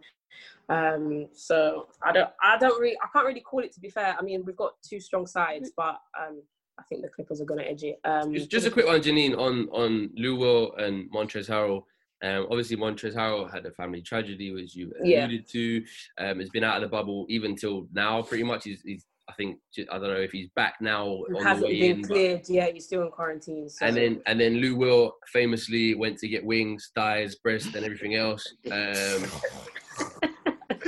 Um, 0.68 1.28
so 1.32 1.88
I 2.02 2.12
don't, 2.12 2.30
I 2.42 2.58
don't 2.58 2.78
really, 2.80 2.96
I 3.02 3.08
can't 3.12 3.26
really 3.26 3.40
call 3.40 3.60
it. 3.60 3.72
To 3.72 3.80
be 3.80 3.88
fair, 3.88 4.16
I 4.18 4.22
mean 4.22 4.44
we've 4.44 4.56
got 4.56 4.74
two 4.82 5.00
strong 5.00 5.26
sides, 5.26 5.72
but 5.74 6.00
um, 6.20 6.42
I 6.78 6.82
think 6.82 7.02
the 7.02 7.08
Clippers 7.08 7.40
are 7.40 7.46
going 7.46 7.60
to 7.60 7.68
edge 7.68 7.84
it. 7.84 8.00
Um, 8.04 8.34
just, 8.34 8.50
just 8.50 8.66
a 8.66 8.70
quick 8.70 8.86
one, 8.86 9.00
Janine, 9.00 9.38
on 9.38 9.68
on 9.70 10.10
Lou 10.14 10.36
Will 10.36 10.74
and 10.74 11.10
Montrezl 11.10 11.48
Harrell. 11.48 11.84
Um, 12.24 12.46
obviously, 12.50 12.76
Montrezl 12.76 13.14
Harrell 13.14 13.52
had 13.52 13.66
a 13.66 13.70
family 13.72 14.00
tragedy, 14.00 14.52
which 14.52 14.74
you 14.74 14.92
alluded 15.00 15.30
yeah. 15.30 15.52
to. 15.52 15.84
Um, 16.18 16.40
has 16.40 16.48
been 16.48 16.64
out 16.64 16.76
of 16.76 16.82
the 16.82 16.88
bubble 16.88 17.26
even 17.28 17.54
till 17.54 17.86
now, 17.92 18.22
pretty 18.22 18.44
much. 18.44 18.64
He's, 18.64 18.80
he's 18.82 19.04
I 19.28 19.32
think 19.34 19.58
I 19.90 19.98
don't 19.98 20.08
know 20.08 20.14
if 20.14 20.32
he's 20.32 20.48
back 20.56 20.74
now. 20.80 21.22
It 21.28 21.42
hasn't 21.42 21.68
been 21.68 21.98
in, 21.98 22.02
cleared 22.02 22.42
but... 22.42 22.50
yet. 22.50 22.74
He's 22.74 22.86
still 22.86 23.02
in 23.02 23.10
quarantine. 23.10 23.68
So. 23.68 23.86
And 23.86 23.96
then 23.96 24.22
and 24.26 24.40
then 24.40 24.54
Lou 24.54 24.76
Will 24.76 25.14
famously 25.32 25.94
went 25.94 26.18
to 26.18 26.28
get 26.28 26.44
wings, 26.44 26.90
thighs, 26.94 27.34
breast, 27.36 27.74
and 27.74 27.84
everything 27.84 28.14
else. 28.14 28.44
Um, 28.70 29.24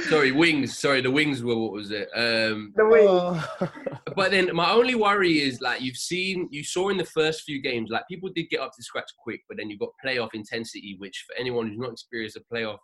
sorry, 0.08 0.32
wings. 0.32 0.78
Sorry, 0.78 1.00
the 1.00 1.10
wings 1.10 1.42
were 1.42 1.56
what 1.56 1.72
was 1.72 1.90
it? 1.90 2.08
Um, 2.14 2.72
the 2.76 2.86
wings. 2.86 3.06
Oh. 3.08 3.72
but 4.16 4.30
then 4.30 4.54
my 4.54 4.70
only 4.70 4.94
worry 4.94 5.40
is 5.40 5.60
like 5.60 5.80
you've 5.80 5.96
seen, 5.96 6.48
you 6.50 6.64
saw 6.64 6.88
in 6.88 6.96
the 6.96 7.04
first 7.04 7.42
few 7.42 7.60
games, 7.60 7.90
like 7.90 8.08
people 8.08 8.30
did 8.34 8.48
get 8.50 8.60
up 8.60 8.72
to 8.76 8.82
scratch 8.82 9.10
quick, 9.22 9.42
but 9.48 9.58
then 9.58 9.70
you've 9.70 9.80
got 9.80 9.90
playoff 10.04 10.30
intensity, 10.34 10.96
which 10.98 11.24
for 11.26 11.38
anyone 11.38 11.68
who's 11.68 11.78
not 11.78 11.92
experienced 11.92 12.36
a 12.36 12.54
playoff 12.54 12.78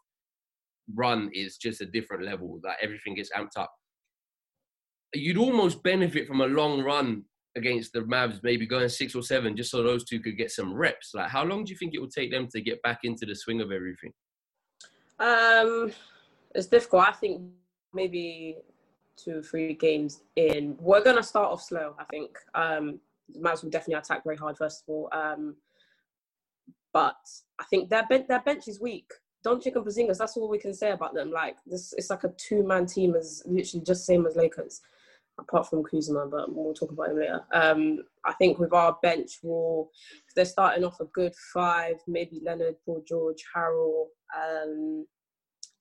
run 0.94 1.30
is 1.32 1.56
just 1.56 1.80
a 1.80 1.86
different 1.86 2.24
level. 2.24 2.60
Like 2.62 2.76
everything 2.82 3.14
gets 3.14 3.30
amped 3.36 3.56
up. 3.56 3.72
You'd 5.14 5.38
almost 5.38 5.82
benefit 5.82 6.26
from 6.26 6.40
a 6.40 6.46
long 6.46 6.82
run 6.82 7.24
against 7.56 7.92
the 7.92 8.00
Mavs, 8.00 8.40
maybe 8.42 8.66
going 8.66 8.88
six 8.88 9.14
or 9.14 9.22
seven, 9.22 9.56
just 9.56 9.70
so 9.70 9.82
those 9.82 10.04
two 10.04 10.20
could 10.20 10.38
get 10.38 10.50
some 10.50 10.72
reps. 10.72 11.12
Like, 11.14 11.28
how 11.28 11.44
long 11.44 11.64
do 11.64 11.70
you 11.70 11.76
think 11.76 11.94
it 11.94 12.00
will 12.00 12.08
take 12.08 12.30
them 12.30 12.48
to 12.52 12.60
get 12.60 12.82
back 12.82 13.00
into 13.04 13.26
the 13.26 13.34
swing 13.34 13.60
of 13.60 13.70
everything? 13.70 14.12
Um, 15.18 15.92
it's 16.54 16.66
difficult. 16.66 17.08
I 17.08 17.12
think 17.12 17.42
maybe 17.92 18.58
two, 19.16 19.42
three 19.42 19.74
games 19.74 20.22
in. 20.36 20.76
We're 20.80 21.02
gonna 21.02 21.22
start 21.22 21.52
off 21.52 21.62
slow. 21.62 21.94
I 21.98 22.04
think 22.04 22.36
um, 22.54 23.00
the 23.28 23.40
Mavs 23.40 23.62
will 23.62 23.70
definitely 23.70 23.94
attack 23.94 24.24
very 24.24 24.36
hard 24.36 24.56
first 24.56 24.82
of 24.82 24.92
all. 24.92 25.08
Um, 25.12 25.56
but 26.92 27.16
I 27.58 27.64
think 27.70 27.88
their 27.88 28.06
bench, 28.06 28.26
their 28.28 28.42
bench 28.42 28.68
is 28.68 28.80
weak. 28.80 29.10
Doncic 29.44 29.74
and 29.74 29.84
Porzingis. 29.84 30.18
That's 30.18 30.36
all 30.36 30.48
we 30.48 30.58
can 30.58 30.74
say 30.74 30.92
about 30.92 31.14
them. 31.14 31.30
Like 31.30 31.56
this, 31.66 31.92
it's 31.96 32.10
like 32.10 32.24
a 32.24 32.32
two 32.36 32.62
man 32.62 32.86
team, 32.86 33.14
as 33.14 33.42
literally 33.46 33.84
just 33.84 34.06
same 34.06 34.26
as 34.26 34.36
Lakers, 34.36 34.80
apart 35.40 35.68
from 35.68 35.82
Kuzma. 35.82 36.26
But 36.26 36.54
we'll 36.54 36.74
talk 36.74 36.92
about 36.92 37.10
him 37.10 37.18
later. 37.18 37.44
Um, 37.52 38.00
I 38.24 38.32
think 38.34 38.58
with 38.58 38.72
our 38.72 38.96
bench, 39.02 39.38
we'll 39.42 39.90
they're 40.36 40.44
starting 40.44 40.84
off 40.84 41.00
a 41.00 41.06
good 41.06 41.34
five, 41.52 41.96
maybe 42.06 42.40
Leonard, 42.44 42.76
Paul 42.84 43.02
George, 43.06 43.42
Harrell. 43.54 44.06
Um, 44.36 45.06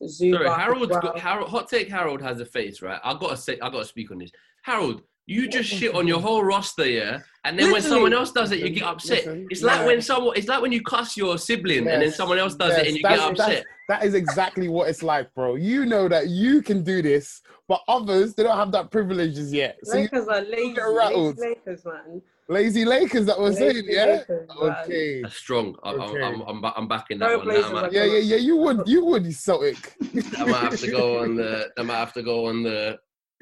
Zubac 0.04 0.44
Sorry, 0.44 0.50
Harold's 0.50 0.92
well. 0.92 1.02
got, 1.02 1.20
Harold. 1.20 1.50
Hot 1.50 1.70
take. 1.70 1.90
Harold 1.90 2.22
has 2.22 2.40
a 2.40 2.46
face, 2.46 2.82
right? 2.82 3.00
I 3.04 3.14
gotta 3.14 3.38
say, 3.38 3.60
I 3.62 3.70
gotta 3.70 3.86
speak 3.86 4.12
on 4.12 4.18
this. 4.20 4.32
Harold, 4.64 5.02
you 5.28 5.48
just 5.48 5.70
shit 5.70 5.94
on 5.96 6.08
your 6.08 6.20
whole 6.20 6.44
roster, 6.44 6.86
yeah. 6.86 7.20
And 7.46 7.58
then 7.58 7.68
Literally. 7.68 7.74
when 7.74 7.82
someone 7.84 8.14
else 8.14 8.32
does 8.32 8.52
it, 8.52 8.60
you 8.60 8.70
get 8.70 8.84
upset. 8.84 9.26
Listen, 9.26 9.48
it's 9.50 9.62
like 9.62 9.80
yeah. 9.80 9.86
when 9.86 10.02
someone, 10.02 10.36
it's 10.36 10.48
like 10.48 10.62
when 10.62 10.72
you 10.72 10.82
cuss 10.82 11.16
your 11.16 11.38
sibling, 11.38 11.86
yes. 11.86 11.94
and 11.94 12.02
then 12.02 12.12
someone 12.12 12.38
else 12.38 12.56
does 12.56 12.72
yes. 12.72 12.82
it, 12.82 12.88
and 12.88 12.98
you 12.98 13.04
that's, 13.04 13.22
get 13.22 13.32
upset. 13.32 13.66
That 13.88 14.04
is 14.04 14.14
exactly 14.14 14.68
what 14.68 14.90
it's 14.90 15.04
like, 15.04 15.34
bro. 15.34 15.56
You 15.56 15.86
know 15.86 16.08
that 16.08 16.28
you 16.28 16.62
can 16.62 16.84
do 16.84 17.02
this, 17.02 17.42
but 17.68 17.82
others 17.88 18.36
they 18.36 18.44
don't 18.44 18.58
have 18.58 18.72
that 18.74 18.92
privileges 18.92 19.54
yet. 19.54 19.78
So 19.84 19.98
Lakers 19.98 20.28
are 20.28 20.42
lazy. 20.42 20.76
Lazy 20.82 21.40
Lakers, 21.40 21.86
man. 21.86 22.22
Lazy 22.52 22.84
Lakers, 22.84 23.26
that 23.28 23.40
was 23.40 23.58
saying, 23.58 23.84
yeah. 23.88 24.24
Lakers, 24.28 24.50
okay, 24.62 25.22
That's 25.22 25.36
strong. 25.36 25.74
I, 25.84 25.92
okay. 25.92 26.22
I'm, 26.22 26.42
I'm, 26.42 26.66
I'm, 26.66 26.88
back 26.88 27.06
in 27.10 27.20
that 27.20 27.38
one. 27.38 27.48
Now, 27.48 27.90
yeah, 27.90 28.04
yeah, 28.04 28.18
yeah. 28.18 28.36
You 28.36 28.58
would, 28.58 28.82
you 28.86 29.06
would, 29.06 29.34
Celtic. 29.34 29.96
I 30.38 30.44
might 30.44 30.64
have 30.64 30.80
to 30.80 30.92
go 30.92 31.24
on 31.24 31.38
the. 31.38 31.70
I 31.78 31.82
might 31.84 31.96
have 31.96 32.14
to 32.14 32.22
go 32.22 32.48
on 32.48 32.64
the 32.64 33.00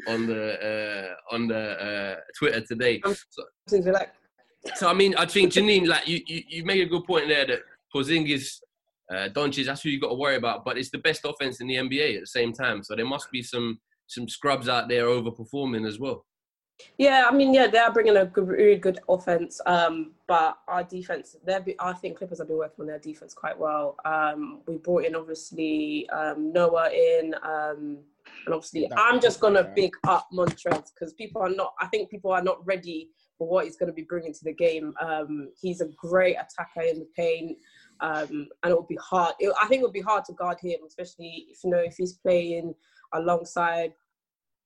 on 0.07 0.27
the 0.27 1.15
uh, 1.31 1.35
on 1.35 1.47
the 1.47 1.55
uh, 1.57 2.15
Twitter 2.37 2.61
today. 2.61 3.01
So, 3.03 3.43
so, 4.75 4.87
I 4.87 4.93
mean, 4.93 5.15
I 5.15 5.25
think 5.25 5.53
Janine, 5.53 5.87
like 5.87 6.07
you, 6.07 6.21
you, 6.27 6.43
you 6.47 6.65
make 6.65 6.81
a 6.81 6.85
good 6.85 7.05
point 7.05 7.29
there 7.29 7.47
that 7.47 7.59
Porzingis, 7.95 8.59
uh, 9.11 9.29
Doncic, 9.29 9.65
that's 9.65 9.81
who 9.81 9.89
you 9.89 9.99
got 9.99 10.09
to 10.09 10.15
worry 10.15 10.35
about. 10.35 10.63
But 10.63 10.77
it's 10.77 10.91
the 10.91 10.99
best 10.99 11.25
offense 11.25 11.61
in 11.61 11.67
the 11.67 11.75
NBA 11.75 12.15
at 12.15 12.21
the 12.21 12.27
same 12.27 12.53
time. 12.53 12.83
So 12.83 12.95
there 12.95 13.07
must 13.07 13.31
be 13.31 13.41
some 13.41 13.79
some 14.05 14.29
scrubs 14.29 14.69
out 14.69 14.87
there 14.87 15.05
overperforming 15.05 15.87
as 15.87 15.97
well. 15.97 16.25
Yeah, 16.97 17.25
I 17.29 17.33
mean, 17.33 17.53
yeah, 17.53 17.67
they 17.67 17.77
are 17.77 17.91
bringing 17.91 18.17
a 18.17 18.25
good, 18.25 18.47
really 18.47 18.77
good 18.77 18.99
offense, 19.09 19.59
um, 19.65 20.11
but 20.27 20.57
our 20.67 20.83
defense, 20.83 21.35
they're, 21.45 21.63
I 21.79 21.93
think 21.93 22.17
Clippers 22.17 22.39
have 22.39 22.47
been 22.47 22.57
working 22.57 22.83
on 22.83 22.87
their 22.87 22.99
defense 22.99 23.33
quite 23.33 23.57
well. 23.57 23.97
Um, 24.05 24.61
we 24.67 24.77
brought 24.77 25.05
in 25.05 25.15
obviously 25.15 26.09
um, 26.09 26.53
Noah 26.53 26.89
in, 26.89 27.35
um, 27.43 27.99
and 28.45 28.53
obviously 28.53 28.89
I'm 28.95 29.19
just 29.19 29.39
gonna 29.39 29.71
big 29.75 29.91
up 30.07 30.27
Montrez 30.31 30.91
because 30.93 31.13
people 31.13 31.41
are 31.41 31.49
not. 31.49 31.73
I 31.81 31.87
think 31.87 32.09
people 32.09 32.31
are 32.31 32.43
not 32.43 32.65
ready 32.65 33.09
for 33.37 33.47
what 33.47 33.65
he's 33.65 33.77
going 33.77 33.87
to 33.87 33.93
be 33.93 34.03
bringing 34.03 34.33
to 34.33 34.43
the 34.43 34.53
game. 34.53 34.93
Um, 35.01 35.49
he's 35.59 35.81
a 35.81 35.87
great 35.97 36.35
attacker 36.35 36.81
in 36.81 36.99
the 36.99 37.07
paint. 37.15 37.57
Um, 38.01 38.47
and 38.63 38.71
it 38.71 38.77
would 38.77 38.87
be 38.87 38.99
hard. 39.01 39.33
It, 39.39 39.53
I 39.61 39.67
think 39.67 39.81
it 39.81 39.83
would 39.83 39.93
be 39.93 40.01
hard 40.01 40.25
to 40.25 40.33
guard 40.33 40.57
him, 40.61 40.79
especially 40.85 41.47
if 41.49 41.63
you 41.63 41.69
know 41.71 41.79
if 41.79 41.95
he's 41.97 42.13
playing 42.13 42.75
alongside 43.13 43.93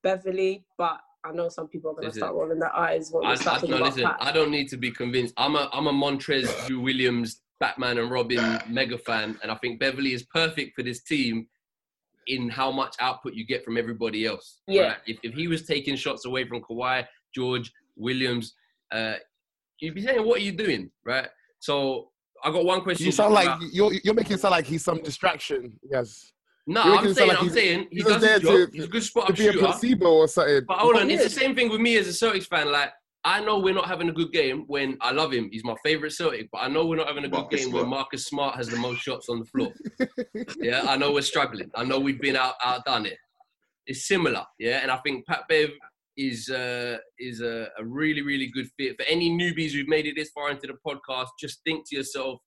Beverley. 0.01 0.65
But 0.77 0.99
I 1.25 1.31
know 1.31 1.49
some 1.49 1.67
people 1.67 1.91
are 1.91 1.93
going 1.93 2.09
to 2.09 2.13
start 2.15 2.33
rolling 2.33 2.59
their 2.59 2.75
eyes 2.75 3.09
when 3.11 3.27
we 3.27 3.35
start 3.37 3.63
I, 3.63 3.67
no, 3.67 3.77
listen, 3.77 4.05
I 4.05 4.31
don't 4.31 4.51
need 4.51 4.67
to 4.69 4.77
be 4.77 4.91
convinced. 4.91 5.33
I'm 5.37 5.55
a 5.55 5.69
I'm 5.71 5.87
a 5.87 5.93
Montrez, 5.93 6.69
Lou 6.69 6.81
Williams, 6.81 7.41
Batman 7.59 7.97
and 7.97 8.11
Robin 8.11 8.59
mega 8.67 8.97
fan, 8.97 9.37
and 9.41 9.51
I 9.51 9.55
think 9.55 9.79
Beverley 9.79 10.13
is 10.13 10.23
perfect 10.23 10.75
for 10.75 10.83
this 10.83 11.01
team 11.03 11.47
in 12.27 12.49
how 12.49 12.71
much 12.71 12.95
output 12.99 13.33
you 13.33 13.45
get 13.45 13.63
from 13.63 13.77
everybody 13.77 14.25
else. 14.25 14.59
Yeah. 14.67 14.81
Right? 14.81 14.97
If, 15.07 15.17
if 15.23 15.33
he 15.33 15.47
was 15.47 15.65
taking 15.65 15.95
shots 15.95 16.25
away 16.25 16.47
from 16.47 16.61
Kawhi, 16.61 17.05
George, 17.33 17.71
Williams, 17.95 18.53
uh, 18.91 19.15
you'd 19.79 19.95
be 19.95 20.01
saying, 20.01 20.25
"What 20.25 20.39
are 20.39 20.43
you 20.43 20.51
doing?" 20.51 20.91
Right. 21.05 21.29
So 21.59 22.09
I 22.43 22.51
got 22.51 22.65
one 22.65 22.81
question. 22.81 23.05
You 23.05 23.13
sound 23.13 23.33
like 23.33 23.49
you're 23.71 23.93
you're 24.03 24.13
making 24.13 24.33
it 24.33 24.41
sound 24.41 24.51
like 24.51 24.65
he's 24.65 24.83
some 24.83 25.01
distraction. 25.01 25.79
Yes. 25.89 26.32
No, 26.65 26.81
I'm 26.81 27.13
saying, 27.13 27.27
like 27.27 27.41
I'm 27.41 27.49
saying 27.49 27.87
he 27.91 28.01
does 28.01 28.21
job. 28.41 28.41
To, 28.41 28.69
he's 28.71 28.85
a 28.85 28.87
good 28.87 29.03
spot 29.03 29.27
to 29.27 29.33
be 29.33 29.43
shooter. 29.43 29.59
a 29.59 29.61
placebo 29.61 30.13
or 30.13 30.27
something. 30.27 30.61
But 30.65 30.77
hold 30.77 30.95
on, 30.95 31.11
it's 31.11 31.23
the 31.23 31.29
same 31.29 31.55
thing 31.55 31.69
with 31.69 31.81
me 31.81 31.97
as 31.97 32.07
a 32.07 32.25
Celtics 32.25 32.47
fan. 32.47 32.71
Like 32.71 32.91
I 33.25 33.39
know 33.39 33.59
we're 33.59 33.73
not 33.73 33.87
having 33.87 34.09
a 34.09 34.13
good 34.13 34.31
game 34.31 34.65
when 34.67 34.97
I 35.01 35.11
love 35.11 35.31
him. 35.31 35.49
He's 35.51 35.63
my 35.63 35.75
favorite 35.83 36.11
Celtic, 36.11 36.49
but 36.51 36.59
I 36.59 36.67
know 36.67 36.85
we're 36.85 36.97
not 36.97 37.07
having 37.07 37.23
a 37.23 37.29
good 37.29 37.39
Marcus 37.39 37.61
game 37.61 37.69
Smart. 37.69 37.83
when 37.83 37.89
Marcus 37.89 38.25
Smart 38.25 38.55
has 38.55 38.67
the 38.67 38.77
most 38.77 39.01
shots 39.01 39.29
on 39.29 39.39
the 39.39 39.45
floor. 39.45 39.73
yeah, 40.59 40.83
I 40.87 40.97
know 40.97 41.13
we're 41.13 41.21
struggling. 41.21 41.71
I 41.75 41.85
know 41.85 41.99
we've 41.99 42.19
been 42.19 42.35
out 42.35 42.55
outdone 42.63 43.05
it. 43.05 43.17
It's 43.85 44.07
similar, 44.07 44.45
yeah, 44.59 44.79
and 44.81 44.91
I 44.91 44.97
think 44.97 45.25
Pat 45.25 45.43
Bev 45.47 45.69
is 46.17 46.49
uh, 46.49 46.97
is 47.17 47.41
a, 47.41 47.69
a 47.77 47.85
really 47.85 48.21
really 48.21 48.47
good 48.47 48.67
fit 48.77 48.97
for 48.97 49.05
any 49.07 49.29
newbies 49.31 49.71
who've 49.71 49.87
made 49.87 50.05
it 50.05 50.15
this 50.15 50.29
far 50.29 50.51
into 50.51 50.67
the 50.67 50.75
podcast. 50.85 51.27
Just 51.39 51.61
think 51.65 51.87
to 51.89 51.95
yourself, 51.95 52.39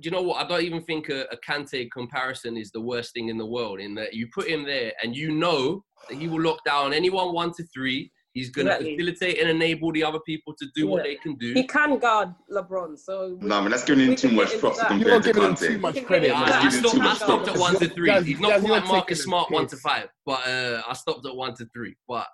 do 0.00 0.06
you 0.08 0.10
know 0.10 0.22
what? 0.22 0.44
I 0.44 0.48
don't 0.48 0.62
even 0.62 0.82
think 0.82 1.08
a, 1.08 1.22
a 1.30 1.36
Kante 1.36 1.88
comparison 1.90 2.56
is 2.56 2.70
the 2.70 2.80
worst 2.80 3.12
thing 3.12 3.28
in 3.28 3.36
the 3.36 3.46
world. 3.46 3.80
In 3.80 3.94
that 3.96 4.14
you 4.14 4.28
put 4.34 4.48
him 4.48 4.64
there 4.64 4.92
and 5.02 5.14
you 5.14 5.32
know 5.32 5.84
that 6.08 6.16
he 6.18 6.28
will 6.28 6.40
lock 6.40 6.64
down 6.64 6.92
anyone 6.92 7.34
one 7.34 7.52
to 7.54 7.64
three. 7.74 8.10
He's 8.32 8.48
going 8.50 8.68
to 8.68 8.74
exactly. 8.74 8.96
facilitate 8.96 9.40
and 9.40 9.50
enable 9.50 9.90
the 9.90 10.04
other 10.04 10.20
people 10.20 10.54
to 10.56 10.66
do 10.76 10.84
yeah. 10.84 10.90
what 10.90 11.02
they 11.02 11.16
can 11.16 11.34
do. 11.34 11.52
He 11.52 11.66
can 11.66 11.98
guard 11.98 12.32
LeBron, 12.48 12.96
so 12.96 13.36
No, 13.40 13.48
no, 13.48 13.62
man, 13.62 13.72
that's 13.72 13.82
giving 13.82 14.06
him 14.06 14.14
too 14.14 14.30
much 14.30 14.56
props 14.60 14.78
to 14.78 14.86
compared 14.86 15.24
to 15.24 15.32
Kante. 15.32 15.66
Too 15.66 15.78
much 15.78 16.04
credit. 16.04 16.30
I, 16.30 16.66
I, 16.66 16.68
stopped, 16.68 17.00
I 17.00 17.14
stopped 17.14 17.48
at 17.48 17.58
one 17.58 17.74
to 17.80 17.88
three. 17.88 18.22
He's 18.22 18.38
not 18.38 18.60
quite 18.60 18.86
Marcus 18.86 19.24
Smart 19.24 19.50
one 19.50 19.66
to 19.66 19.76
five, 19.78 20.08
but 20.24 20.46
uh, 20.46 20.82
I 20.88 20.92
stopped 20.92 21.26
at 21.26 21.34
one 21.34 21.54
to 21.56 21.66
three. 21.74 21.96
But 22.06 22.28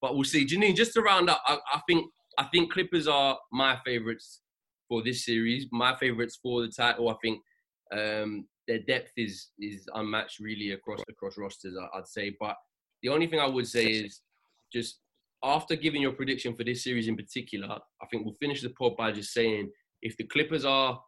but 0.00 0.14
we'll 0.14 0.24
see. 0.24 0.46
Janine, 0.46 0.76
just 0.76 0.92
to 0.94 1.02
round 1.02 1.28
up, 1.28 1.42
I, 1.44 1.58
I 1.74 1.80
think 1.88 2.06
I 2.38 2.44
think 2.44 2.72
Clippers 2.72 3.08
are 3.08 3.36
my 3.52 3.76
favorites 3.84 4.40
for 4.90 5.02
this 5.02 5.24
series. 5.24 5.66
My 5.72 5.96
favourites 5.96 6.38
for 6.42 6.60
the 6.60 6.68
title. 6.68 7.08
I 7.08 7.14
think 7.22 7.40
um, 7.96 8.46
their 8.68 8.80
depth 8.80 9.12
is 9.16 9.48
is 9.58 9.88
unmatched 9.94 10.40
really 10.40 10.72
across 10.72 11.00
across 11.08 11.38
rosters. 11.38 11.74
I'd 11.94 12.06
say, 12.06 12.36
but 12.38 12.56
the 13.02 13.08
only 13.08 13.26
thing 13.26 13.40
I 13.40 13.46
would 13.46 13.66
say 13.66 13.86
is 13.86 14.20
just 14.70 14.98
after 15.42 15.76
giving 15.76 16.02
your 16.02 16.12
prediction 16.12 16.54
for 16.54 16.64
this 16.64 16.84
series 16.84 17.08
in 17.08 17.16
particular, 17.16 17.78
I 18.02 18.06
think 18.10 18.24
we'll 18.24 18.34
finish 18.34 18.60
the 18.60 18.70
pod 18.70 18.96
by 18.98 19.12
just 19.12 19.32
saying 19.32 19.70
if 20.02 20.16
the 20.16 20.24
Clippers 20.24 20.64
are 20.64 21.00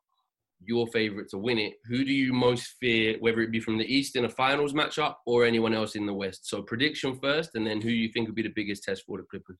your 0.65 0.87
favourite 0.87 1.29
to 1.31 1.39
win 1.39 1.59
it, 1.59 1.75
who 1.87 2.05
do 2.05 2.13
you 2.13 2.33
most 2.33 2.75
fear, 2.81 3.17
whether 3.19 3.41
it 3.41 3.51
be 3.51 3.61
from 3.61 3.79
the 3.79 3.85
East 3.85 4.17
in 4.17 4.25
a 4.25 4.29
finals 4.29 4.73
matchup 4.73 5.17
or 5.27 5.45
anyone 5.45 5.75
else 5.75 5.97
in 5.97 6.07
the 6.07 6.15
West? 6.15 6.49
So 6.49 6.63
prediction 6.63 7.19
first, 7.21 7.57
and 7.57 7.67
then 7.67 7.81
who 7.81 7.91
you 7.91 8.09
think 8.09 8.29
would 8.29 8.37
be 8.37 8.43
the 8.43 8.53
biggest 8.55 8.85
test 8.85 9.03
for 9.07 9.19
the 9.19 9.25
Clippers? 9.25 9.59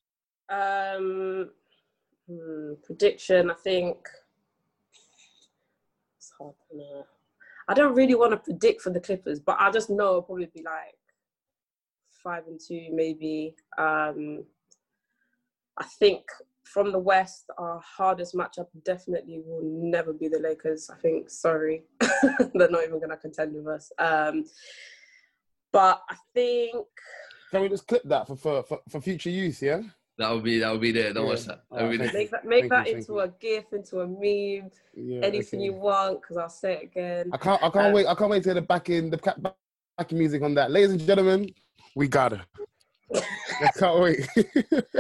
Um, 0.49 1.51
Hmm, 2.29 2.75
prediction, 2.85 3.51
I 3.51 3.55
think. 3.55 3.97
I 7.69 7.75
don't 7.75 7.95
really 7.95 8.15
want 8.15 8.33
to 8.33 8.37
predict 8.37 8.83
for 8.83 8.91
the 8.91 9.01
Clippers, 9.01 9.41
but 9.41 9.57
I 9.59 9.71
just 9.71 9.91
know 9.91 10.09
it'll 10.09 10.23
probably 10.23 10.51
be 10.55 10.63
like 10.63 10.97
five 12.23 12.47
and 12.47 12.61
two, 12.61 12.89
maybe. 12.93 13.55
Um, 13.79 14.45
I 15.79 15.85
think 15.85 16.25
from 16.65 16.93
the 16.93 16.99
West, 16.99 17.45
our 17.59 17.81
hardest 17.85 18.35
matchup 18.35 18.67
definitely 18.85 19.41
will 19.45 19.63
never 19.63 20.13
be 20.13 20.29
the 20.29 20.39
Lakers. 20.39 20.91
I 20.91 20.97
think, 20.97 21.31
sorry, 21.31 21.85
they're 22.01 22.71
not 22.71 22.85
even 22.85 22.99
going 22.99 23.11
to 23.11 23.17
contend 23.17 23.55
with 23.55 23.67
us. 23.67 23.93
Um, 23.99 24.45
but 25.73 26.03
I 26.09 26.17
think. 26.35 26.87
Can 27.51 27.63
we 27.63 27.69
just 27.69 27.87
clip 27.87 28.03
that 28.05 28.27
for, 28.27 28.37
for, 28.37 28.81
for 28.89 29.01
future 29.01 29.31
use? 29.31 29.61
Yeah. 29.61 29.83
That 30.19 30.31
would 30.31 30.45
be 30.45 30.59
that 30.59 30.71
would 30.71 30.81
be 30.81 30.93
there. 30.93 31.13
Don't 31.13 31.25
Yeah. 31.25 31.31
watch 31.31 31.45
that. 31.45 31.65
that 31.71 31.75
Alright, 31.77 31.89
would 31.89 31.93
be 31.93 31.99
thank 31.99 32.13
there. 32.13 32.21
Make 32.21 32.31
that, 32.31 32.45
make 32.45 32.69
that 32.71 32.89
you, 32.89 32.97
into 32.97 33.21
a 33.21 33.29
GIF, 33.29 33.73
into 33.73 34.01
a 34.01 34.07
meme, 34.07 34.71
Yeah. 34.95 35.21
anything 35.27 35.61
okay. 35.61 35.65
you 35.65 35.73
want, 35.73 36.21
because 36.21 36.37
I'll 36.37 36.49
say 36.51 36.75
it 36.75 36.83
again. 36.85 37.31
I 37.33 37.37
can't. 37.39 37.63
I 37.63 37.71
can't 37.71 37.87
Um, 37.87 37.93
wait. 37.95 38.07
I 38.07 38.15
can't 38.15 38.31
wait 38.31 38.43
to 38.43 38.49
hear 38.51 38.55
the 38.55 38.63
back 38.63 38.91
in 38.91 39.11
the 39.11 39.19
ca- 39.19 39.37
backing 39.97 40.19
music 40.19 40.43
on 40.43 40.55
that, 40.55 40.71
ladies 40.71 40.91
and 40.91 41.01
gentlemen. 41.01 41.53
We 41.97 42.09
got 42.09 42.33
her. 42.33 42.45
I 43.15 43.71
can't 43.79 44.01
wait. 44.01 44.29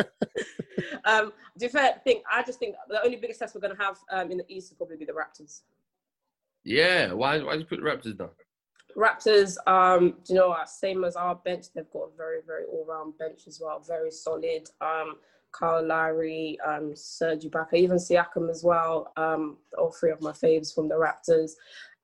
um, 1.04 1.32
to 1.54 1.60
be 1.60 1.68
fair, 1.68 1.94
I 1.94 1.98
think 1.98 2.24
I 2.30 2.42
just 2.42 2.58
think 2.58 2.76
the 2.88 3.02
only 3.04 3.16
biggest 3.16 3.40
test 3.40 3.54
we're 3.54 3.60
going 3.60 3.76
to 3.76 3.82
have 3.82 3.98
um, 4.10 4.30
in 4.30 4.38
the 4.38 4.44
East 4.48 4.70
will 4.70 4.78
probably 4.78 4.96
be 4.96 5.04
the 5.04 5.12
Raptors. 5.12 5.60
Yeah. 6.64 7.12
Why 7.12 7.38
why 7.42 7.52
did 7.52 7.60
you 7.60 7.66
put 7.66 7.80
the 7.80 7.84
Raptors 7.86 8.16
down? 8.16 8.30
Raptors, 8.96 9.56
um, 9.66 10.14
you 10.26 10.34
know 10.34 10.48
what? 10.48 10.68
Same 10.68 11.04
as 11.04 11.16
our 11.16 11.34
bench, 11.34 11.66
they've 11.74 11.90
got 11.92 12.10
a 12.12 12.16
very, 12.16 12.40
very 12.46 12.64
all-round 12.64 13.18
bench 13.18 13.42
as 13.46 13.60
well. 13.60 13.80
Very 13.80 14.10
solid. 14.10 14.68
Um, 14.80 15.16
Kyle 15.52 15.86
Lowry, 15.86 16.58
um, 16.66 16.92
Serge 16.94 17.44
Ibaka, 17.44 17.74
even 17.74 17.98
Siakam 17.98 18.50
as 18.50 18.64
well. 18.64 19.12
Um, 19.16 19.58
all 19.78 19.92
three 19.92 20.10
of 20.10 20.22
my 20.22 20.32
faves 20.32 20.74
from 20.74 20.88
the 20.88 20.94
Raptors. 20.94 21.52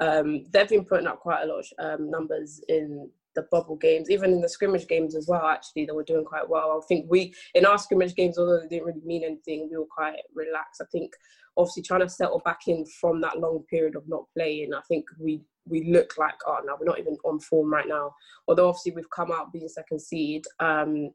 Um, 0.01 0.45
they've 0.51 0.68
been 0.68 0.84
putting 0.84 1.07
up 1.07 1.20
quite 1.20 1.43
a 1.43 1.47
lot 1.47 1.64
of 1.78 2.01
um, 2.01 2.11
numbers 2.11 2.61
in 2.68 3.11
the 3.34 3.43
bubble 3.51 3.76
games, 3.76 4.11
even 4.11 4.32
in 4.32 4.41
the 4.41 4.49
scrimmage 4.49 4.86
games 4.86 5.14
as 5.14 5.28
well. 5.28 5.47
Actually, 5.47 5.86
they 5.86 5.93
were 5.93 6.03
doing 6.05 6.24
quite 6.24 6.49
well. 6.49 6.80
I 6.82 6.86
think 6.86 7.07
we, 7.09 7.34
in 7.55 7.64
our 7.64 7.78
scrimmage 7.78 8.14
games, 8.14 8.39
although 8.39 8.61
they 8.61 8.68
didn't 8.68 8.86
really 8.86 9.01
mean 9.05 9.24
anything, 9.24 9.68
we 9.70 9.78
were 9.78 9.86
quite 9.86 10.16
relaxed. 10.34 10.82
I 10.82 10.86
think 10.91 11.12
obviously 11.57 11.82
trying 11.82 12.01
to 12.01 12.09
settle 12.09 12.41
back 12.45 12.68
in 12.68 12.84
from 12.86 13.20
that 13.20 13.39
long 13.39 13.64
period 13.68 13.97
of 13.97 14.09
not 14.09 14.24
playing. 14.34 14.74
I 14.74 14.80
think 14.89 15.07
we 15.18 15.43
we 15.68 15.90
look 15.90 16.14
like 16.18 16.34
oh 16.46 16.58
no, 16.64 16.76
we're 16.78 16.86
not 16.86 16.98
even 16.98 17.16
on 17.24 17.38
form 17.40 17.72
right 17.72 17.88
now. 17.88 18.14
Although 18.46 18.68
obviously 18.68 18.92
we've 18.92 19.10
come 19.10 19.30
out 19.32 19.52
being 19.52 19.68
second 19.68 20.00
seed. 20.00 20.44
Um, 20.60 21.10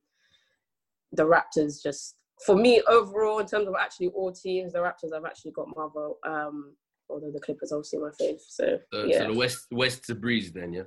the 1.12 1.24
Raptors 1.24 1.82
just 1.82 2.16
for 2.45 2.56
me 2.56 2.82
overall 2.88 3.39
in 3.39 3.45
terms 3.45 3.68
of 3.68 3.76
actually 3.80 4.08
all 4.08 4.32
teams, 4.32 4.74
the 4.74 4.80
Raptors 4.80 5.14
have 5.14 5.26
actually 5.26 5.51
got 5.51 5.68
my 5.76 5.88
vote. 5.93 6.18
Um, 6.26 6.76
although 7.10 7.32
the 7.32 7.39
Clippers 7.39 7.72
obviously 7.72 7.99
my 7.99 8.10
fave. 8.20 8.39
So 8.47 8.80
So, 8.91 9.04
yeah, 9.06 9.20
so 9.20 9.28
the 9.32 9.38
West 9.38 9.68
West's 9.72 10.10
a 10.10 10.16
breeze 10.16 10.51
then, 10.51 10.74
yeah. 10.74 10.84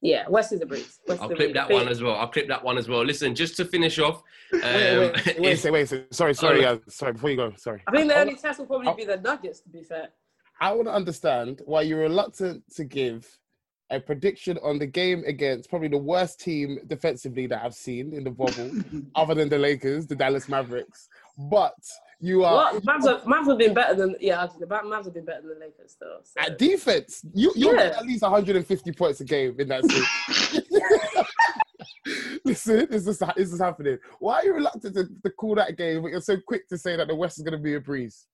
yeah, 0.00 0.28
West 0.28 0.52
is 0.52 0.60
a 0.62 0.66
breeze. 0.66 0.98
West 1.06 1.20
I'll 1.20 1.30
a 1.30 1.34
clip 1.36 1.48
breeze. 1.52 1.54
that 1.54 1.70
one 1.70 1.88
as 1.88 2.02
well. 2.02 2.14
I'll 2.14 2.28
clip 2.28 2.48
that 2.48 2.64
one 2.64 2.78
as 2.78 2.88
well. 2.88 3.04
Listen, 3.04 3.34
just 3.34 3.56
to 3.56 3.64
finish 3.64 3.98
off, 3.98 4.22
um, 4.54 4.60
wait, 4.62 4.62
wait, 4.62 5.26
wait, 5.26 5.38
wait, 5.38 5.64
wait, 5.64 5.72
wait, 5.72 5.90
wait. 5.92 6.14
Sorry, 6.14 6.34
sorry, 6.34 6.62
guys. 6.62 6.78
Sorry, 6.88 7.12
before 7.12 7.30
you 7.30 7.36
go, 7.36 7.52
sorry. 7.56 7.82
I 7.86 7.90
think 7.90 8.08
the 8.08 8.18
only 8.18 8.36
test 8.36 8.58
will 8.58 8.66
probably 8.66 8.88
I- 8.88 8.94
be 8.94 9.04
the 9.04 9.18
Nuggets. 9.18 9.60
To 9.60 9.68
be 9.68 9.82
fair. 9.82 10.08
I 10.60 10.72
want 10.72 10.88
to 10.88 10.94
understand 10.94 11.62
why 11.64 11.82
you're 11.82 12.00
reluctant 12.00 12.62
to 12.74 12.84
give 12.84 13.26
a 13.90 13.98
prediction 14.00 14.58
on 14.62 14.78
the 14.78 14.86
game 14.86 15.22
against 15.26 15.70
probably 15.70 15.88
the 15.88 15.96
worst 15.98 16.40
team 16.40 16.78
defensively 16.88 17.46
that 17.46 17.64
I've 17.64 17.74
seen 17.74 18.12
in 18.12 18.24
the 18.24 18.30
bubble, 18.30 18.70
other 19.14 19.34
than 19.34 19.48
the 19.48 19.58
Lakers, 19.58 20.06
the 20.06 20.14
Dallas 20.16 20.48
Mavericks. 20.48 21.08
But 21.38 21.74
you 22.20 22.44
are 22.44 22.72
What 22.72 22.82
Mavs 22.82 23.08
have, 23.08 23.22
Mavs 23.22 23.46
have 23.48 23.58
been 23.58 23.74
better 23.74 23.94
than 23.94 24.16
yeah. 24.20 24.46
The 24.58 24.66
Mavs 24.66 25.04
have 25.04 25.14
been 25.14 25.24
better 25.24 25.42
than 25.42 25.58
the 25.58 25.66
Lakers 25.66 25.96
though. 26.00 26.18
So. 26.24 26.40
at 26.40 26.58
defense. 26.58 27.24
You 27.32 27.52
you're 27.54 27.76
Yeah. 27.76 27.96
at 27.98 28.04
least 28.04 28.22
150 28.22 28.92
points 28.92 29.20
a 29.20 29.24
game 29.24 29.54
in 29.58 29.68
that 29.68 29.84
series. 29.84 30.62
Listen, 32.44 32.86
this 32.90 33.06
is 33.06 33.18
this 33.36 33.52
is 33.52 33.60
happening. 33.60 33.98
Why 34.18 34.36
are 34.36 34.44
you 34.44 34.54
reluctant 34.54 34.94
to, 34.94 35.04
to 35.22 35.30
call 35.30 35.54
that 35.56 35.76
game, 35.76 36.02
but 36.02 36.08
you're 36.08 36.20
so 36.20 36.36
quick 36.46 36.68
to 36.68 36.78
say 36.78 36.96
that 36.96 37.06
the 37.06 37.14
West 37.14 37.38
is 37.38 37.44
going 37.44 37.52
to 37.52 37.58
be 37.62 37.74
a 37.74 37.80
breeze? 37.80 38.26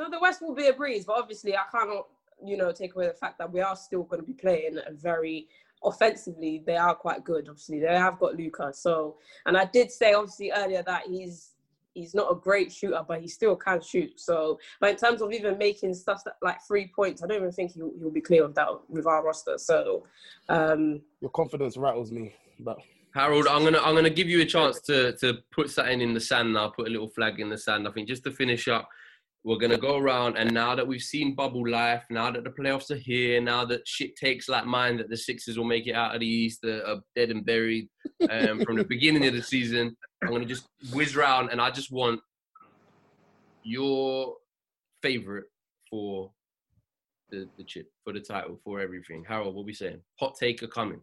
No, 0.00 0.08
the 0.08 0.18
West 0.18 0.40
will 0.40 0.54
be 0.54 0.68
a 0.68 0.72
breeze, 0.72 1.04
but 1.04 1.18
obviously 1.18 1.54
I 1.54 1.64
cannot, 1.70 2.06
you 2.42 2.56
know, 2.56 2.72
take 2.72 2.94
away 2.94 3.08
the 3.08 3.12
fact 3.12 3.36
that 3.36 3.52
we 3.52 3.60
are 3.60 3.76
still 3.76 4.02
going 4.02 4.22
to 4.22 4.26
be 4.26 4.32
playing 4.32 4.78
a 4.86 4.92
very 4.92 5.46
offensively. 5.84 6.62
They 6.64 6.76
are 6.76 6.94
quite 6.94 7.22
good. 7.22 7.50
Obviously, 7.50 7.80
they 7.80 7.94
have 7.94 8.18
got 8.18 8.34
Luka. 8.34 8.72
So, 8.72 9.18
and 9.44 9.58
I 9.58 9.66
did 9.66 9.92
say 9.92 10.14
obviously 10.14 10.52
earlier 10.52 10.82
that 10.84 11.02
he's 11.06 11.50
he's 11.92 12.14
not 12.14 12.32
a 12.32 12.34
great 12.34 12.72
shooter, 12.72 13.02
but 13.06 13.20
he 13.20 13.28
still 13.28 13.56
can 13.56 13.82
shoot. 13.82 14.18
So, 14.18 14.58
but 14.80 14.88
in 14.88 14.96
terms 14.96 15.20
of 15.20 15.34
even 15.34 15.58
making 15.58 15.92
stuff 15.92 16.24
that, 16.24 16.36
like 16.40 16.62
three 16.66 16.90
points, 16.96 17.22
I 17.22 17.26
don't 17.26 17.36
even 17.36 17.52
think 17.52 17.72
he'll, 17.72 17.92
he'll 17.98 18.10
be 18.10 18.22
clear 18.22 18.44
of 18.44 18.54
that 18.54 18.68
with 18.88 19.06
our 19.06 19.22
roster. 19.22 19.58
So, 19.58 20.06
um, 20.48 21.02
Your 21.20 21.30
confidence 21.32 21.76
rattles 21.76 22.10
me, 22.10 22.34
but 22.58 22.78
Harold, 23.12 23.46
I'm 23.48 23.64
gonna 23.64 23.80
I'm 23.80 23.94
gonna 23.94 24.08
give 24.08 24.28
you 24.28 24.40
a 24.40 24.46
chance 24.46 24.80
to 24.82 25.14
to 25.18 25.40
put 25.50 25.68
something 25.68 26.00
in 26.00 26.14
the 26.14 26.20
sand 26.20 26.54
now. 26.54 26.68
Put 26.68 26.88
a 26.88 26.90
little 26.90 27.10
flag 27.10 27.38
in 27.38 27.50
the 27.50 27.58
sand. 27.58 27.86
I 27.86 27.90
think 27.90 28.08
just 28.08 28.24
to 28.24 28.30
finish 28.30 28.66
up, 28.66 28.88
we're 29.42 29.58
gonna 29.58 29.78
go 29.78 29.96
around 29.96 30.36
and 30.36 30.52
now 30.52 30.74
that 30.74 30.86
we've 30.86 31.02
seen 31.02 31.34
bubble 31.34 31.66
life, 31.66 32.04
now 32.10 32.30
that 32.30 32.44
the 32.44 32.50
playoffs 32.50 32.90
are 32.90 32.96
here, 32.96 33.40
now 33.40 33.64
that 33.64 33.86
shit 33.88 34.14
takes 34.16 34.48
like 34.48 34.66
mine 34.66 34.98
that 34.98 35.08
the 35.08 35.16
Sixers 35.16 35.56
will 35.56 35.64
make 35.64 35.86
it 35.86 35.94
out 35.94 36.14
of 36.14 36.20
the 36.20 36.26
East, 36.26 36.64
uh, 36.64 36.82
are 36.84 37.00
dead 37.16 37.30
and 37.30 37.44
buried 37.46 37.88
um, 38.30 38.62
from 38.64 38.76
the 38.76 38.84
beginning 38.84 39.26
of 39.26 39.32
the 39.32 39.42
season. 39.42 39.96
I'm 40.22 40.30
gonna 40.30 40.44
just 40.44 40.66
whiz 40.92 41.16
round 41.16 41.50
and 41.50 41.60
I 41.60 41.70
just 41.70 41.90
want 41.90 42.20
your 43.62 44.36
favorite 45.02 45.46
for 45.88 46.30
the 47.30 47.48
the 47.56 47.64
chip 47.64 47.90
for 48.04 48.12
the 48.12 48.20
title 48.20 48.60
for 48.62 48.80
everything. 48.80 49.24
Harold, 49.26 49.54
what 49.54 49.64
we 49.64 49.72
saying? 49.72 50.00
Hot 50.18 50.34
take 50.38 50.62
are 50.62 50.68
coming. 50.68 51.00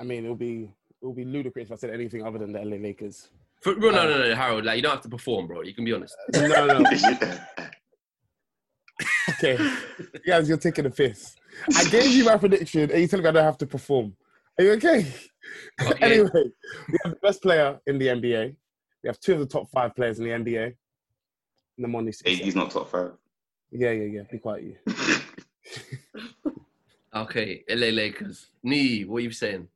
I 0.00 0.04
mean, 0.04 0.24
it'll 0.24 0.36
be 0.36 0.70
it'll 1.02 1.14
be 1.14 1.24
ludicrous 1.24 1.66
if 1.66 1.72
I 1.72 1.76
said 1.76 1.90
anything 1.90 2.24
other 2.24 2.38
than 2.38 2.52
the 2.52 2.60
LA 2.60 2.76
Lakers. 2.76 3.28
For, 3.62 3.74
no, 3.74 3.90
no, 3.90 4.08
no, 4.08 4.18
no, 4.18 4.34
Harold. 4.34 4.64
Like 4.64 4.76
you 4.76 4.82
don't 4.82 4.92
have 4.92 5.02
to 5.02 5.08
perform, 5.08 5.46
bro. 5.46 5.62
You 5.62 5.74
can 5.74 5.84
be 5.84 5.92
honest. 5.92 6.16
No, 6.34 6.66
no. 6.66 6.84
Okay, 9.44 9.62
you 9.98 10.20
guys, 10.26 10.48
you're 10.48 10.56
taking 10.56 10.86
a 10.86 10.90
piss. 10.90 11.36
I 11.76 11.84
gave 11.84 12.10
you 12.10 12.24
my 12.24 12.38
prediction, 12.38 12.90
and 12.90 12.98
you 12.98 13.06
tell 13.06 13.20
me 13.20 13.28
I 13.28 13.32
don't 13.32 13.44
have 13.44 13.58
to 13.58 13.66
perform. 13.66 14.16
Are 14.58 14.64
you 14.64 14.72
okay? 14.72 15.06
Okay. 15.82 15.98
anyway, 16.00 16.30
we 16.88 16.98
have 17.04 17.12
the 17.12 17.18
best 17.20 17.42
player 17.42 17.78
in 17.86 17.98
the 17.98 18.06
NBA. 18.06 18.56
We 19.02 19.06
have 19.06 19.20
two 19.20 19.34
of 19.34 19.40
the 19.40 19.46
top 19.46 19.68
five 19.70 19.94
players 19.94 20.18
in 20.18 20.24
the 20.24 20.30
NBA. 20.30 20.64
And 20.64 20.74
the 21.76 21.88
money. 21.88 22.10
AD's 22.24 22.54
not 22.54 22.70
top 22.70 22.90
five. 22.90 23.12
Yeah, 23.70 23.90
yeah, 23.90 24.04
yeah. 24.04 24.22
Be 24.30 24.38
quiet, 24.38 24.64
you. 24.64 24.76
Okay, 27.14 27.62
LA 27.70 27.88
Lakers. 27.88 28.46
Nee, 28.64 29.04
what 29.04 29.18
are 29.18 29.20
you 29.20 29.30
saying? 29.30 29.68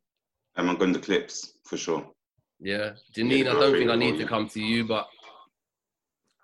Um, 0.57 0.71
I'm 0.71 0.77
going 0.77 0.93
to 0.93 0.99
clips 0.99 1.53
for 1.63 1.77
sure. 1.77 2.05
Yeah, 2.59 2.95
Janine. 3.15 3.49
I 3.49 3.53
don't 3.53 3.73
think 3.75 3.91
I 3.93 3.95
need 3.95 4.19
to 4.19 4.27
come 4.27 4.49
to 4.49 4.61
you, 4.61 4.85
but 4.85 5.07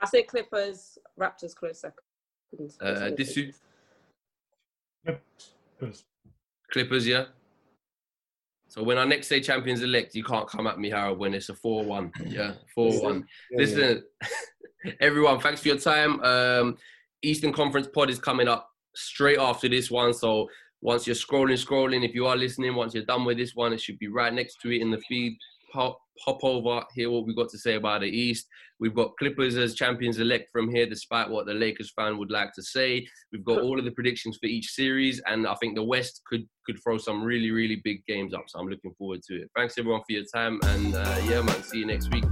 I 0.00 0.06
say 0.06 0.22
Clippers, 0.22 0.98
Raptors 1.18 1.52
close 1.52 1.80
second. 1.80 2.03
Uh, 2.80 3.10
Disu, 3.16 3.52
Yep. 5.06 5.22
Because 5.78 6.04
Clippers, 6.70 7.06
yeah. 7.06 7.26
So 8.68 8.82
when 8.82 8.98
our 8.98 9.06
next 9.06 9.28
say 9.28 9.40
champions 9.40 9.82
elect, 9.82 10.14
you 10.14 10.24
can't 10.24 10.48
come 10.48 10.66
at 10.66 10.80
me, 10.80 10.90
Harold, 10.90 11.18
when 11.18 11.34
it's 11.34 11.48
a 11.48 11.54
four-one. 11.54 12.10
Yeah, 12.26 12.54
four-one. 12.74 13.26
Yeah, 13.50 13.58
yeah. 13.58 13.58
Listen, 13.58 14.04
everyone, 15.00 15.38
thanks 15.38 15.60
for 15.60 15.68
your 15.68 15.78
time. 15.78 16.20
Um, 16.22 16.76
Eastern 17.22 17.52
Conference 17.52 17.86
pod 17.86 18.10
is 18.10 18.18
coming 18.18 18.48
up 18.48 18.68
straight 18.96 19.38
after 19.38 19.68
this 19.68 19.90
one. 19.90 20.12
So 20.12 20.48
once 20.80 21.06
you're 21.06 21.14
scrolling, 21.14 21.64
scrolling, 21.64 22.04
if 22.04 22.14
you 22.14 22.26
are 22.26 22.36
listening, 22.36 22.74
once 22.74 22.94
you're 22.94 23.04
done 23.04 23.24
with 23.24 23.36
this 23.36 23.54
one, 23.54 23.72
it 23.72 23.80
should 23.80 23.98
be 23.98 24.08
right 24.08 24.32
next 24.32 24.60
to 24.62 24.74
it 24.74 24.82
in 24.82 24.90
the 24.90 25.00
feed. 25.08 25.38
Hop, 25.74 25.98
hop 26.24 26.38
over, 26.44 26.84
hear 26.94 27.10
what 27.10 27.26
we've 27.26 27.34
got 27.34 27.48
to 27.48 27.58
say 27.58 27.74
about 27.74 28.02
the 28.02 28.06
East. 28.06 28.46
We've 28.78 28.94
got 28.94 29.16
Clippers 29.18 29.56
as 29.56 29.74
champions 29.74 30.20
elect 30.20 30.50
from 30.52 30.72
here, 30.72 30.86
despite 30.86 31.28
what 31.28 31.46
the 31.46 31.54
Lakers 31.54 31.92
fan 31.96 32.16
would 32.18 32.30
like 32.30 32.52
to 32.54 32.62
say. 32.62 33.04
We've 33.32 33.44
got 33.44 33.60
all 33.60 33.76
of 33.76 33.84
the 33.84 33.90
predictions 33.90 34.38
for 34.40 34.46
each 34.46 34.68
series, 34.68 35.20
and 35.26 35.48
I 35.48 35.54
think 35.56 35.74
the 35.74 35.82
West 35.82 36.22
could 36.28 36.48
could 36.64 36.78
throw 36.80 36.96
some 36.96 37.24
really, 37.24 37.50
really 37.50 37.80
big 37.82 38.06
games 38.06 38.32
up. 38.34 38.44
So 38.46 38.60
I'm 38.60 38.68
looking 38.68 38.94
forward 38.96 39.22
to 39.28 39.42
it. 39.42 39.50
Thanks 39.56 39.76
everyone 39.76 40.02
for 40.06 40.12
your 40.12 40.22
time, 40.32 40.60
and 40.62 40.94
uh, 40.94 41.16
yeah, 41.28 41.42
man, 41.42 41.60
see 41.64 41.78
you 41.78 41.86
next 41.86 42.12
week. 42.12 42.24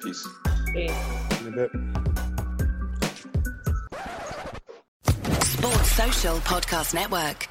Peace. 0.00 0.28
Yeah. 0.72 1.40
In 1.40 1.48
a 1.48 1.56
bit. 1.56 1.70
Sports 5.42 5.90
Social 5.90 6.36
Podcast 6.38 6.94
Network. 6.94 7.48